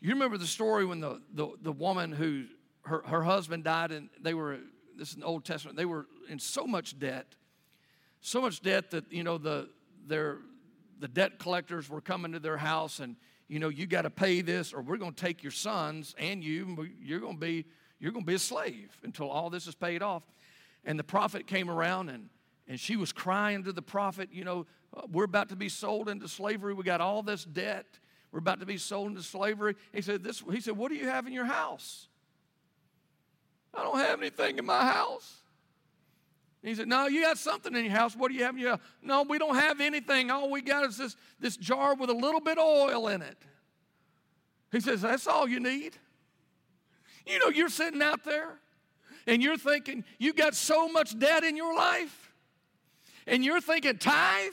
You 0.00 0.10
remember 0.10 0.36
the 0.36 0.46
story 0.46 0.84
when 0.84 1.00
the, 1.00 1.20
the, 1.32 1.48
the 1.62 1.72
woman 1.72 2.12
who 2.12 2.44
her, 2.82 3.02
her 3.06 3.22
husband 3.22 3.64
died 3.64 3.90
and 3.90 4.10
they 4.20 4.34
were, 4.34 4.58
this 4.96 5.10
is 5.10 5.16
the 5.16 5.24
Old 5.24 5.44
Testament, 5.44 5.76
they 5.76 5.86
were 5.86 6.06
in 6.28 6.38
so 6.38 6.66
much 6.66 6.98
debt 6.98 7.34
so 8.26 8.40
much 8.40 8.60
debt 8.60 8.90
that 8.90 9.10
you 9.12 9.22
know 9.22 9.38
the 9.38 9.68
their 10.06 10.38
the 10.98 11.06
debt 11.06 11.38
collectors 11.38 11.88
were 11.88 12.00
coming 12.00 12.32
to 12.32 12.40
their 12.40 12.56
house 12.56 12.98
and 12.98 13.14
you 13.48 13.60
know 13.60 13.68
you 13.68 13.86
got 13.86 14.02
to 14.02 14.10
pay 14.10 14.40
this 14.40 14.72
or 14.72 14.82
we're 14.82 14.96
going 14.96 15.12
to 15.12 15.24
take 15.24 15.44
your 15.44 15.52
sons 15.52 16.14
and 16.18 16.42
you 16.42 16.88
you're 17.00 17.20
going 17.20 17.34
to 17.34 17.40
be 17.40 17.64
you're 17.98 18.12
going 18.12 18.24
to 18.24 18.26
be 18.26 18.34
a 18.34 18.38
slave 18.38 18.96
until 19.02 19.30
all 19.30 19.50
this 19.50 19.66
is 19.66 19.74
paid 19.74 20.02
off 20.02 20.22
and 20.84 20.98
the 20.98 21.04
prophet 21.04 21.46
came 21.46 21.70
around 21.70 22.08
and 22.08 22.28
and 22.68 22.80
she 22.80 22.96
was 22.96 23.12
crying 23.12 23.64
to 23.64 23.72
the 23.72 23.82
prophet 23.82 24.28
you 24.32 24.44
know 24.44 24.66
uh, 24.96 25.02
we're 25.10 25.24
about 25.24 25.48
to 25.48 25.56
be 25.56 25.68
sold 25.68 26.08
into 26.08 26.28
slavery 26.28 26.74
we 26.74 26.82
got 26.82 27.00
all 27.00 27.22
this 27.22 27.44
debt 27.44 27.86
we're 28.32 28.38
about 28.38 28.60
to 28.60 28.66
be 28.66 28.78
sold 28.78 29.08
into 29.08 29.22
slavery 29.22 29.74
he 29.92 30.02
said 30.02 30.22
this 30.22 30.42
he 30.50 30.60
said 30.60 30.76
what 30.76 30.90
do 30.90 30.96
you 30.96 31.06
have 31.06 31.26
in 31.26 31.32
your 31.32 31.44
house 31.44 32.08
i 33.74 33.82
don't 33.82 33.98
have 33.98 34.20
anything 34.20 34.58
in 34.58 34.66
my 34.66 34.84
house 34.84 35.42
he 36.66 36.74
said, 36.74 36.88
No, 36.88 37.06
you 37.06 37.22
got 37.22 37.38
something 37.38 37.74
in 37.76 37.84
your 37.84 37.94
house. 37.94 38.16
What 38.16 38.28
do 38.32 38.34
you 38.34 38.42
have 38.42 38.56
in 38.56 38.60
your 38.60 38.70
house? 38.70 38.80
No, 39.00 39.22
we 39.22 39.38
don't 39.38 39.54
have 39.54 39.80
anything. 39.80 40.32
All 40.32 40.50
we 40.50 40.62
got 40.62 40.84
is 40.88 40.98
this, 40.98 41.16
this 41.38 41.56
jar 41.56 41.94
with 41.94 42.10
a 42.10 42.14
little 42.14 42.40
bit 42.40 42.58
of 42.58 42.64
oil 42.64 43.06
in 43.06 43.22
it. 43.22 43.38
He 44.72 44.80
says, 44.80 45.02
That's 45.02 45.28
all 45.28 45.48
you 45.48 45.60
need. 45.60 45.96
You 47.26 47.40
know, 47.40 47.48
you're 47.48 47.68
sitting 47.68 48.00
out 48.02 48.24
there 48.24 48.50
and 49.26 49.42
you're 49.42 49.56
thinking, 49.56 50.04
you 50.18 50.32
got 50.32 50.54
so 50.54 50.88
much 50.88 51.18
debt 51.18 51.42
in 51.42 51.56
your 51.56 51.74
life, 51.74 52.32
and 53.26 53.44
you're 53.44 53.60
thinking, 53.60 53.98
tithe, 53.98 54.52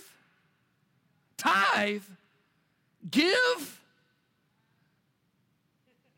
tithe, 1.38 2.02
give. 3.12 3.82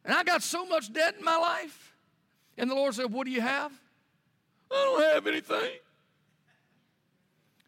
And 0.05 0.13
I 0.13 0.23
got 0.23 0.41
so 0.41 0.65
much 0.65 0.93
debt 0.93 1.15
in 1.19 1.25
my 1.25 1.35
life. 1.35 1.93
And 2.57 2.71
the 2.71 2.75
Lord 2.75 2.93
said, 2.93 3.11
What 3.11 3.25
do 3.25 3.31
you 3.31 3.41
have? 3.41 3.73
I 4.71 4.75
don't 4.75 5.13
have 5.13 5.27
anything. 5.27 5.71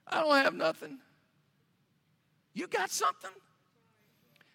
I 0.08 0.22
don't 0.22 0.36
have 0.36 0.54
nothing. 0.54 1.00
You 2.54 2.68
got 2.68 2.90
something? 2.90 3.32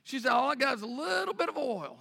She 0.04 0.18
said, 0.18 0.30
All 0.30 0.50
I 0.50 0.54
got 0.54 0.76
is 0.76 0.82
a 0.82 0.86
little 0.86 1.34
bit 1.34 1.50
of 1.50 1.58
oil 1.58 1.98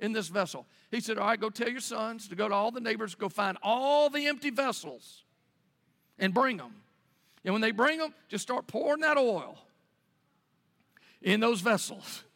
in 0.00 0.12
this 0.12 0.28
vessel. 0.28 0.66
He 0.90 1.00
said, 1.00 1.18
All 1.18 1.26
right, 1.26 1.40
go 1.40 1.50
tell 1.50 1.68
your 1.68 1.80
sons 1.80 2.28
to 2.28 2.36
go 2.36 2.48
to 2.48 2.54
all 2.54 2.70
the 2.70 2.80
neighbors, 2.80 3.14
go 3.14 3.28
find 3.28 3.58
all 3.62 4.10
the 4.10 4.26
empty 4.26 4.50
vessels 4.50 5.24
and 6.18 6.32
bring 6.32 6.56
them. 6.56 6.74
And 7.44 7.54
when 7.54 7.60
they 7.60 7.70
bring 7.70 7.98
them, 7.98 8.14
just 8.28 8.42
start 8.42 8.66
pouring 8.66 9.00
that 9.00 9.16
oil 9.16 9.58
in 11.22 11.40
those 11.40 11.60
vessels. 11.60 12.24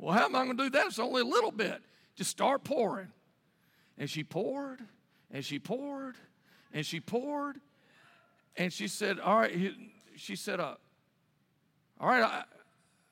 Well, 0.00 0.12
how 0.12 0.24
am 0.24 0.34
I 0.34 0.44
going 0.44 0.56
to 0.56 0.64
do 0.64 0.70
that? 0.70 0.86
It's 0.86 0.98
only 0.98 1.22
a 1.22 1.24
little 1.24 1.52
bit. 1.52 1.80
Just 2.16 2.28
start 2.28 2.64
pouring. 2.64 3.06
And 3.96 4.10
she 4.10 4.24
poured, 4.24 4.80
and 5.30 5.44
she 5.44 5.60
poured, 5.60 6.16
and 6.72 6.84
she 6.84 6.98
poured, 6.98 7.60
and 8.56 8.72
she 8.72 8.88
said, 8.88 9.20
All 9.20 9.38
right, 9.38 9.72
she 10.16 10.34
said, 10.34 10.58
uh, 10.58 10.74
All 12.00 12.08
right, 12.08 12.24
I, 12.24 12.42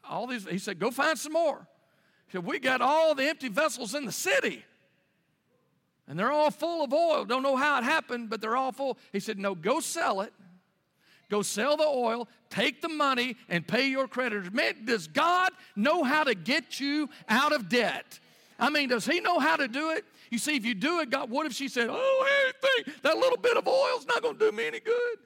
all 0.08 0.26
these, 0.26 0.48
he 0.48 0.58
said, 0.58 0.80
Go 0.80 0.90
find 0.90 1.16
some 1.16 1.32
more. 1.32 1.64
He 2.26 2.32
said, 2.32 2.44
We 2.44 2.58
got 2.58 2.80
all 2.80 3.14
the 3.14 3.28
empty 3.28 3.48
vessels 3.48 3.94
in 3.94 4.04
the 4.04 4.12
city. 4.12 4.64
And 6.06 6.18
they're 6.18 6.32
all 6.32 6.50
full 6.50 6.84
of 6.84 6.92
oil. 6.92 7.24
Don't 7.24 7.42
know 7.42 7.56
how 7.56 7.78
it 7.78 7.84
happened, 7.84 8.28
but 8.28 8.40
they're 8.40 8.56
all 8.56 8.72
full. 8.72 8.98
He 9.12 9.20
said, 9.20 9.38
No, 9.38 9.54
go 9.54 9.80
sell 9.80 10.20
it. 10.20 10.32
Go 11.30 11.42
sell 11.42 11.76
the 11.76 11.86
oil, 11.86 12.28
take 12.50 12.82
the 12.82 12.88
money, 12.88 13.36
and 13.48 13.66
pay 13.66 13.88
your 13.88 14.06
creditors. 14.06 14.52
Man, 14.52 14.84
does 14.84 15.08
God 15.08 15.52
know 15.74 16.04
how 16.04 16.24
to 16.24 16.34
get 16.34 16.78
you 16.78 17.08
out 17.28 17.52
of 17.52 17.68
debt? 17.68 18.20
I 18.58 18.68
mean, 18.70 18.90
does 18.90 19.06
He 19.06 19.20
know 19.20 19.38
how 19.38 19.56
to 19.56 19.66
do 19.66 19.90
it? 19.90 20.04
You 20.30 20.38
see, 20.38 20.56
if 20.56 20.64
you 20.64 20.74
do 20.74 21.00
it, 21.00 21.10
God, 21.10 21.30
what 21.30 21.46
if 21.46 21.52
she 21.52 21.68
said, 21.68 21.88
Oh, 21.90 22.26
anything, 22.44 22.94
that 23.02 23.16
little 23.16 23.38
bit 23.38 23.56
of 23.56 23.66
oil's 23.66 24.06
not 24.06 24.22
going 24.22 24.38
to 24.38 24.50
do 24.50 24.56
me 24.56 24.66
any 24.66 24.80
good? 24.80 25.18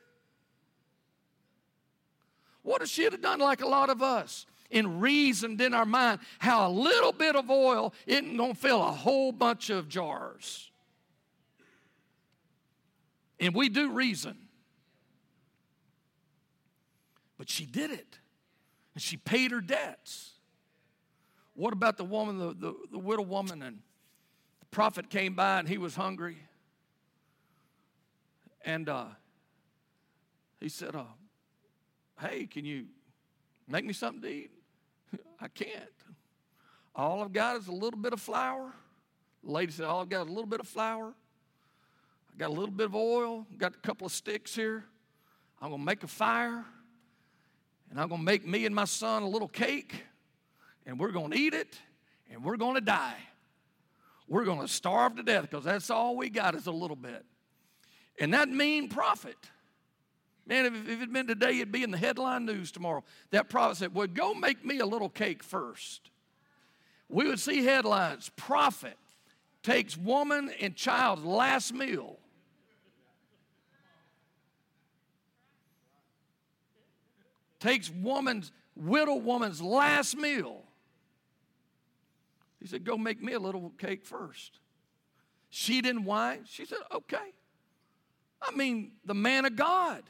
What 2.63 2.83
if 2.83 2.89
she 2.89 3.05
had 3.05 3.21
done 3.21 3.41
like 3.41 3.63
a 3.63 3.69
lot 3.69 3.91
of 3.91 4.03
us? 4.03 4.47
And 4.71 5.01
reasoned 5.01 5.61
in 5.61 5.75
our 5.75 5.87
mind 5.87 6.21
how 6.39 6.69
a 6.69 6.71
little 6.71 7.13
bit 7.13 7.37
of 7.37 7.51
oil 7.51 7.95
isn't 8.07 8.37
going 8.37 8.55
to 8.55 8.59
fill 8.59 8.83
a 8.83 8.93
whole 8.93 9.33
bunch 9.33 9.71
of 9.71 9.89
jars. 9.89 10.71
And 13.41 13.55
we 13.55 13.69
do 13.69 13.93
reason. 13.93 14.37
But 17.39 17.49
she 17.49 17.65
did 17.67 17.91
it. 17.91 18.19
and 18.95 19.03
she 19.03 19.17
paid 19.17 19.53
her 19.53 19.61
debts. 19.61 20.33
What 21.55 21.73
about 21.73 21.97
the 21.97 22.05
woman, 22.05 22.39
the, 22.39 22.55
the, 22.55 22.75
the 22.93 22.99
widow 22.99 23.23
woman, 23.23 23.63
and 23.63 23.79
the 24.61 24.67
prophet 24.67 25.09
came 25.09 25.35
by 25.35 25.61
and 25.61 25.69
he 25.69 25.79
was 25.79 25.95
hungry? 25.95 26.37
And 28.65 28.89
uh, 28.89 29.07
he 30.61 30.69
said, 30.69 30.95
uh, 30.95 31.05
Hey, 32.21 32.47
can 32.47 32.65
you 32.65 32.87
make 33.69 33.85
me 33.85 33.93
something 33.93 34.23
to 34.23 34.29
eat? 34.29 34.58
I 35.41 35.49
can't. 35.49 35.83
All 36.95 37.23
I've 37.23 37.33
got 37.33 37.57
is 37.57 37.69
a 37.69 37.73
little 37.73 37.99
bit 37.99 38.13
of 38.13 38.21
flour. 38.21 38.73
The 39.45 39.51
lady 39.53 39.73
said, 39.73 39.87
All 39.87 40.01
I've 40.01 40.09
got 40.09 40.23
is 40.23 40.29
a 40.29 40.33
little 40.33 40.49
bit 40.49 40.61
of 40.61 40.69
flour. 40.69 41.15
I 42.33 42.37
got 42.37 42.51
a 42.51 42.53
little 42.53 42.75
bit 42.75 42.87
of 42.87 42.95
oil, 42.95 43.47
got 43.57 43.75
a 43.75 43.79
couple 43.79 44.07
of 44.07 44.13
sticks 44.13 44.55
here. 44.55 44.85
I'm 45.61 45.71
going 45.71 45.81
to 45.81 45.87
make 45.87 46.03
a 46.05 46.09
fire, 46.09 46.65
and 47.91 48.01
I'm 48.01 48.09
going 48.09 48.21
to 48.21 48.25
make 48.25 48.47
me 48.47 48.65
and 48.67 48.75
my 48.75 48.85
son 48.85 49.23
a 49.23 49.29
little 49.29 49.49
cake, 49.49 50.05
and 50.87 50.99
we're 50.99 51.11
going 51.11 51.33
to 51.33 51.39
eat 51.39 51.55
it, 51.55 51.79
and 52.31 52.45
we're 52.45 52.57
going 52.57 52.75
to 52.75 52.81
die. 52.81 53.17
We're 54.29 54.45
going 54.45 54.61
to 54.61 54.69
starve 54.69 55.17
to 55.17 55.23
death 55.23 55.43
because 55.43 55.65
that's 55.65 55.91
all 55.91 56.17
we 56.17 56.29
got 56.29 56.55
is 56.55 56.67
a 56.67 56.73
little 56.73 56.97
bit. 56.97 57.25
And 58.21 58.35
that 58.35 58.49
mean 58.49 58.89
prophet, 58.89 59.37
man, 60.49 60.67
if, 60.67 60.75
if 60.75 60.89
it'd 60.89 61.13
been 61.13 61.29
today, 61.29 61.57
it'd 61.57 61.71
be 61.71 61.85
in 61.85 61.91
the 61.91 61.99
headline 61.99 62.45
news 62.47 62.73
tomorrow. 62.73 63.05
That 63.31 63.49
prophet 63.49 63.77
said, 63.77 63.95
Well, 63.95 64.09
go 64.09 64.35
make 64.35 64.65
me 64.65 64.81
a 64.81 64.87
little 64.87 65.09
cake 65.09 65.45
first. 65.45 66.11
We 67.09 67.29
would 67.29 67.41
see 67.41 67.65
headlines 67.65 68.31
Prophet 68.37 68.97
takes 69.63 69.97
woman 69.97 70.51
and 70.61 70.75
child's 70.75 71.25
last 71.25 71.73
meal 71.73 72.19
takes 77.61 77.91
woman's 77.91 78.53
widow 78.77 79.17
woman's 79.17 79.61
last 79.61 80.17
meal. 80.17 80.63
He 82.61 82.67
said, 82.67 82.85
Go 82.85 82.97
make 82.97 83.23
me 83.23 83.33
a 83.33 83.39
little 83.39 83.73
cake 83.79 84.05
first. 84.05 84.61
She 85.51 85.81
didn't 85.81 86.05
whine. 86.05 86.45
She 86.45 86.65
said, 86.65 86.79
Okay. 86.93 87.35
I 88.41 88.55
mean, 88.55 88.93
the 89.05 89.15
man 89.15 89.45
of 89.45 89.57
God. 89.57 90.03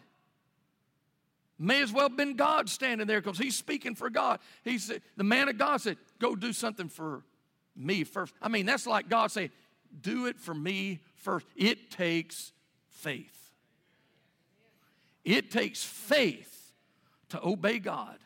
May 1.59 1.83
as 1.83 1.93
well 1.93 2.09
have 2.09 2.17
been 2.17 2.37
God 2.37 2.69
standing 2.69 3.07
there 3.07 3.21
because 3.21 3.39
he's 3.39 3.57
speaking 3.57 3.95
for 3.97 4.11
God. 4.11 4.39
He 4.63 4.79
said, 4.79 5.03
the 5.17 5.25
man 5.25 5.49
of 5.49 5.59
God 5.59 5.81
said, 5.81 5.97
Go 6.21 6.37
do 6.37 6.53
something 6.53 6.89
for 6.89 7.25
me 7.75 8.05
first. 8.05 8.33
I 8.41 8.49
mean, 8.49 8.65
that's 8.65 8.87
like 8.87 9.09
God 9.09 9.33
saying, 9.33 9.51
Do 10.01 10.27
it 10.27 10.39
for 10.39 10.55
me 10.55 11.01
first. 11.17 11.47
It 11.57 11.91
takes 11.91 12.53
faith. 12.91 13.35
It 15.25 15.51
takes 15.51 15.83
faith 15.83 16.73
to 17.31 17.45
obey 17.45 17.81
God. 17.81 18.19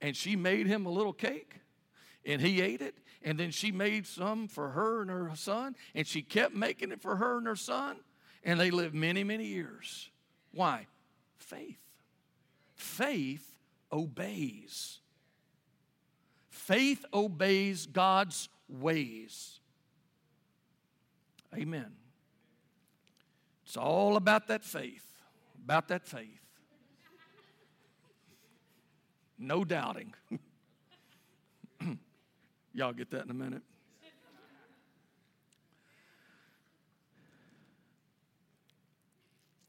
And 0.00 0.16
she 0.16 0.36
made 0.36 0.66
him 0.66 0.86
a 0.86 0.90
little 0.90 1.12
cake, 1.12 1.54
and 2.24 2.40
he 2.40 2.60
ate 2.60 2.82
it. 2.82 2.96
And 3.22 3.38
then 3.40 3.50
she 3.50 3.72
made 3.72 4.06
some 4.06 4.46
for 4.46 4.70
her 4.70 5.00
and 5.00 5.10
her 5.10 5.30
son, 5.34 5.74
and 5.94 6.06
she 6.06 6.22
kept 6.22 6.54
making 6.54 6.92
it 6.92 7.00
for 7.00 7.16
her 7.16 7.38
and 7.38 7.46
her 7.46 7.56
son. 7.56 7.96
And 8.44 8.60
they 8.60 8.70
lived 8.70 8.94
many, 8.94 9.24
many 9.24 9.46
years. 9.46 10.10
Why? 10.52 10.86
Faith. 11.38 11.78
Faith 12.74 13.58
obeys. 13.92 15.00
Faith 16.50 17.04
obeys 17.12 17.86
God's 17.86 18.48
ways. 18.68 19.60
Amen. 21.54 21.92
It's 23.64 23.76
all 23.76 24.16
about 24.16 24.48
that 24.48 24.64
faith, 24.64 25.04
about 25.64 25.88
that 25.88 26.06
faith. 26.06 26.40
No 29.38 29.64
doubting. 29.64 30.14
Y'all 32.74 32.92
get 32.92 33.10
that 33.10 33.24
in 33.24 33.30
a 33.30 33.34
minute. 33.34 33.62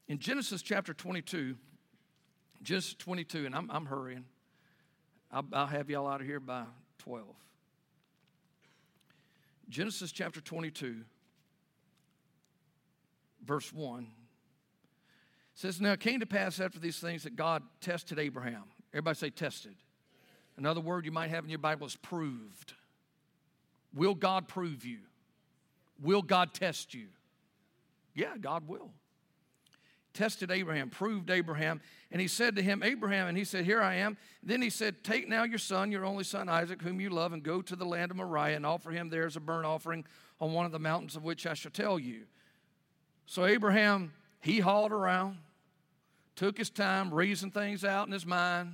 In 0.08 0.18
Genesis 0.18 0.62
chapter 0.62 0.94
22, 0.94 1.54
Genesis 2.62 2.94
22, 2.94 3.44
and 3.44 3.54
I'm, 3.54 3.70
I'm 3.70 3.84
hurrying. 3.84 4.24
I'll, 5.30 5.44
I'll 5.52 5.66
have 5.66 5.90
y'all 5.90 6.08
out 6.08 6.22
of 6.22 6.26
here 6.26 6.40
by 6.40 6.64
12. 7.00 7.26
Genesis 9.68 10.10
chapter 10.10 10.40
22, 10.40 11.02
verse 13.44 13.70
1 13.70 14.06
says, 15.54 15.78
Now 15.78 15.92
it 15.92 16.00
came 16.00 16.20
to 16.20 16.26
pass 16.26 16.58
after 16.58 16.78
these 16.78 16.98
things 16.98 17.24
that 17.24 17.36
God 17.36 17.62
tested 17.82 18.18
Abraham. 18.18 18.64
Everybody 18.94 19.16
say 19.18 19.30
tested. 19.30 19.74
Another 20.56 20.80
word 20.80 21.04
you 21.04 21.12
might 21.12 21.28
have 21.28 21.44
in 21.44 21.50
your 21.50 21.58
Bible 21.58 21.86
is 21.86 21.96
proved. 21.96 22.72
Will 23.94 24.14
God 24.14 24.48
prove 24.48 24.86
you? 24.86 25.00
Will 26.02 26.22
God 26.22 26.54
test 26.54 26.94
you? 26.94 27.08
Yeah, 28.14 28.38
God 28.40 28.66
will. 28.66 28.90
Tested 30.18 30.50
Abraham, 30.50 30.90
proved 30.90 31.30
Abraham, 31.30 31.80
and 32.10 32.20
he 32.20 32.26
said 32.26 32.56
to 32.56 32.62
him, 32.62 32.82
Abraham, 32.82 33.28
and 33.28 33.38
he 33.38 33.44
said, 33.44 33.64
Here 33.64 33.80
I 33.80 33.94
am. 33.94 34.16
Then 34.42 34.60
he 34.60 34.68
said, 34.68 35.04
Take 35.04 35.28
now 35.28 35.44
your 35.44 35.60
son, 35.60 35.92
your 35.92 36.04
only 36.04 36.24
son 36.24 36.48
Isaac, 36.48 36.82
whom 36.82 37.00
you 37.00 37.08
love, 37.08 37.32
and 37.32 37.40
go 37.40 37.62
to 37.62 37.76
the 37.76 37.84
land 37.84 38.10
of 38.10 38.16
Moriah 38.16 38.56
and 38.56 38.66
offer 38.66 38.90
him 38.90 39.10
there 39.10 39.26
as 39.26 39.36
a 39.36 39.40
burnt 39.40 39.64
offering 39.64 40.04
on 40.40 40.52
one 40.52 40.66
of 40.66 40.72
the 40.72 40.80
mountains 40.80 41.14
of 41.14 41.22
which 41.22 41.46
I 41.46 41.54
shall 41.54 41.70
tell 41.70 42.00
you. 42.00 42.22
So 43.26 43.44
Abraham, 43.44 44.12
he 44.40 44.58
hauled 44.58 44.90
around, 44.90 45.38
took 46.34 46.58
his 46.58 46.68
time 46.68 47.14
reasoning 47.14 47.52
things 47.52 47.84
out 47.84 48.08
in 48.08 48.12
his 48.12 48.26
mind. 48.26 48.72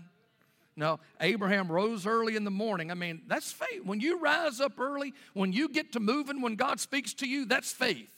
No, 0.77 0.99
Abraham 1.21 1.71
rose 1.71 2.07
early 2.07 2.37
in 2.37 2.45
the 2.45 2.51
morning. 2.51 2.91
I 2.91 2.95
mean, 2.95 3.21
that's 3.27 3.53
faith. 3.53 3.85
When 3.85 4.01
you 4.01 4.19
rise 4.19 4.63
up 4.63 4.81
early, 4.81 5.13
when 5.35 5.53
you 5.53 5.69
get 5.69 5.93
to 5.93 6.01
moving, 6.01 6.41
when 6.41 6.57
God 6.57 6.81
speaks 6.81 7.13
to 7.15 7.29
you, 7.29 7.45
that's 7.45 7.71
faith. 7.71 8.14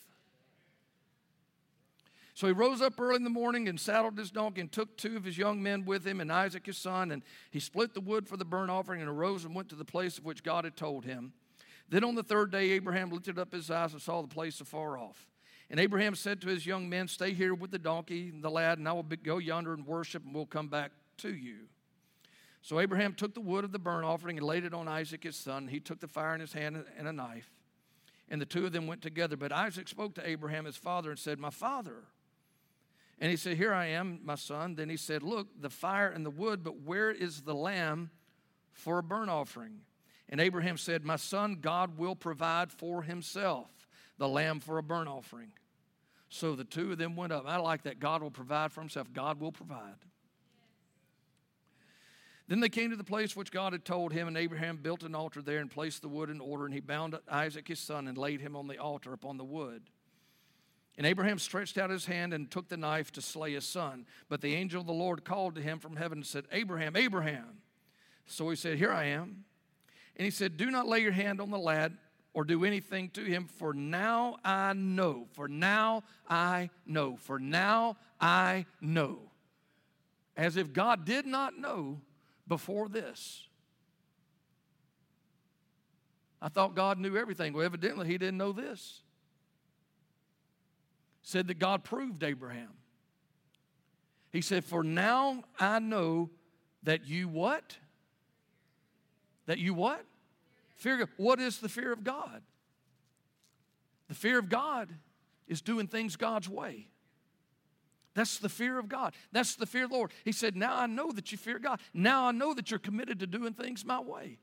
So 2.37 2.47
he 2.47 2.53
rose 2.53 2.83
up 2.83 3.01
early 3.01 3.17
in 3.17 3.25
the 3.25 3.31
morning 3.31 3.67
and 3.67 3.81
saddled 3.81 4.19
his 4.19 4.31
donkey 4.31 4.61
and 4.61 4.71
took 4.71 4.99
two 4.99 5.17
of 5.17 5.25
his 5.25 5.39
young 5.39 5.63
men 5.63 5.87
with 5.87 6.07
him 6.07 6.21
and 6.21 6.31
Isaac 6.31 6.67
his 6.67 6.77
son. 6.77 7.11
And 7.11 7.23
he 7.51 7.59
split 7.61 7.95
the 7.95 8.01
wood 8.03 8.29
for 8.29 8.37
the 8.37 8.45
burnt 8.45 8.71
offering 8.71 9.01
and 9.01 9.09
arose 9.09 9.47
and 9.47 9.55
went 9.55 9.71
to 9.71 9.75
the 9.75 9.87
place 9.87 10.19
of 10.19 10.27
which 10.27 10.43
God 10.43 10.65
had 10.65 10.77
told 10.77 11.07
him. 11.07 11.33
Then 11.89 12.05
on 12.05 12.15
the 12.15 12.23
third 12.23 12.53
day, 12.53 12.73
Abraham 12.73 13.09
lifted 13.09 13.39
up 13.39 13.55
his 13.55 13.71
eyes 13.71 13.95
and 13.95 14.03
saw 14.03 14.21
the 14.21 14.29
place 14.29 14.61
afar 14.61 14.99
off. 14.99 15.27
And 15.71 15.81
Abraham 15.81 16.15
said 16.15 16.43
to 16.43 16.49
his 16.49 16.67
young 16.67 16.91
men, 16.91 17.09
Stay 17.09 17.33
here 17.33 17.55
with 17.55 17.71
the 17.71 17.79
donkey 17.79 18.29
and 18.29 18.45
the 18.45 18.51
lad, 18.51 18.77
and 18.77 18.87
I 18.87 18.93
will 18.93 19.03
go 19.03 19.39
yonder 19.39 19.73
and 19.73 19.87
worship, 19.87 20.23
and 20.23 20.35
we'll 20.35 20.45
come 20.45 20.69
back 20.69 20.93
to 21.19 21.35
you. 21.35 21.69
So 22.61 22.81
Abraham 22.81 23.15
took 23.15 23.33
the 23.33 23.41
wood 23.41 23.65
of 23.65 23.73
the 23.73 23.79
burnt 23.79 24.05
offering 24.05 24.37
and 24.37 24.47
laid 24.47 24.65
it 24.67 24.75
on 24.75 24.89
Isaac 24.89 25.25
his 25.25 25.37
son. 25.37 25.69
He 25.69 25.81
took 25.81 26.01
the 26.01 26.07
fire 26.07 26.35
in 26.35 26.43
his 26.43 26.53
hand 26.53 26.85
and 26.99 27.09
a 27.09 27.15
knife, 27.15 27.51
and 28.29 28.43
the 28.43 28.47
two 28.47 28.67
of 28.67 28.73
them 28.73 28.87
went 28.87 29.01
together. 29.01 29.39
But 29.39 29.53
Isaac 29.53 29.89
spoke 29.89 30.15
to 30.17 30.29
Abraham 30.29 30.67
his 30.67 30.77
father 30.77 31.09
and 31.09 31.19
said, 31.19 31.39
My 31.39 31.49
father. 31.49 32.05
And 33.19 33.31
he 33.31 33.37
said, 33.37 33.57
Here 33.57 33.73
I 33.73 33.87
am, 33.87 34.21
my 34.25 34.35
son. 34.35 34.75
Then 34.75 34.89
he 34.89 34.97
said, 34.97 35.23
Look, 35.23 35.49
the 35.61 35.71
fire 35.71 36.09
and 36.09 36.25
the 36.25 36.31
wood, 36.31 36.63
but 36.63 36.83
where 36.83 37.11
is 37.11 37.43
the 37.43 37.55
lamb 37.55 38.11
for 38.73 38.99
a 38.99 39.03
burnt 39.03 39.31
offering? 39.31 39.81
And 40.29 40.41
Abraham 40.41 40.77
said, 40.77 41.05
My 41.05 41.17
son, 41.17 41.59
God 41.61 41.99
will 41.99 42.17
provide 42.17 42.73
for 42.73 43.03
himself 43.03 43.71
the 44.19 44.29
lamb 44.29 44.61
for 44.61 44.79
a 44.79 44.83
burnt 44.83 45.09
offering. 45.09 45.53
So 46.29 46.55
the 46.55 46.65
two 46.65 46.93
of 46.93 46.99
them 46.99 47.17
went 47.17 47.33
up. 47.33 47.45
I 47.47 47.57
like 47.57 47.85
that. 47.85 48.01
God 48.01 48.23
will 48.23 48.31
provide 48.31 48.73
for 48.73 48.81
himself. 48.81 49.13
God 49.13 49.41
will 49.41 49.53
provide. 49.53 49.95
Then 52.49 52.61
they 52.61 52.69
came 52.69 52.91
to 52.91 52.97
the 52.97 53.05
place 53.05 53.35
which 53.35 53.51
God 53.51 53.73
had 53.73 53.85
told 53.85 54.13
him, 54.13 54.29
and 54.29 54.37
Abraham 54.37 54.77
built 54.77 55.03
an 55.03 55.15
altar 55.15 55.43
there 55.43 55.59
and 55.59 55.71
placed 55.71 56.03
the 56.03 56.09
wood 56.09 56.31
in 56.31 56.41
order, 56.41 56.65
and 56.65 56.75
he 56.75 56.81
bound 56.81 57.19
Isaac 57.29 57.67
his 57.67 57.81
son 57.81 58.07
and 58.07 58.17
laid 58.17 58.41
him 58.41 58.55
on 58.55 58.69
the 58.69 58.79
altar 58.79 59.13
upon 59.13 59.37
the 59.37 59.45
wood. 59.45 59.83
And 60.99 61.07
Abraham 61.07 61.39
stretched 61.39 61.77
out 61.77 61.91
his 61.91 62.07
hand 62.07 62.33
and 62.33 62.51
took 62.51 62.69
the 62.69 62.77
knife 62.77 63.13
to 63.13 63.23
slay 63.23 63.53
his 63.53 63.67
son. 63.67 64.07
But 64.29 64.41
the 64.41 64.55
angel 64.55 64.81
of 64.81 64.87
the 64.87 64.93
Lord 64.95 65.25
called 65.25 65.55
to 65.57 65.61
him 65.61 65.79
from 65.79 65.97
heaven 65.97 66.19
and 66.19 66.27
said, 66.27 66.47
Abraham, 66.53 66.97
Abraham. 66.97 67.61
So 68.27 68.49
he 68.49 68.57
said, 68.57 68.79
Here 68.79 68.93
I 68.93 69.05
am. 69.07 69.45
And 70.17 70.25
he 70.25 70.31
said, 70.31 70.57
Do 70.57 70.71
not 70.71 70.89
lay 70.89 71.01
your 71.01 71.13
hand 71.13 71.41
on 71.41 71.51
the 71.51 71.59
lad 71.59 71.97
or 72.37 72.45
do 72.45 72.67
anything 72.67 73.09
to 73.09 73.25
him, 73.25 73.47
for 73.47 73.73
now 73.73 74.37
I 74.45 74.75
know, 74.75 75.27
for 75.33 75.49
now 75.49 76.03
I 76.29 76.69
know, 76.85 77.17
for 77.17 77.39
now 77.39 77.97
I 78.21 78.67
know. 78.79 79.21
As 80.37 80.59
if 80.59 80.75
God 80.75 81.07
did 81.07 81.25
not 81.25 81.59
know 81.59 81.99
before 82.47 82.91
this. 82.91 83.49
I 86.43 86.51
thought 86.51 86.75
God 86.75 86.99
knew 86.99 87.17
everything. 87.17 87.55
Well, 87.55 87.65
evidently, 87.65 88.07
he 88.07 88.19
didn't 88.19 88.37
know 88.37 88.53
this. 88.53 89.01
Said 91.27 91.49
that 91.49 91.59
God 91.59 91.83
proved 91.83 92.23
Abraham. 92.23 92.69
He 94.31 94.41
said, 94.41 94.65
For 94.65 94.85
now 94.85 95.43
I 95.59 95.81
know 95.81 96.31
that 96.85 97.09
you 97.09 97.27
what? 97.27 97.77
That 99.47 99.59
you 99.59 99.75
what? 99.75 100.05
Fear 100.77 100.99
God. 100.99 101.09
what 101.17 101.41
is 101.41 101.59
the 101.59 101.69
fear 101.69 101.93
of 101.93 102.05
God? 102.05 102.43
The 104.07 104.15
fear 104.15 104.39
of 104.39 104.49
God 104.49 104.89
is 105.49 105.61
doing 105.61 105.89
things 105.89 106.15
God's 106.15 106.49
way. 106.49 106.91
That's 108.15 108.39
the 108.39 108.49
fear 108.49 108.79
of 108.79 108.89
God. 108.89 109.13
That's 109.33 109.57
the 109.57 109.67
fear 109.67 109.83
of 109.83 109.91
the 109.91 109.97
Lord. 109.97 110.13
He 110.25 110.31
said, 110.31 110.55
Now 110.55 110.77
I 110.77 110.87
know 110.87 111.11
that 111.11 111.33
you 111.33 111.39
fear 111.39 111.59
God. 111.59 111.81
Now 111.93 112.29
I 112.29 112.31
know 112.31 112.55
that 112.55 112.71
you're 112.71 112.79
committed 112.79 113.19
to 113.19 113.27
doing 113.27 113.53
things 113.53 113.85
my 113.85 113.99
way. 113.99 114.39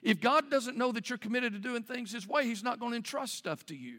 If 0.00 0.18
God 0.18 0.50
doesn't 0.50 0.78
know 0.78 0.92
that 0.92 1.10
you're 1.10 1.18
committed 1.18 1.52
to 1.52 1.58
doing 1.58 1.82
things 1.82 2.10
His 2.10 2.26
way, 2.26 2.46
He's 2.46 2.64
not 2.64 2.80
going 2.80 2.92
to 2.92 2.96
entrust 2.96 3.34
stuff 3.34 3.66
to 3.66 3.76
you. 3.76 3.98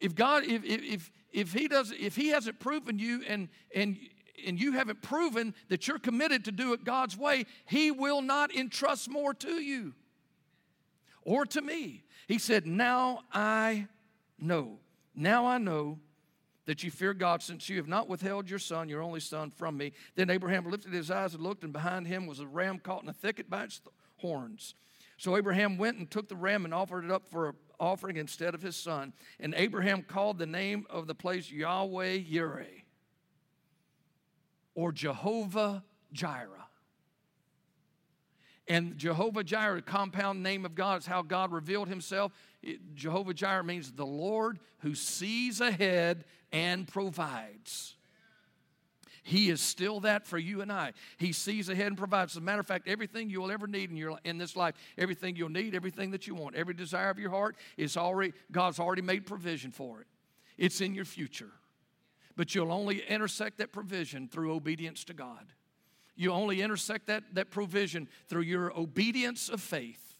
If 0.00 0.14
God, 0.14 0.44
if, 0.44 0.64
if, 0.64 1.10
if 1.32 1.52
He 1.52 1.68
does, 1.68 1.92
if 1.98 2.16
He 2.16 2.28
hasn't 2.28 2.60
proven 2.60 2.98
you 2.98 3.22
and, 3.28 3.48
and, 3.74 3.98
and 4.46 4.60
you 4.60 4.72
haven't 4.72 5.02
proven 5.02 5.54
that 5.68 5.86
you're 5.88 5.98
committed 5.98 6.44
to 6.46 6.52
do 6.52 6.72
it 6.72 6.84
God's 6.84 7.16
way, 7.16 7.46
He 7.66 7.90
will 7.90 8.22
not 8.22 8.54
entrust 8.54 9.08
more 9.08 9.34
to 9.34 9.60
you 9.60 9.94
or 11.22 11.46
to 11.46 11.60
me. 11.60 12.04
He 12.28 12.38
said, 12.38 12.66
Now 12.66 13.20
I 13.32 13.88
know. 14.38 14.78
Now 15.14 15.46
I 15.46 15.58
know 15.58 15.98
that 16.66 16.82
you 16.82 16.90
fear 16.90 17.12
God, 17.12 17.42
since 17.42 17.68
you 17.68 17.76
have 17.76 17.88
not 17.88 18.08
withheld 18.08 18.48
your 18.48 18.58
son, 18.58 18.88
your 18.88 19.02
only 19.02 19.20
son, 19.20 19.50
from 19.50 19.76
me. 19.76 19.92
Then 20.14 20.30
Abraham 20.30 20.70
lifted 20.70 20.92
his 20.92 21.10
eyes 21.10 21.34
and 21.34 21.42
looked, 21.42 21.62
and 21.62 21.72
behind 21.72 22.06
him 22.06 22.26
was 22.26 22.40
a 22.40 22.46
ram 22.46 22.78
caught 22.78 23.02
in 23.02 23.08
a 23.08 23.12
thicket 23.12 23.50
by 23.50 23.64
its 23.64 23.80
horns. 24.16 24.74
So 25.16 25.36
Abraham 25.36 25.76
went 25.76 25.98
and 25.98 26.10
took 26.10 26.28
the 26.28 26.36
ram 26.36 26.64
and 26.64 26.74
offered 26.74 27.04
it 27.04 27.10
up 27.10 27.28
for 27.28 27.48
an 27.50 27.54
offering 27.84 28.16
instead 28.16 28.54
of 28.54 28.62
his 28.62 28.74
son. 28.74 29.12
And 29.38 29.54
Abraham 29.56 30.02
called 30.02 30.38
the 30.38 30.46
name 30.46 30.86
of 30.90 31.06
the 31.06 31.14
place 31.14 31.50
Yahweh 31.50 32.18
Yireh, 32.18 32.82
or 34.74 34.90
Jehovah 34.90 35.84
Jireh. 36.12 36.48
And 38.66 38.96
Jehovah 38.96 39.44
Jireh, 39.44 39.82
compound 39.82 40.42
name 40.42 40.64
of 40.64 40.74
God, 40.74 41.00
is 41.00 41.06
how 41.06 41.20
God 41.20 41.52
revealed 41.52 41.88
himself. 41.88 42.32
Jehovah 42.94 43.34
Jireh 43.34 43.62
means 43.62 43.92
the 43.92 44.06
Lord 44.06 44.58
who 44.78 44.94
sees 44.94 45.60
ahead 45.60 46.24
and 46.50 46.88
provides. 46.88 47.93
He 49.24 49.48
is 49.48 49.62
still 49.62 50.00
that 50.00 50.26
for 50.26 50.36
you 50.36 50.60
and 50.60 50.70
I. 50.70 50.92
He 51.16 51.32
sees 51.32 51.70
ahead 51.70 51.86
and 51.86 51.96
provides. 51.96 52.34
As 52.34 52.36
a 52.36 52.42
matter 52.42 52.60
of 52.60 52.66
fact, 52.66 52.86
everything 52.86 53.30
you 53.30 53.40
will 53.40 53.50
ever 53.50 53.66
need 53.66 53.90
in 53.90 53.96
your 53.96 54.18
in 54.22 54.36
this 54.36 54.54
life, 54.54 54.74
everything 54.98 55.34
you'll 55.34 55.48
need, 55.48 55.74
everything 55.74 56.10
that 56.10 56.26
you 56.26 56.34
want, 56.34 56.54
every 56.54 56.74
desire 56.74 57.08
of 57.08 57.18
your 57.18 57.30
heart 57.30 57.56
is 57.78 57.96
already 57.96 58.34
God's 58.52 58.78
already 58.78 59.00
made 59.00 59.26
provision 59.26 59.70
for 59.70 60.02
it. 60.02 60.06
It's 60.58 60.82
in 60.82 60.94
your 60.94 61.06
future. 61.06 61.50
But 62.36 62.54
you'll 62.54 62.70
only 62.70 62.98
intersect 63.00 63.58
that 63.58 63.72
provision 63.72 64.28
through 64.28 64.52
obedience 64.52 65.04
to 65.04 65.14
God. 65.14 65.46
You 66.16 66.30
only 66.30 66.60
intersect 66.60 67.06
that, 67.06 67.24
that 67.32 67.50
provision 67.50 68.08
through 68.28 68.42
your 68.42 68.78
obedience 68.78 69.48
of 69.48 69.60
faith. 69.60 70.13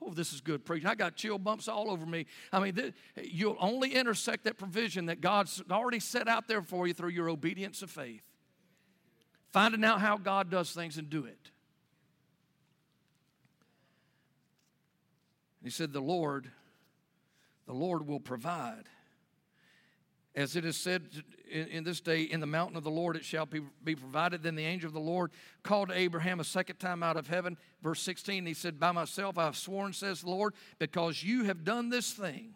Oh, 0.00 0.12
this 0.12 0.32
is 0.32 0.40
good 0.40 0.64
preaching. 0.64 0.86
I 0.86 0.94
got 0.94 1.16
chill 1.16 1.38
bumps 1.38 1.68
all 1.68 1.90
over 1.90 2.04
me. 2.04 2.26
I 2.52 2.60
mean, 2.60 2.92
you'll 3.22 3.56
only 3.58 3.94
intersect 3.94 4.44
that 4.44 4.58
provision 4.58 5.06
that 5.06 5.20
God's 5.20 5.62
already 5.70 6.00
set 6.00 6.28
out 6.28 6.48
there 6.48 6.62
for 6.62 6.86
you 6.86 6.94
through 6.94 7.10
your 7.10 7.28
obedience 7.28 7.82
of 7.82 7.90
faith. 7.90 8.22
Finding 9.52 9.84
out 9.84 10.00
how 10.00 10.18
God 10.18 10.50
does 10.50 10.72
things 10.72 10.98
and 10.98 11.08
do 11.08 11.24
it. 11.24 11.50
He 15.64 15.70
said, 15.70 15.92
The 15.92 16.00
Lord, 16.00 16.50
the 17.66 17.72
Lord 17.72 18.06
will 18.06 18.20
provide. 18.20 18.84
As 20.36 20.54
it 20.54 20.66
is 20.66 20.76
said 20.76 21.02
in, 21.50 21.66
in, 21.68 21.84
this 21.84 22.00
day, 22.00 22.22
in 22.22 22.40
the 22.40 22.46
mountain 22.46 22.76
of 22.76 22.84
the 22.84 22.90
Lord 22.90 23.16
it 23.16 23.24
shall 23.24 23.46
be, 23.46 23.62
be 23.82 23.96
provided. 23.96 24.42
Then 24.42 24.54
the 24.54 24.64
angel 24.64 24.88
of 24.88 24.94
the 24.94 25.00
Lord 25.00 25.32
called 25.62 25.90
Abraham 25.90 26.40
a 26.40 26.44
second 26.44 26.76
time 26.76 27.02
out 27.02 27.16
of 27.16 27.26
heaven. 27.26 27.56
Verse 27.82 28.02
16, 28.02 28.44
he 28.44 28.52
said, 28.52 28.78
By 28.78 28.92
myself 28.92 29.38
I 29.38 29.46
have 29.46 29.56
sworn, 29.56 29.94
says 29.94 30.20
the 30.20 30.30
Lord, 30.30 30.52
because 30.78 31.22
you 31.22 31.44
have 31.44 31.64
done 31.64 31.88
this 31.88 32.12
thing 32.12 32.54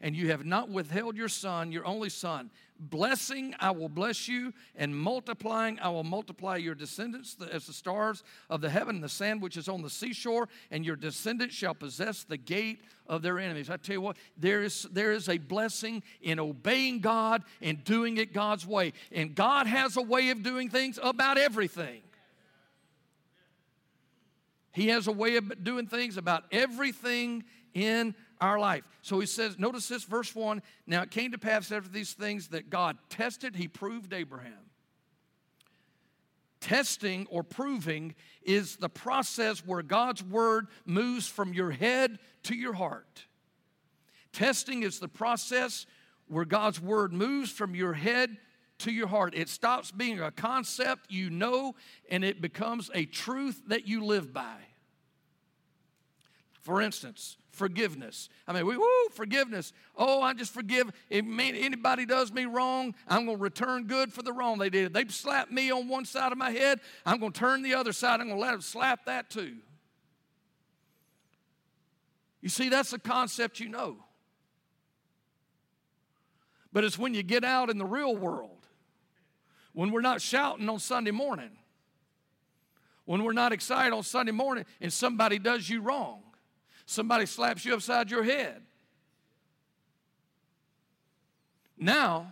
and 0.00 0.16
you 0.16 0.30
have 0.30 0.44
not 0.44 0.70
withheld 0.70 1.16
your 1.16 1.28
son, 1.28 1.72
your 1.72 1.86
only 1.86 2.08
son. 2.08 2.50
Blessing, 2.78 3.54
I 3.60 3.72
will 3.72 3.90
bless 3.90 4.26
you, 4.26 4.54
and 4.74 4.96
multiplying, 4.96 5.78
I 5.80 5.90
will 5.90 6.04
multiply 6.04 6.56
your 6.56 6.74
descendants 6.74 7.36
as 7.52 7.66
the 7.66 7.74
stars 7.74 8.24
of 8.48 8.62
the 8.62 8.70
heaven 8.70 8.96
and 8.96 9.04
the 9.04 9.08
sand 9.10 9.42
which 9.42 9.58
is 9.58 9.68
on 9.68 9.82
the 9.82 9.90
seashore, 9.90 10.48
and 10.70 10.84
your 10.84 10.96
descendants 10.96 11.54
shall 11.54 11.74
possess 11.74 12.24
the 12.24 12.38
gate 12.38 12.82
of 13.06 13.20
their 13.20 13.38
enemies. 13.38 13.68
I 13.68 13.76
tell 13.76 13.94
you 13.94 14.00
what, 14.00 14.16
there 14.38 14.62
is, 14.62 14.84
there 14.92 15.12
is 15.12 15.28
a 15.28 15.36
blessing 15.36 16.02
in 16.22 16.40
obeying 16.40 17.00
God 17.00 17.42
and 17.60 17.84
doing 17.84 18.16
it 18.16 18.32
God's 18.32 18.66
way. 18.66 18.94
And 19.12 19.34
God 19.34 19.66
has 19.66 19.98
a 19.98 20.02
way 20.02 20.30
of 20.30 20.42
doing 20.42 20.70
things 20.70 20.98
about 21.02 21.36
everything. 21.36 22.00
He 24.72 24.88
has 24.88 25.06
a 25.06 25.12
way 25.12 25.36
of 25.36 25.64
doing 25.64 25.86
things 25.86 26.16
about 26.16 26.44
everything 26.52 27.44
in 27.74 28.14
our 28.40 28.58
life. 28.58 28.84
So 29.02 29.20
he 29.20 29.26
says, 29.26 29.58
notice 29.58 29.88
this, 29.88 30.04
verse 30.04 30.34
1 30.34 30.62
Now 30.86 31.02
it 31.02 31.10
came 31.10 31.32
to 31.32 31.38
pass 31.38 31.70
after 31.70 31.88
these 31.88 32.12
things 32.12 32.48
that 32.48 32.70
God 32.70 32.96
tested, 33.08 33.56
he 33.56 33.68
proved 33.68 34.12
Abraham. 34.12 34.70
Testing 36.60 37.26
or 37.30 37.42
proving 37.42 38.14
is 38.42 38.76
the 38.76 38.88
process 38.88 39.64
where 39.64 39.82
God's 39.82 40.22
word 40.22 40.66
moves 40.84 41.26
from 41.26 41.54
your 41.54 41.70
head 41.70 42.18
to 42.44 42.54
your 42.54 42.74
heart. 42.74 43.24
Testing 44.32 44.82
is 44.82 45.00
the 45.00 45.08
process 45.08 45.86
where 46.28 46.44
God's 46.44 46.80
word 46.80 47.12
moves 47.12 47.50
from 47.50 47.74
your 47.74 47.94
head 47.94 48.36
to 48.78 48.92
your 48.92 49.08
heart. 49.08 49.34
It 49.34 49.48
stops 49.48 49.90
being 49.90 50.20
a 50.20 50.30
concept 50.30 51.10
you 51.10 51.30
know 51.30 51.74
and 52.10 52.24
it 52.24 52.40
becomes 52.40 52.90
a 52.94 53.04
truth 53.04 53.62
that 53.68 53.86
you 53.86 54.04
live 54.04 54.32
by. 54.32 54.56
For 56.62 56.80
instance, 56.82 57.36
forgiveness. 57.60 58.30
I 58.48 58.54
mean, 58.54 58.64
we, 58.64 58.78
woo, 58.78 59.08
forgiveness. 59.12 59.74
Oh, 59.94 60.22
I 60.22 60.32
just 60.32 60.54
forgive. 60.54 60.90
If 61.10 61.26
anybody 61.28 62.06
does 62.06 62.32
me 62.32 62.46
wrong, 62.46 62.94
I'm 63.06 63.26
going 63.26 63.36
to 63.36 63.42
return 63.42 63.84
good 63.84 64.14
for 64.14 64.22
the 64.22 64.32
wrong 64.32 64.56
they 64.56 64.70
did. 64.70 64.94
They 64.94 65.04
slapped 65.08 65.52
me 65.52 65.70
on 65.70 65.86
one 65.86 66.06
side 66.06 66.32
of 66.32 66.38
my 66.38 66.52
head, 66.52 66.80
I'm 67.04 67.20
going 67.20 67.32
to 67.32 67.38
turn 67.38 67.60
the 67.60 67.74
other 67.74 67.92
side. 67.92 68.18
I'm 68.18 68.28
going 68.28 68.38
to 68.38 68.42
let 68.42 68.52
them 68.52 68.62
slap 68.62 69.04
that 69.04 69.28
too. 69.28 69.56
You 72.40 72.48
see, 72.48 72.70
that's 72.70 72.94
a 72.94 72.98
concept 72.98 73.60
you 73.60 73.68
know. 73.68 73.98
But 76.72 76.84
it's 76.84 76.98
when 76.98 77.12
you 77.12 77.22
get 77.22 77.44
out 77.44 77.68
in 77.68 77.76
the 77.76 77.84
real 77.84 78.16
world, 78.16 78.64
when 79.74 79.90
we're 79.90 80.00
not 80.00 80.22
shouting 80.22 80.66
on 80.70 80.78
Sunday 80.78 81.10
morning, 81.10 81.50
when 83.04 83.22
we're 83.22 83.34
not 83.34 83.52
excited 83.52 83.92
on 83.92 84.02
Sunday 84.02 84.32
morning 84.32 84.64
and 84.80 84.90
somebody 84.90 85.38
does 85.38 85.68
you 85.68 85.82
wrong 85.82 86.22
somebody 86.90 87.24
slaps 87.24 87.64
you 87.64 87.72
upside 87.72 88.10
your 88.10 88.24
head. 88.24 88.62
Now, 91.78 92.30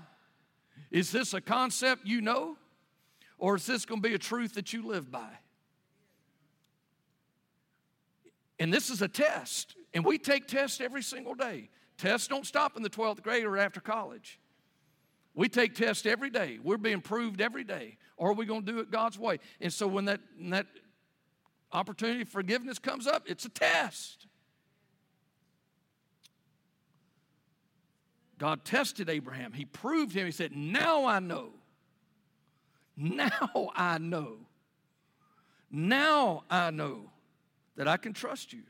is 0.90 1.12
this 1.12 1.32
a 1.32 1.40
concept 1.40 2.06
you 2.06 2.20
know, 2.20 2.56
or 3.38 3.56
is 3.56 3.66
this 3.66 3.84
going 3.84 4.02
to 4.02 4.08
be 4.08 4.14
a 4.14 4.18
truth 4.18 4.54
that 4.54 4.72
you 4.72 4.84
live 4.86 5.10
by? 5.10 5.30
And 8.58 8.72
this 8.72 8.90
is 8.90 9.00
a 9.00 9.08
test, 9.08 9.76
and 9.94 10.04
we 10.04 10.18
take 10.18 10.48
tests 10.48 10.80
every 10.80 11.02
single 11.02 11.34
day. 11.34 11.70
Tests 11.96 12.26
don't 12.26 12.44
stop 12.44 12.76
in 12.76 12.82
the 12.82 12.90
12th 12.90 13.22
grade 13.22 13.44
or 13.44 13.56
after 13.56 13.80
college. 13.80 14.40
We 15.34 15.48
take 15.48 15.76
tests 15.76 16.04
every 16.04 16.30
day. 16.30 16.58
We're 16.60 16.78
being 16.78 17.00
proved 17.00 17.40
every 17.40 17.62
day. 17.62 17.96
Are 18.18 18.32
we 18.32 18.44
going 18.44 18.66
to 18.66 18.72
do 18.72 18.80
it 18.80 18.90
God's 18.90 19.18
way? 19.18 19.38
And 19.60 19.72
so 19.72 19.86
when 19.86 20.06
that, 20.06 20.20
when 20.36 20.50
that 20.50 20.66
opportunity 21.72 22.24
for 22.24 22.32
forgiveness 22.32 22.80
comes 22.80 23.06
up, 23.06 23.22
it's 23.26 23.44
a 23.44 23.50
test. 23.50 24.27
God 28.38 28.64
tested 28.64 29.10
Abraham. 29.10 29.52
He 29.52 29.64
proved 29.64 30.14
him. 30.14 30.24
He 30.24 30.32
said, 30.32 30.56
Now 30.56 31.04
I 31.04 31.18
know. 31.18 31.50
Now 32.96 33.70
I 33.76 33.98
know. 33.98 34.36
Now 35.70 36.44
I 36.48 36.70
know 36.70 37.10
that 37.76 37.88
I 37.88 37.96
can 37.96 38.12
trust 38.12 38.52
you. 38.52 38.62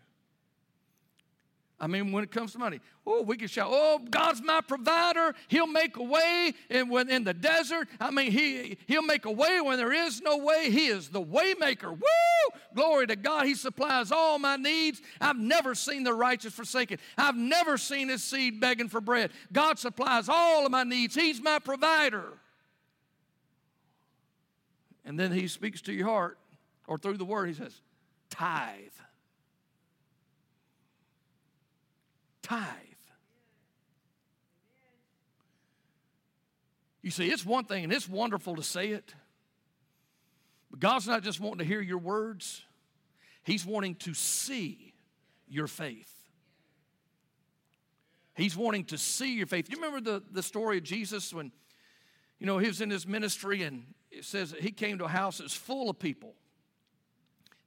I 1.81 1.87
mean, 1.87 2.11
when 2.11 2.25
it 2.25 2.33
comes 2.33 2.53
to 2.53 2.59
money, 2.59 2.81
oh, 3.07 3.23
we 3.23 3.37
can 3.37 3.47
shout, 3.47 3.69
oh, 3.71 4.01
God's 4.11 4.43
my 4.43 4.61
provider. 4.61 5.33
He'll 5.47 5.69
make 5.69 5.97
a 5.97 6.03
way 6.03 6.53
in, 6.69 6.89
when, 6.89 7.09
in 7.09 7.23
the 7.23 7.33
desert. 7.33 7.87
I 8.01 8.11
mean, 8.11 8.33
he, 8.33 8.79
He'll 8.87 9.03
make 9.03 9.27
a 9.27 9.31
way 9.31 9.61
when 9.61 9.79
there 9.79 9.93
is 9.93 10.21
no 10.21 10.39
way. 10.39 10.71
He 10.73 10.87
is 10.89 11.09
the 11.09 11.23
waymaker. 11.23 11.91
Woo! 11.91 12.59
Glory 12.75 13.07
to 13.07 13.15
God. 13.15 13.47
He 13.47 13.55
supplies 13.55 14.11
all 14.11 14.41
my 14.41 14.57
needs. 14.57 15.01
I've 15.21 15.39
never 15.39 15.77
seen 15.77 16.03
the 16.03 16.15
righteous 16.15 16.53
forsaken. 16.53 16.99
I've 17.17 17.37
never 17.37 17.79
seen 17.79 18.09
his 18.09 18.25
seed 18.25 18.59
begging 18.59 18.89
for 18.89 19.01
bread. 19.01 19.31
God 19.53 19.79
supplies 19.79 20.29
all 20.29 20.67
of 20.67 20.73
my 20.73 20.83
needs. 20.83 21.15
He's 21.15 21.41
my 21.41 21.61
provider. 21.61 22.39
And 25.05 25.19
then 25.19 25.31
he 25.31 25.47
speaks 25.47 25.81
to 25.83 25.93
your 25.93 26.09
heart, 26.09 26.39
or 26.89 26.99
through 26.99 27.19
the 27.19 27.25
word, 27.25 27.49
he 27.49 27.55
says, 27.55 27.81
tithe. 28.31 28.77
Tithe. 32.49 32.65
You 37.03 37.11
see, 37.11 37.29
it's 37.31 37.45
one 37.45 37.65
thing 37.65 37.85
and 37.85 37.93
it's 37.93 38.09
wonderful 38.09 38.57
to 38.57 38.63
say 38.63 38.89
it, 38.89 39.15
but 40.71 40.81
God's 40.81 41.07
not 41.07 41.23
just 41.23 41.41
wanting 41.41 41.59
to 41.59 41.65
hear 41.65 41.81
your 41.81 41.99
words, 41.99 42.63
He's 43.43 43.65
wanting 43.65 43.95
to 43.97 44.13
see 44.13 44.93
your 45.49 45.67
faith. 45.67 46.13
He's 48.35 48.57
wanting 48.57 48.85
to 48.85 48.99
see 48.99 49.35
your 49.35 49.47
faith. 49.47 49.69
You 49.69 49.77
remember 49.77 50.01
the, 50.01 50.23
the 50.31 50.43
story 50.43 50.79
of 50.79 50.85
Jesus 50.85 51.35
when, 51.35 51.51
you 52.39 52.47
know, 52.47 52.59
he 52.59 52.69
was 52.69 52.81
in 52.81 52.89
his 52.89 53.05
ministry 53.05 53.63
and 53.63 53.83
it 54.13 54.25
says 54.25 54.55
he 54.61 54.71
came 54.71 54.99
to 54.99 55.07
a 55.07 55.09
house 55.09 55.39
that's 55.39 55.55
full 55.55 55.91
of 55.91 55.99
people 55.99 56.35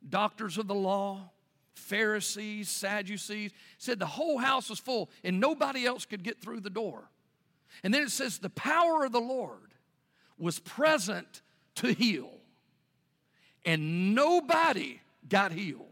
doctors 0.08 0.58
of 0.58 0.68
the 0.68 0.76
law, 0.76 1.30
Pharisees, 1.74 2.70
Sadducees. 2.70 3.52
Said 3.78 4.00
the 4.00 4.06
whole 4.06 4.38
house 4.38 4.70
was 4.70 4.80
full 4.80 5.10
and 5.24 5.40
nobody 5.40 5.86
else 5.86 6.06
could 6.06 6.24
get 6.24 6.42
through 6.42 6.62
the 6.62 6.70
door. 6.70 7.10
And 7.84 7.94
then 7.94 8.04
it 8.04 8.12
says 8.12 8.38
the 8.38 8.50
power 8.50 9.06
of 9.06 9.12
the 9.12 9.20
Lord 9.20 9.74
was 10.38 10.60
present 10.60 11.42
to 11.76 11.94
heal, 11.94 12.32
and 13.66 14.14
nobody 14.14 15.00
got 15.30 15.52
healed. 15.52 15.88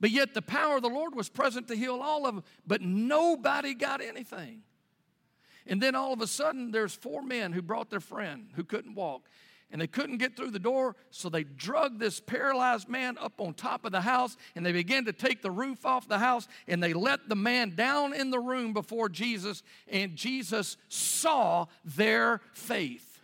But 0.00 0.10
yet 0.10 0.34
the 0.34 0.42
power 0.42 0.76
of 0.76 0.82
the 0.82 0.88
Lord 0.88 1.14
was 1.14 1.28
present 1.28 1.68
to 1.68 1.76
heal 1.76 2.00
all 2.02 2.26
of 2.26 2.34
them, 2.34 2.44
but 2.66 2.82
nobody 2.82 3.74
got 3.74 4.00
anything. 4.00 4.62
And 5.66 5.82
then 5.82 5.94
all 5.94 6.12
of 6.12 6.20
a 6.20 6.26
sudden, 6.26 6.70
there's 6.70 6.94
four 6.94 7.22
men 7.22 7.52
who 7.52 7.62
brought 7.62 7.90
their 7.90 8.00
friend 8.00 8.50
who 8.54 8.64
couldn't 8.64 8.94
walk. 8.94 9.22
And 9.72 9.80
they 9.80 9.88
couldn't 9.88 10.18
get 10.18 10.36
through 10.36 10.52
the 10.52 10.60
door, 10.60 10.94
so 11.10 11.28
they 11.28 11.42
drug 11.42 11.98
this 11.98 12.20
paralyzed 12.20 12.88
man 12.88 13.18
up 13.18 13.40
on 13.40 13.52
top 13.52 13.84
of 13.84 13.90
the 13.90 14.00
house 14.00 14.36
and 14.54 14.64
they 14.64 14.72
began 14.72 15.04
to 15.06 15.12
take 15.12 15.42
the 15.42 15.50
roof 15.50 15.84
off 15.84 16.06
the 16.06 16.18
house 16.18 16.46
and 16.68 16.80
they 16.80 16.92
let 16.92 17.28
the 17.28 17.34
man 17.34 17.74
down 17.74 18.14
in 18.14 18.30
the 18.30 18.38
room 18.38 18.72
before 18.72 19.08
Jesus, 19.08 19.62
and 19.88 20.14
Jesus 20.14 20.76
saw 20.88 21.66
their 21.84 22.40
faith. 22.52 23.20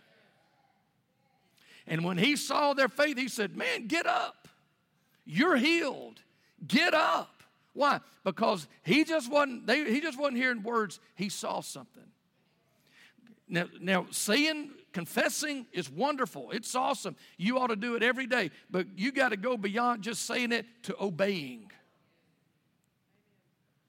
And 1.87 2.03
when 2.03 2.17
he 2.17 2.35
saw 2.35 2.73
their 2.73 2.89
faith, 2.89 3.17
he 3.17 3.27
said, 3.27 3.55
Man, 3.55 3.87
get 3.87 4.05
up. 4.05 4.47
You're 5.25 5.57
healed. 5.57 6.19
Get 6.65 6.93
up. 6.93 7.43
Why? 7.73 7.99
Because 8.23 8.67
he 8.83 9.03
just 9.03 9.31
wasn't, 9.31 9.65
they, 9.65 9.91
he 9.91 9.99
just 9.99 10.19
wasn't 10.19 10.37
hearing 10.37 10.63
words, 10.63 10.99
he 11.15 11.29
saw 11.29 11.61
something. 11.61 12.03
Now, 13.47 13.65
now, 13.81 14.07
saying, 14.11 14.71
confessing 14.93 15.65
is 15.73 15.89
wonderful. 15.89 16.51
It's 16.51 16.73
awesome. 16.75 17.15
You 17.37 17.59
ought 17.59 17.67
to 17.67 17.75
do 17.75 17.95
it 17.95 18.03
every 18.03 18.27
day. 18.27 18.51
But 18.69 18.87
you 18.95 19.11
got 19.11 19.29
to 19.29 19.37
go 19.37 19.57
beyond 19.57 20.03
just 20.03 20.25
saying 20.25 20.51
it 20.51 20.65
to 20.83 20.95
obeying. 21.01 21.71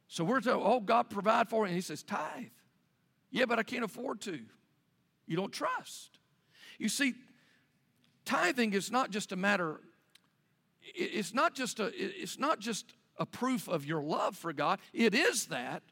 So 0.09 0.24
we're 0.24 0.40
told, 0.40 0.62
oh, 0.64 0.80
God 0.80 1.11
provide 1.11 1.48
for 1.48 1.64
it. 1.64 1.68
And 1.68 1.76
he 1.76 1.82
says, 1.82 2.02
tithe. 2.02 2.46
Yeah, 3.30 3.46
but 3.46 3.59
I 3.59 3.62
can't 3.62 3.84
afford 3.84 4.20
to. 4.22 4.40
You 5.26 5.36
don't 5.36 5.52
trust. 5.52 6.18
You 6.78 6.88
see, 6.88 7.14
tithing 8.24 8.72
is 8.72 8.90
not 8.90 9.11
just 9.11 9.32
a 9.32 9.36
matter, 9.36 9.80
it's 10.82 11.34
not 11.34 11.55
just 11.55 11.80
a, 11.80 11.90
it's 11.94 12.38
not 12.38 12.61
just 12.61 12.92
a 13.18 13.26
proof 13.26 13.68
of 13.68 13.84
your 13.86 14.02
love 14.02 14.36
for 14.36 14.52
God. 14.52 14.80
It 14.92 15.14
is 15.14 15.46
that. 15.46 15.82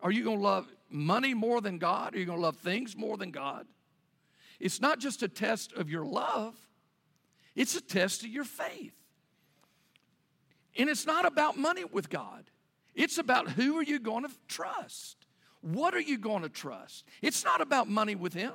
Are 0.00 0.10
you 0.10 0.24
going 0.24 0.38
to 0.38 0.42
love 0.42 0.66
money 0.90 1.32
more 1.32 1.60
than 1.60 1.78
God? 1.78 2.14
Are 2.14 2.18
you 2.18 2.26
going 2.26 2.38
to 2.38 2.42
love 2.42 2.56
things 2.56 2.96
more 2.96 3.16
than 3.16 3.30
God? 3.30 3.66
It's 4.62 4.80
not 4.80 5.00
just 5.00 5.24
a 5.24 5.28
test 5.28 5.72
of 5.72 5.90
your 5.90 6.06
love, 6.06 6.54
it's 7.56 7.74
a 7.74 7.80
test 7.80 8.22
of 8.22 8.28
your 8.28 8.44
faith. 8.44 8.94
And 10.78 10.88
it's 10.88 11.04
not 11.04 11.26
about 11.26 11.58
money 11.58 11.84
with 11.84 12.08
God. 12.08 12.44
It's 12.94 13.18
about 13.18 13.50
who 13.50 13.76
are 13.76 13.82
you 13.82 13.98
going 13.98 14.22
to 14.24 14.30
trust? 14.48 15.26
What 15.60 15.94
are 15.94 16.00
you 16.00 16.16
going 16.16 16.42
to 16.42 16.48
trust? 16.48 17.04
It's 17.20 17.44
not 17.44 17.60
about 17.60 17.88
money 17.88 18.14
with 18.14 18.32
him. 18.32 18.54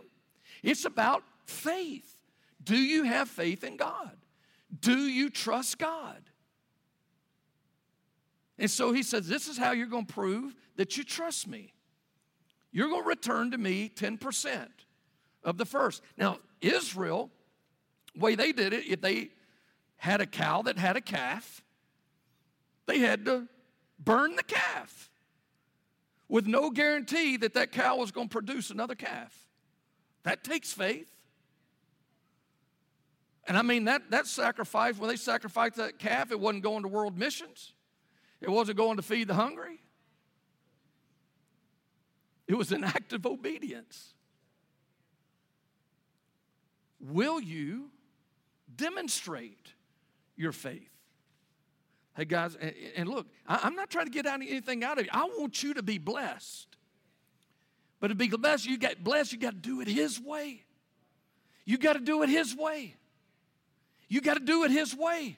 It's 0.64 0.86
about 0.86 1.24
faith. 1.46 2.18
Do 2.64 2.76
you 2.76 3.04
have 3.04 3.30
faith 3.30 3.64
in 3.64 3.78
God? 3.78 4.16
Do 4.80 4.98
you 4.98 5.30
trust 5.30 5.78
God? 5.78 6.22
And 8.58 8.72
so 8.72 8.94
he 8.94 9.04
says, 9.04 9.28
This 9.28 9.48
is 9.48 9.58
how 9.58 9.72
you're 9.72 9.88
going 9.88 10.06
to 10.06 10.14
prove 10.14 10.56
that 10.78 10.98
you 10.98 11.04
trust 11.04 11.48
me. 11.48 11.74
You're 12.72 12.90
going 12.90 13.04
to 13.04 13.10
return 13.10 13.52
to 13.52 13.58
me 13.58 13.92
10% 13.94 14.68
of 15.44 15.58
the 15.58 15.66
first. 15.66 16.02
Now, 16.18 16.40
Israel, 16.62 17.30
way 18.16 18.36
they 18.36 18.52
did 18.52 18.74
it, 18.74 18.86
if 18.88 19.02
they 19.02 19.30
had 19.98 20.22
a 20.22 20.26
cow 20.26 20.62
that 20.64 20.78
had 20.78 20.96
a 20.96 21.02
calf, 21.02 21.64
they 22.86 23.00
had 23.00 23.26
to 23.26 23.48
burn 24.00 24.36
the 24.36 24.44
calf 24.44 25.10
with 26.30 26.46
no 26.46 26.70
guarantee 26.70 27.38
that 27.38 27.54
that 27.54 27.72
cow 27.72 27.98
was 27.98 28.12
going 28.12 28.28
to 28.28 28.32
produce 28.32 28.70
another 28.70 28.96
calf. 28.96 29.48
That 30.24 30.44
takes 30.44 30.74
faith. 30.74 31.10
And 33.48 33.58
I 33.58 33.62
mean, 33.62 33.86
that, 33.86 34.12
that 34.12 34.28
sacrifice, 34.28 34.98
when 34.98 35.10
they 35.10 35.16
sacrificed 35.16 35.78
that 35.78 36.00
calf, 36.00 36.32
it 36.32 36.40
wasn't 36.40 36.64
going 36.64 36.84
to 36.84 36.90
world 36.90 37.18
missions, 37.18 37.74
it 38.42 38.50
wasn't 38.50 38.78
going 38.78 38.98
to 38.98 39.04
feed 39.04 39.28
the 39.28 39.34
hungry. 39.34 39.80
It 42.48 42.58
was 42.58 42.72
an 42.72 42.84
act 42.84 43.12
of 43.12 43.26
obedience. 43.26 44.14
Will 47.08 47.40
you 47.40 47.90
demonstrate 48.76 49.74
your 50.36 50.52
faith? 50.52 50.90
Hey, 52.16 52.26
guys, 52.26 52.58
and 52.96 53.08
look, 53.08 53.28
I'm 53.48 53.76
not 53.76 53.90
trying 53.90 54.06
to 54.06 54.12
get 54.12 54.26
anything 54.26 54.84
out 54.84 54.98
of 54.98 55.06
you. 55.06 55.12
I 55.14 55.26
want 55.26 55.62
you 55.62 55.76
to 55.76 55.84
be 55.84 56.00
blessed. 56.00 56.68
But 58.00 58.10
to 58.10 58.16
be 58.16 58.28
blessed, 58.28 58.66
you 58.66 58.78
get 58.78 59.04
blessed, 59.04 59.32
you 59.32 59.40
got 59.40 59.52
to 59.52 59.58
do 59.58 59.82
it 59.82 59.88
His 59.88 60.20
way. 60.20 60.64
You 61.66 61.78
got 61.78 61.94
to 61.94 62.00
do 62.00 62.24
it 62.24 62.30
His 62.30 62.56
way. 62.56 62.96
You 64.10 64.22
got 64.22 64.36
to 64.36 64.44
do 64.44 64.64
it 64.64 64.72
His 64.72 64.96
way. 64.96 65.38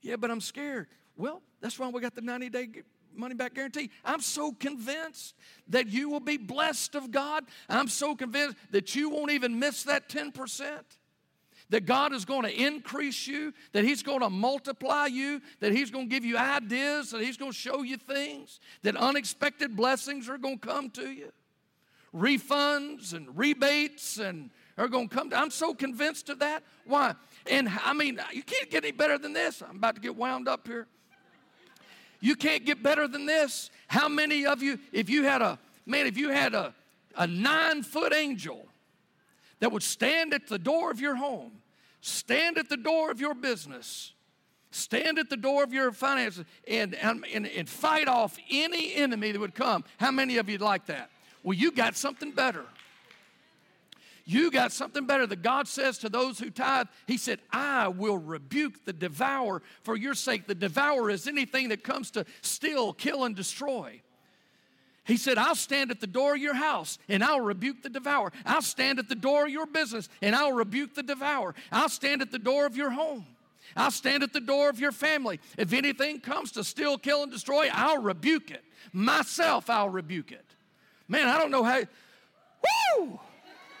Yeah, 0.00 0.16
but 0.16 0.30
I'm 0.30 0.40
scared. 0.40 0.86
Well, 1.16 1.42
that's 1.60 1.78
why 1.78 1.88
we 1.88 2.00
got 2.00 2.14
the 2.14 2.20
90 2.20 2.48
day 2.50 2.68
money 3.16 3.34
back 3.34 3.54
guarantee. 3.54 3.90
I'm 4.04 4.20
so 4.20 4.52
convinced 4.52 5.34
that 5.68 5.88
you 5.88 6.08
will 6.08 6.20
be 6.20 6.36
blessed 6.36 6.94
of 6.94 7.10
God. 7.10 7.44
I'm 7.68 7.88
so 7.88 8.14
convinced 8.14 8.56
that 8.70 8.94
you 8.94 9.10
won't 9.10 9.30
even 9.30 9.58
miss 9.58 9.84
that 9.84 10.08
10%. 10.08 10.62
That 11.70 11.84
God 11.84 12.12
is 12.12 12.24
going 12.24 12.42
to 12.42 12.52
increase 12.52 13.26
you, 13.26 13.52
that 13.72 13.82
He's 13.82 14.04
going 14.04 14.20
to 14.20 14.30
multiply 14.30 15.06
you, 15.06 15.42
that 15.58 15.72
He's 15.72 15.90
going 15.90 16.08
to 16.08 16.14
give 16.14 16.24
you 16.24 16.38
ideas, 16.38 17.10
that 17.10 17.22
He's 17.22 17.36
going 17.36 17.50
to 17.50 17.56
show 17.56 17.82
you 17.82 17.96
things, 17.96 18.60
that 18.82 18.94
unexpected 18.96 19.74
blessings 19.74 20.28
are 20.28 20.38
going 20.38 20.60
to 20.60 20.66
come 20.66 20.90
to 20.90 21.10
you. 21.10 21.32
Refunds 22.14 23.14
and 23.14 23.36
rebates 23.36 24.18
and 24.18 24.50
are 24.78 24.88
going 24.88 25.08
to 25.08 25.14
come. 25.14 25.30
To, 25.30 25.36
I'm 25.36 25.50
so 25.50 25.74
convinced 25.74 26.28
of 26.28 26.38
that. 26.38 26.62
Why? 26.84 27.14
And 27.50 27.68
I 27.84 27.92
mean, 27.92 28.20
you 28.32 28.42
can't 28.42 28.70
get 28.70 28.84
any 28.84 28.92
better 28.92 29.18
than 29.18 29.32
this. 29.32 29.62
I'm 29.62 29.76
about 29.76 29.96
to 29.96 30.00
get 30.00 30.14
wound 30.14 30.48
up 30.48 30.66
here. 30.66 30.86
You 32.26 32.34
can't 32.34 32.64
get 32.64 32.82
better 32.82 33.06
than 33.06 33.24
this. 33.24 33.70
How 33.86 34.08
many 34.08 34.46
of 34.46 34.60
you, 34.60 34.80
if 34.90 35.08
you 35.08 35.22
had 35.22 35.42
a, 35.42 35.60
man, 35.86 36.08
if 36.08 36.16
you 36.16 36.30
had 36.30 36.54
a, 36.54 36.74
a 37.16 37.24
nine 37.24 37.84
foot 37.84 38.12
angel 38.12 38.66
that 39.60 39.70
would 39.70 39.84
stand 39.84 40.34
at 40.34 40.48
the 40.48 40.58
door 40.58 40.90
of 40.90 40.98
your 40.98 41.14
home, 41.14 41.52
stand 42.00 42.58
at 42.58 42.68
the 42.68 42.76
door 42.76 43.12
of 43.12 43.20
your 43.20 43.32
business, 43.32 44.12
stand 44.72 45.20
at 45.20 45.30
the 45.30 45.36
door 45.36 45.62
of 45.62 45.72
your 45.72 45.92
finances, 45.92 46.44
and, 46.66 46.96
and, 46.96 47.24
and 47.46 47.68
fight 47.68 48.08
off 48.08 48.36
any 48.50 48.96
enemy 48.96 49.30
that 49.30 49.38
would 49.38 49.54
come, 49.54 49.84
how 49.98 50.10
many 50.10 50.38
of 50.38 50.48
you'd 50.48 50.60
like 50.60 50.86
that? 50.86 51.12
Well, 51.44 51.56
you 51.56 51.70
got 51.70 51.96
something 51.96 52.32
better. 52.32 52.64
You 54.28 54.50
got 54.50 54.72
something 54.72 55.06
better 55.06 55.24
that 55.24 55.42
God 55.42 55.68
says 55.68 55.98
to 55.98 56.08
those 56.08 56.40
who 56.40 56.50
tithe. 56.50 56.88
He 57.06 57.16
said, 57.16 57.38
I 57.52 57.86
will 57.86 58.18
rebuke 58.18 58.84
the 58.84 58.92
devourer 58.92 59.62
for 59.84 59.94
your 59.94 60.14
sake. 60.14 60.48
The 60.48 60.54
devourer 60.54 61.10
is 61.10 61.28
anything 61.28 61.68
that 61.68 61.84
comes 61.84 62.10
to 62.10 62.26
steal, 62.42 62.92
kill, 62.92 63.24
and 63.24 63.36
destroy. 63.36 64.02
He 65.04 65.16
said, 65.16 65.38
I'll 65.38 65.54
stand 65.54 65.92
at 65.92 66.00
the 66.00 66.08
door 66.08 66.34
of 66.34 66.40
your 66.40 66.54
house 66.54 66.98
and 67.08 67.22
I'll 67.22 67.40
rebuke 67.40 67.84
the 67.84 67.88
devourer. 67.88 68.32
I'll 68.44 68.62
stand 68.62 68.98
at 68.98 69.08
the 69.08 69.14
door 69.14 69.44
of 69.44 69.52
your 69.52 69.66
business 69.66 70.08
and 70.20 70.34
I'll 70.34 70.52
rebuke 70.52 70.96
the 70.96 71.04
devourer. 71.04 71.54
I'll 71.70 71.88
stand 71.88 72.20
at 72.20 72.32
the 72.32 72.40
door 72.40 72.66
of 72.66 72.76
your 72.76 72.90
home. 72.90 73.24
I'll 73.76 73.92
stand 73.92 74.24
at 74.24 74.32
the 74.32 74.40
door 74.40 74.68
of 74.68 74.80
your 74.80 74.90
family. 74.90 75.38
If 75.56 75.72
anything 75.72 76.18
comes 76.18 76.50
to 76.52 76.64
steal, 76.64 76.98
kill, 76.98 77.22
and 77.22 77.30
destroy, 77.30 77.68
I'll 77.72 78.02
rebuke 78.02 78.50
it. 78.50 78.64
Myself, 78.92 79.70
I'll 79.70 79.88
rebuke 79.88 80.32
it. 80.32 80.44
Man, 81.06 81.28
I 81.28 81.38
don't 81.38 81.52
know 81.52 81.62
how. 81.62 81.82
Woo! 82.98 83.20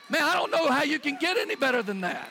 Man, 0.08 0.22
I 0.22 0.34
don't 0.34 0.50
know 0.50 0.70
how 0.70 0.84
you 0.84 0.98
can 0.98 1.16
get 1.16 1.36
any 1.36 1.56
better 1.56 1.82
than 1.82 2.00
that. 2.02 2.30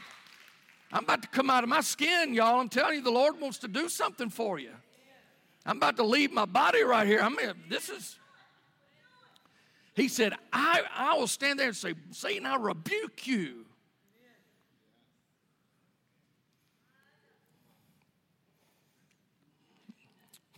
I'm 0.92 1.04
about 1.04 1.22
to 1.24 1.28
come 1.28 1.50
out 1.50 1.64
of 1.64 1.70
my 1.70 1.82
skin, 1.82 2.34
y'all. 2.34 2.60
I'm 2.60 2.70
telling 2.70 2.96
you, 2.96 3.02
the 3.02 3.12
Lord 3.12 3.40
wants 3.40 3.58
to 3.60 3.68
do 3.68 3.90
something 3.90 4.30
for 4.30 4.60
you. 4.60 4.72
I'm 5.66 5.78
about 5.78 5.98
to 5.98 6.04
leave 6.04 6.32
my 6.32 6.46
body 6.46 6.84
right 6.84 7.06
here. 7.08 7.22
I 7.22 7.30
mean, 7.30 7.52
this 7.70 7.90
is. 7.90 8.18
He 9.96 10.08
said, 10.08 10.34
I, 10.54 10.84
I 10.96 11.16
will 11.16 11.28
stand 11.28 11.60
there 11.60 11.68
and 11.68 11.76
say, 11.76 11.96
Satan, 12.12 12.46
I 12.46 12.56
rebuke 12.58 13.28
you. 13.28 13.66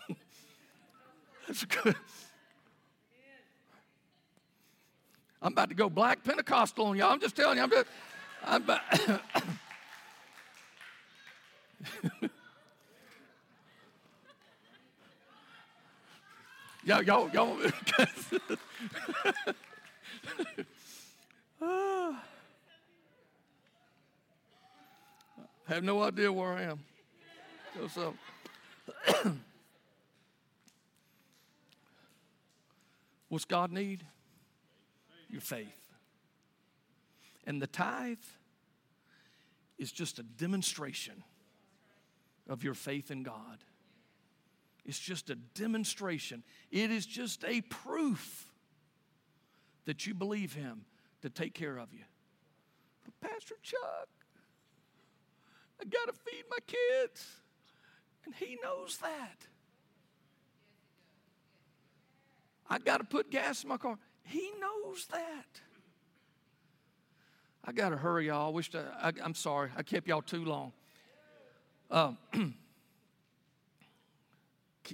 That's 1.48 1.66
good. 1.66 1.96
I'm 5.48 5.54
about 5.54 5.70
to 5.70 5.76
go 5.76 5.90
black 5.90 6.22
Pentecostal 6.26 6.88
on 6.88 6.98
y'all. 6.98 7.14
I'm 7.14 7.22
just 7.22 7.38
telling 7.38 7.56
you. 7.56 7.64
I'm 7.64 7.70
just. 7.70 7.88
I'm 8.44 8.62
about, 8.64 8.82
y'all, 16.84 17.02
y'all, 17.02 17.30
y'all. 17.30 17.58
I 21.62 22.18
have 25.70 25.84
no 25.86 26.04
idea 26.04 26.30
where 26.30 26.52
I 26.52 26.64
am. 26.64 26.80
So, 27.94 28.14
What's 33.30 33.46
God 33.46 33.72
need? 33.72 34.04
Your 35.30 35.42
faith. 35.42 35.94
And 37.46 37.62
the 37.62 37.68
tithe 37.68 38.18
is 39.78 39.92
just 39.92 40.20
a 40.20 40.24
demonstration 40.24 41.24
of 42.50 42.64
your 42.64 42.74
faith 42.74 43.12
in 43.12 43.24
God. 43.24 43.64
It's 44.86 45.00
just 45.00 45.30
a 45.30 45.36
demonstration. 45.36 46.44
It 46.72 46.92
is 46.92 47.06
just 47.06 47.44
a 47.44 47.62
proof 47.62 48.54
that 49.86 50.06
you 50.06 50.14
believe 50.14 50.54
Him 50.54 50.86
to 51.22 51.30
take 51.30 51.54
care 51.54 51.78
of 51.78 51.94
you. 51.94 52.04
But 53.04 53.30
Pastor 53.30 53.56
Chuck, 53.62 54.08
I 55.80 55.86
got 55.86 56.08
to 56.08 56.14
feed 56.14 56.44
my 56.50 56.60
kids. 56.66 57.26
And 58.26 58.34
He 58.36 58.58
knows 58.64 58.98
that. 58.98 59.48
I 62.70 62.80
got 62.80 62.98
to 62.98 63.06
put 63.06 63.32
gas 63.32 63.64
in 63.64 63.70
my 63.70 63.78
car. 63.78 63.98
He 64.28 64.52
knows 64.60 65.06
that. 65.08 65.62
I 67.64 67.72
got 67.72 67.90
to 67.90 67.98
hurry, 67.98 68.28
y'all. 68.28 68.48
I 68.48 68.50
wish 68.52 68.72
I, 68.74 69.10
I, 69.10 69.26
am 69.26 69.34
sorry. 69.34 69.70
I 69.76 69.84
kept 69.84 70.08
y'all 70.08 70.22
too 70.22 70.46
long. 70.46 70.72
Um, 71.90 72.18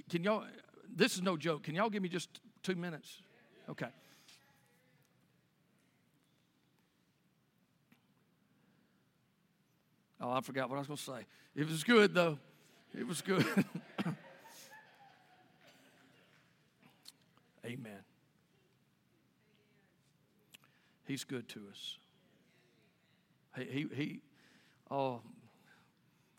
can 0.08 0.22
y'all, 0.22 0.44
this 0.94 1.14
is 1.14 1.22
no 1.22 1.36
joke. 1.36 1.64
Can 1.64 1.74
y'all 1.74 1.90
give 1.90 2.02
me 2.02 2.08
just 2.08 2.28
two 2.62 2.74
minutes? 2.74 3.20
Okay. 3.68 3.88
Oh, 10.20 10.30
I 10.30 10.40
forgot 10.40 10.70
what 10.70 10.76
I 10.76 10.78
was 10.78 10.86
going 10.86 10.96
to 10.96 11.02
say. 11.02 11.26
It 11.54 11.68
was 11.68 11.82
good, 11.84 12.14
though. 12.14 12.38
It 12.96 13.06
was 13.06 13.20
good. 13.20 13.44
Amen. 17.64 18.03
He's 21.14 21.22
good 21.22 21.48
to 21.50 21.60
us. 21.70 21.98
He, 23.56 23.64
he, 23.66 23.86
he, 23.94 24.20
oh, 24.90 25.20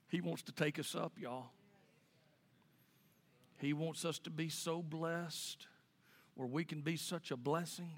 he 0.09 0.19
wants 0.19 0.41
to 0.41 0.51
take 0.51 0.79
us 0.79 0.93
up, 0.95 1.13
y'all. 1.17 1.45
He 3.57 3.71
wants 3.71 4.03
us 4.03 4.19
to 4.19 4.29
be 4.29 4.49
so 4.49 4.81
blessed 4.81 5.67
where 6.33 6.45
we 6.45 6.65
can 6.65 6.81
be 6.81 6.97
such 6.97 7.31
a 7.31 7.37
blessing. 7.37 7.89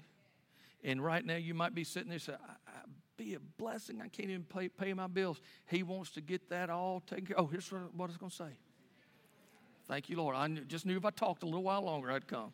And 0.84 1.04
right 1.04 1.26
now, 1.26 1.34
you 1.34 1.52
might 1.52 1.74
be 1.74 1.82
sitting 1.82 2.10
there 2.10 2.20
saying, 2.20 2.38
i 2.68 2.70
be 3.16 3.34
a 3.34 3.40
blessing. 3.40 4.00
I 4.00 4.06
can't 4.06 4.30
even 4.30 4.44
pay, 4.44 4.68
pay 4.68 4.92
my 4.92 5.08
bills. 5.08 5.40
He 5.66 5.82
wants 5.82 6.12
to 6.12 6.20
get 6.20 6.48
that 6.50 6.70
all 6.70 7.00
taken 7.00 7.26
care. 7.26 7.40
Oh, 7.40 7.46
here's 7.46 7.72
what 7.72 7.90
I 7.98 8.06
was 8.06 8.16
going 8.16 8.30
to 8.30 8.36
say. 8.36 8.56
Thank 9.88 10.08
you, 10.08 10.16
Lord. 10.16 10.36
I 10.36 10.46
just 10.68 10.86
knew 10.86 10.96
if 10.96 11.04
I 11.04 11.10
talked 11.10 11.42
a 11.42 11.46
little 11.46 11.64
while 11.64 11.82
longer, 11.82 12.12
I'd 12.12 12.28
come. 12.28 12.52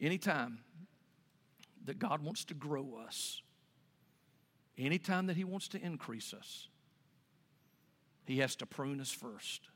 Anytime 0.00 0.60
that 1.84 1.98
God 1.98 2.22
wants 2.22 2.44
to 2.46 2.54
grow 2.54 2.98
us, 3.06 3.42
anytime 4.78 5.26
that 5.26 5.36
He 5.36 5.44
wants 5.44 5.68
to 5.68 5.80
increase 5.80 6.32
us, 6.32 6.68
He 8.26 8.38
has 8.38 8.56
to 8.56 8.66
prune 8.66 9.00
us 9.00 9.10
first. 9.10 9.68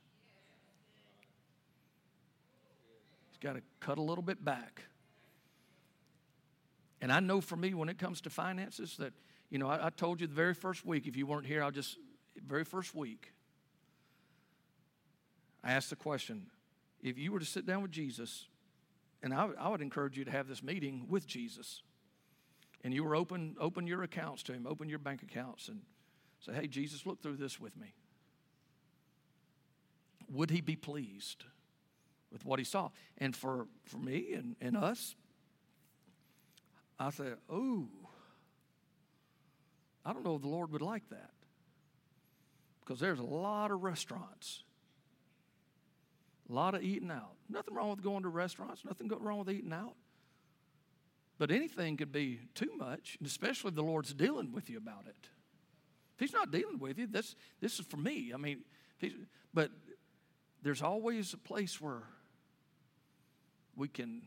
He's 3.28 3.38
got 3.38 3.54
to 3.54 3.62
cut 3.80 3.98
a 3.98 4.02
little 4.02 4.22
bit 4.22 4.44
back. 4.44 4.82
And 7.00 7.12
I 7.12 7.20
know 7.20 7.40
for 7.40 7.56
me, 7.56 7.74
when 7.74 7.88
it 7.88 7.98
comes 7.98 8.20
to 8.22 8.30
finances, 8.30 8.96
that, 8.98 9.12
you 9.50 9.58
know, 9.58 9.68
I, 9.68 9.86
I 9.86 9.90
told 9.90 10.20
you 10.20 10.26
the 10.26 10.34
very 10.34 10.54
first 10.54 10.84
week, 10.84 11.06
if 11.06 11.16
you 11.16 11.26
weren't 11.26 11.46
here, 11.46 11.62
I'll 11.62 11.70
just, 11.70 11.96
very 12.44 12.64
first 12.64 12.94
week, 12.94 13.32
I 15.62 15.72
asked 15.72 15.90
the 15.90 15.96
question 15.96 16.46
if 17.00 17.18
you 17.18 17.30
were 17.30 17.38
to 17.38 17.44
sit 17.44 17.66
down 17.66 17.82
with 17.82 17.92
Jesus, 17.92 18.46
and 19.22 19.32
I, 19.32 19.48
I 19.58 19.68
would 19.68 19.82
encourage 19.82 20.18
you 20.18 20.24
to 20.24 20.30
have 20.30 20.48
this 20.48 20.62
meeting 20.62 21.06
with 21.08 21.26
Jesus, 21.26 21.82
and 22.84 22.94
you 22.94 23.04
were 23.04 23.16
open, 23.16 23.56
open 23.60 23.86
your 23.86 24.02
accounts 24.02 24.42
to 24.44 24.52
him, 24.52 24.66
open 24.66 24.88
your 24.88 24.98
bank 24.98 25.22
accounts, 25.22 25.68
and 25.68 25.80
say, 26.40 26.52
hey, 26.52 26.66
Jesus, 26.66 27.06
look 27.06 27.22
through 27.22 27.36
this 27.36 27.58
with 27.58 27.76
me. 27.76 27.94
Would 30.30 30.50
he 30.50 30.60
be 30.60 30.76
pleased 30.76 31.44
with 32.30 32.44
what 32.44 32.58
he 32.58 32.64
saw? 32.64 32.90
And 33.16 33.34
for, 33.34 33.66
for 33.84 33.98
me 33.98 34.34
and, 34.34 34.56
and 34.60 34.76
us, 34.76 35.16
I 36.98 37.10
said, 37.10 37.36
oh, 37.48 37.88
I 40.04 40.12
don't 40.12 40.24
know 40.24 40.36
if 40.36 40.42
the 40.42 40.48
Lord 40.48 40.72
would 40.72 40.82
like 40.82 41.08
that. 41.10 41.30
Because 42.80 43.00
there's 43.00 43.18
a 43.18 43.24
lot 43.24 43.70
of 43.70 43.82
restaurants, 43.82 44.62
a 46.48 46.52
lot 46.52 46.74
of 46.74 46.82
eating 46.82 47.10
out. 47.10 47.34
Nothing 47.48 47.74
wrong 47.74 47.90
with 47.90 48.02
going 48.02 48.22
to 48.22 48.28
restaurants, 48.28 48.84
nothing 48.84 49.10
wrong 49.20 49.38
with 49.38 49.50
eating 49.50 49.72
out. 49.72 49.94
But 51.38 51.52
anything 51.52 51.96
could 51.96 52.10
be 52.10 52.40
too 52.54 52.72
much, 52.76 53.16
especially 53.24 53.68
if 53.68 53.76
the 53.76 53.82
Lord's 53.82 54.12
dealing 54.12 54.52
with 54.52 54.68
you 54.68 54.76
about 54.76 55.04
it. 55.06 55.28
If 56.14 56.20
He's 56.20 56.32
not 56.32 56.50
dealing 56.50 56.80
with 56.80 56.98
you, 56.98 57.06
this, 57.06 57.36
this 57.60 57.78
is 57.78 57.86
for 57.86 57.96
me. 57.96 58.32
I 58.34 58.36
mean, 58.36 58.64
but 59.54 59.70
there's 60.62 60.82
always 60.82 61.32
a 61.32 61.38
place 61.38 61.80
where 61.80 62.02
we 63.76 63.86
can 63.86 64.22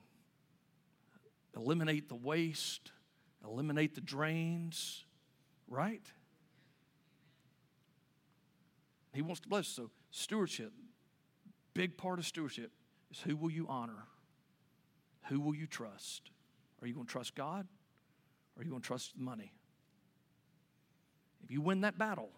eliminate 1.56 2.08
the 2.08 2.16
waste, 2.16 2.92
eliminate 3.44 3.96
the 3.96 4.02
drains, 4.02 5.04
right? 5.68 6.06
He 9.14 9.22
wants 9.22 9.42
to 9.42 9.50
bless. 9.50 9.68
So, 9.68 9.90
stewardship, 10.12 10.72
big 11.74 11.98
part 11.98 12.20
of 12.20 12.26
stewardship 12.26 12.72
is 13.12 13.20
who 13.20 13.36
will 13.36 13.52
you 13.52 13.66
honor? 13.68 14.06
Who 15.28 15.42
will 15.42 15.54
you 15.54 15.68
trust? 15.68 16.32
Are 16.82 16.88
you 16.88 16.94
going 16.94 17.06
to 17.06 17.12
trust 17.12 17.36
God 17.36 17.68
or 18.56 18.62
are 18.62 18.64
you 18.64 18.70
going 18.70 18.82
to 18.82 18.88
trust 18.88 19.18
money? 19.18 19.54
If 21.44 21.52
you 21.52 21.62
win 21.62 21.82
that 21.82 21.98
battle, 21.98 22.30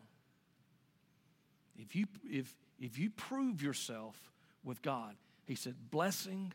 if 1.77 1.95
you, 1.95 2.05
if, 2.23 2.53
if 2.79 2.97
you 2.97 3.09
prove 3.09 3.61
yourself 3.61 4.31
with 4.63 4.81
God, 4.81 5.15
He 5.45 5.55
said, 5.55 5.75
blessing 5.91 6.53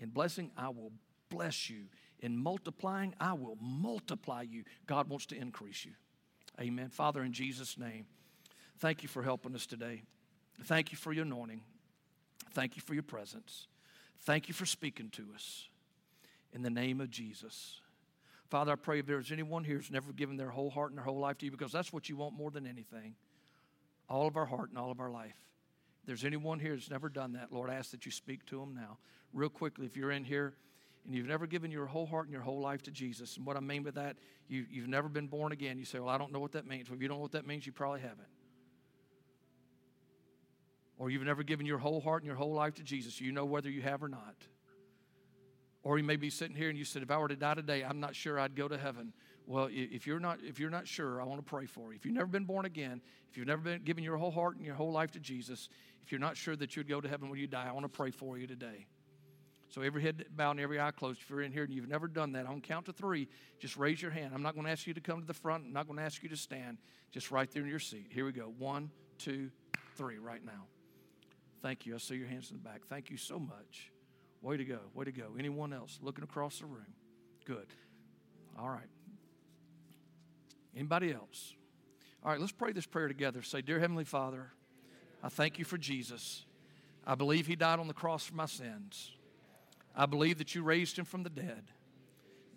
and 0.00 0.12
blessing 0.12 0.50
I 0.56 0.68
will 0.68 0.92
bless 1.28 1.70
you. 1.70 1.84
In 2.20 2.36
multiplying, 2.36 3.14
I 3.18 3.32
will 3.32 3.56
multiply 3.60 4.42
you. 4.42 4.64
God 4.86 5.08
wants 5.08 5.26
to 5.26 5.36
increase 5.36 5.84
you. 5.84 5.92
Amen. 6.60 6.88
Father, 6.90 7.22
in 7.22 7.32
Jesus' 7.32 7.76
name, 7.76 8.06
thank 8.78 9.02
you 9.02 9.08
for 9.08 9.22
helping 9.22 9.54
us 9.54 9.66
today. 9.66 10.02
Thank 10.64 10.92
you 10.92 10.98
for 10.98 11.12
your 11.12 11.24
anointing. 11.24 11.62
Thank 12.52 12.76
you 12.76 12.82
for 12.82 12.94
your 12.94 13.02
presence. 13.02 13.66
Thank 14.20 14.46
you 14.46 14.54
for 14.54 14.66
speaking 14.66 15.08
to 15.10 15.28
us. 15.34 15.68
In 16.52 16.62
the 16.62 16.70
name 16.70 17.00
of 17.00 17.10
Jesus. 17.10 17.80
Father, 18.50 18.72
I 18.72 18.76
pray 18.76 18.98
if 18.98 19.06
there's 19.06 19.32
anyone 19.32 19.64
here 19.64 19.76
who's 19.76 19.90
never 19.90 20.12
given 20.12 20.36
their 20.36 20.50
whole 20.50 20.68
heart 20.68 20.90
and 20.90 20.98
their 20.98 21.04
whole 21.04 21.18
life 21.18 21.38
to 21.38 21.46
you, 21.46 21.50
because 21.50 21.72
that's 21.72 21.92
what 21.92 22.08
you 22.08 22.16
want 22.16 22.34
more 22.34 22.50
than 22.50 22.66
anything 22.66 23.14
all 24.08 24.26
of 24.26 24.36
our 24.36 24.44
heart 24.44 24.68
and 24.68 24.78
all 24.78 24.90
of 24.90 25.00
our 25.00 25.10
life. 25.10 25.36
If 26.02 26.06
there's 26.06 26.24
anyone 26.24 26.58
here 26.58 26.72
who's 26.74 26.90
never 26.90 27.08
done 27.08 27.32
that, 27.32 27.50
Lord, 27.50 27.70
I 27.70 27.74
ask 27.74 27.92
that 27.92 28.04
you 28.04 28.12
speak 28.12 28.44
to 28.46 28.58
them 28.60 28.74
now. 28.74 28.98
Real 29.32 29.48
quickly, 29.48 29.86
if 29.86 29.96
you're 29.96 30.10
in 30.10 30.24
here, 30.24 30.54
and 31.04 31.14
you've 31.14 31.26
never 31.26 31.46
given 31.46 31.70
your 31.70 31.86
whole 31.86 32.06
heart 32.06 32.26
and 32.26 32.32
your 32.32 32.42
whole 32.42 32.60
life 32.60 32.82
to 32.82 32.90
Jesus. 32.90 33.36
And 33.36 33.46
what 33.46 33.56
I 33.56 33.60
mean 33.60 33.82
by 33.82 33.90
that, 33.92 34.16
you, 34.48 34.66
you've 34.70 34.88
never 34.88 35.08
been 35.08 35.26
born 35.26 35.52
again. 35.52 35.78
You 35.78 35.84
say, 35.84 35.98
Well, 35.98 36.10
I 36.10 36.18
don't 36.18 36.32
know 36.32 36.38
what 36.38 36.52
that 36.52 36.66
means. 36.66 36.88
Well, 36.88 36.96
if 36.96 37.02
you 37.02 37.08
don't 37.08 37.18
know 37.18 37.22
what 37.22 37.32
that 37.32 37.46
means, 37.46 37.66
you 37.66 37.72
probably 37.72 38.00
haven't. 38.00 38.28
Or 40.98 41.10
you've 41.10 41.24
never 41.24 41.42
given 41.42 41.66
your 41.66 41.78
whole 41.78 42.00
heart 42.00 42.22
and 42.22 42.26
your 42.26 42.36
whole 42.36 42.52
life 42.52 42.74
to 42.74 42.82
Jesus. 42.82 43.20
You 43.20 43.32
know 43.32 43.44
whether 43.44 43.68
you 43.68 43.82
have 43.82 44.02
or 44.02 44.08
not. 44.08 44.36
Or 45.84 45.98
you 45.98 46.04
may 46.04 46.16
be 46.16 46.30
sitting 46.30 46.54
here 46.54 46.68
and 46.68 46.78
you 46.78 46.84
said, 46.84 47.02
If 47.02 47.10
I 47.10 47.18
were 47.18 47.28
to 47.28 47.36
die 47.36 47.54
today, 47.54 47.82
I'm 47.82 48.00
not 48.00 48.14
sure 48.14 48.38
I'd 48.38 48.54
go 48.54 48.68
to 48.68 48.78
heaven. 48.78 49.12
Well, 49.46 49.68
if 49.70 50.06
you're 50.06 50.20
not 50.20 50.38
if 50.42 50.60
you're 50.60 50.70
not 50.70 50.86
sure, 50.86 51.20
I 51.20 51.24
want 51.24 51.44
to 51.44 51.44
pray 51.44 51.66
for 51.66 51.92
you. 51.92 51.96
If 51.96 52.06
you've 52.06 52.14
never 52.14 52.28
been 52.28 52.44
born 52.44 52.64
again, 52.64 53.00
if 53.30 53.36
you've 53.36 53.48
never 53.48 53.62
been 53.62 53.82
given 53.82 54.04
your 54.04 54.16
whole 54.16 54.30
heart 54.30 54.56
and 54.56 54.64
your 54.64 54.76
whole 54.76 54.92
life 54.92 55.10
to 55.12 55.20
Jesus, 55.20 55.68
if 56.04 56.12
you're 56.12 56.20
not 56.20 56.36
sure 56.36 56.54
that 56.56 56.76
you'd 56.76 56.88
go 56.88 57.00
to 57.00 57.08
heaven 57.08 57.28
when 57.28 57.38
you 57.38 57.48
die, 57.48 57.66
I 57.68 57.72
want 57.72 57.84
to 57.84 57.88
pray 57.88 58.10
for 58.10 58.38
you 58.38 58.46
today. 58.46 58.86
So 59.68 59.80
every 59.80 60.02
head 60.02 60.26
bowed 60.36 60.52
and 60.52 60.60
every 60.60 60.78
eye 60.78 60.90
closed. 60.90 61.22
If 61.22 61.30
you're 61.30 61.40
in 61.40 61.50
here 61.50 61.64
and 61.64 61.72
you've 61.72 61.88
never 61.88 62.06
done 62.06 62.32
that, 62.32 62.46
on 62.46 62.60
count 62.60 62.86
to 62.86 62.92
three, 62.92 63.28
just 63.58 63.76
raise 63.76 64.02
your 64.02 64.10
hand. 64.10 64.32
I'm 64.34 64.42
not 64.42 64.54
going 64.54 64.66
to 64.66 64.72
ask 64.72 64.86
you 64.86 64.92
to 64.92 65.00
come 65.00 65.20
to 65.20 65.26
the 65.26 65.32
front. 65.32 65.64
I'm 65.64 65.72
not 65.72 65.86
going 65.86 65.98
to 65.98 66.04
ask 66.04 66.22
you 66.22 66.28
to 66.28 66.36
stand. 66.36 66.76
Just 67.10 67.30
right 67.30 67.50
there 67.50 67.62
in 67.62 67.68
your 67.68 67.78
seat. 67.78 68.08
Here 68.10 68.26
we 68.26 68.32
go. 68.32 68.52
One, 68.58 68.90
two, 69.16 69.50
three, 69.96 70.18
right 70.18 70.44
now. 70.44 70.66
Thank 71.62 71.86
you. 71.86 71.94
I 71.94 71.98
see 71.98 72.16
your 72.16 72.28
hands 72.28 72.50
in 72.50 72.58
the 72.58 72.62
back. 72.62 72.82
Thank 72.88 73.08
you 73.08 73.16
so 73.16 73.38
much. 73.38 73.90
Way 74.42 74.56
to 74.56 74.64
go. 74.64 74.80
Way 74.92 75.04
to 75.06 75.12
go. 75.12 75.28
Anyone 75.38 75.72
else 75.72 75.98
looking 76.02 76.24
across 76.24 76.58
the 76.58 76.66
room? 76.66 76.94
Good. 77.44 77.68
All 78.58 78.68
right. 78.68 78.88
Anybody 80.76 81.12
else? 81.12 81.54
All 82.24 82.30
right, 82.30 82.40
let's 82.40 82.52
pray 82.52 82.72
this 82.72 82.86
prayer 82.86 83.08
together. 83.08 83.42
Say, 83.42 83.62
Dear 83.62 83.80
Heavenly 83.80 84.04
Father, 84.04 84.52
I 85.22 85.28
thank 85.28 85.58
you 85.58 85.64
for 85.64 85.76
Jesus. 85.76 86.44
I 87.06 87.14
believe 87.14 87.46
he 87.46 87.56
died 87.56 87.78
on 87.78 87.88
the 87.88 87.94
cross 87.94 88.24
for 88.24 88.34
my 88.34 88.46
sins. 88.46 89.12
I 89.94 90.06
believe 90.06 90.38
that 90.38 90.54
you 90.54 90.62
raised 90.62 90.98
him 90.98 91.04
from 91.04 91.22
the 91.22 91.30
dead. 91.30 91.64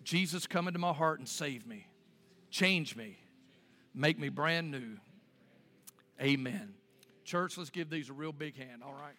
Jesus, 0.04 0.46
come 0.46 0.68
into 0.68 0.78
my 0.78 0.92
heart 0.92 1.18
and 1.18 1.28
save 1.28 1.66
me, 1.66 1.88
change 2.48 2.94
me, 2.94 3.18
make 3.92 4.18
me 4.18 4.28
brand 4.28 4.70
new. 4.70 4.98
Amen. 6.20 6.74
Church, 7.24 7.58
let's 7.58 7.70
give 7.70 7.90
these 7.90 8.08
a 8.08 8.12
real 8.12 8.32
big 8.32 8.56
hand, 8.56 8.82
all 8.84 8.94
right? 8.94 9.16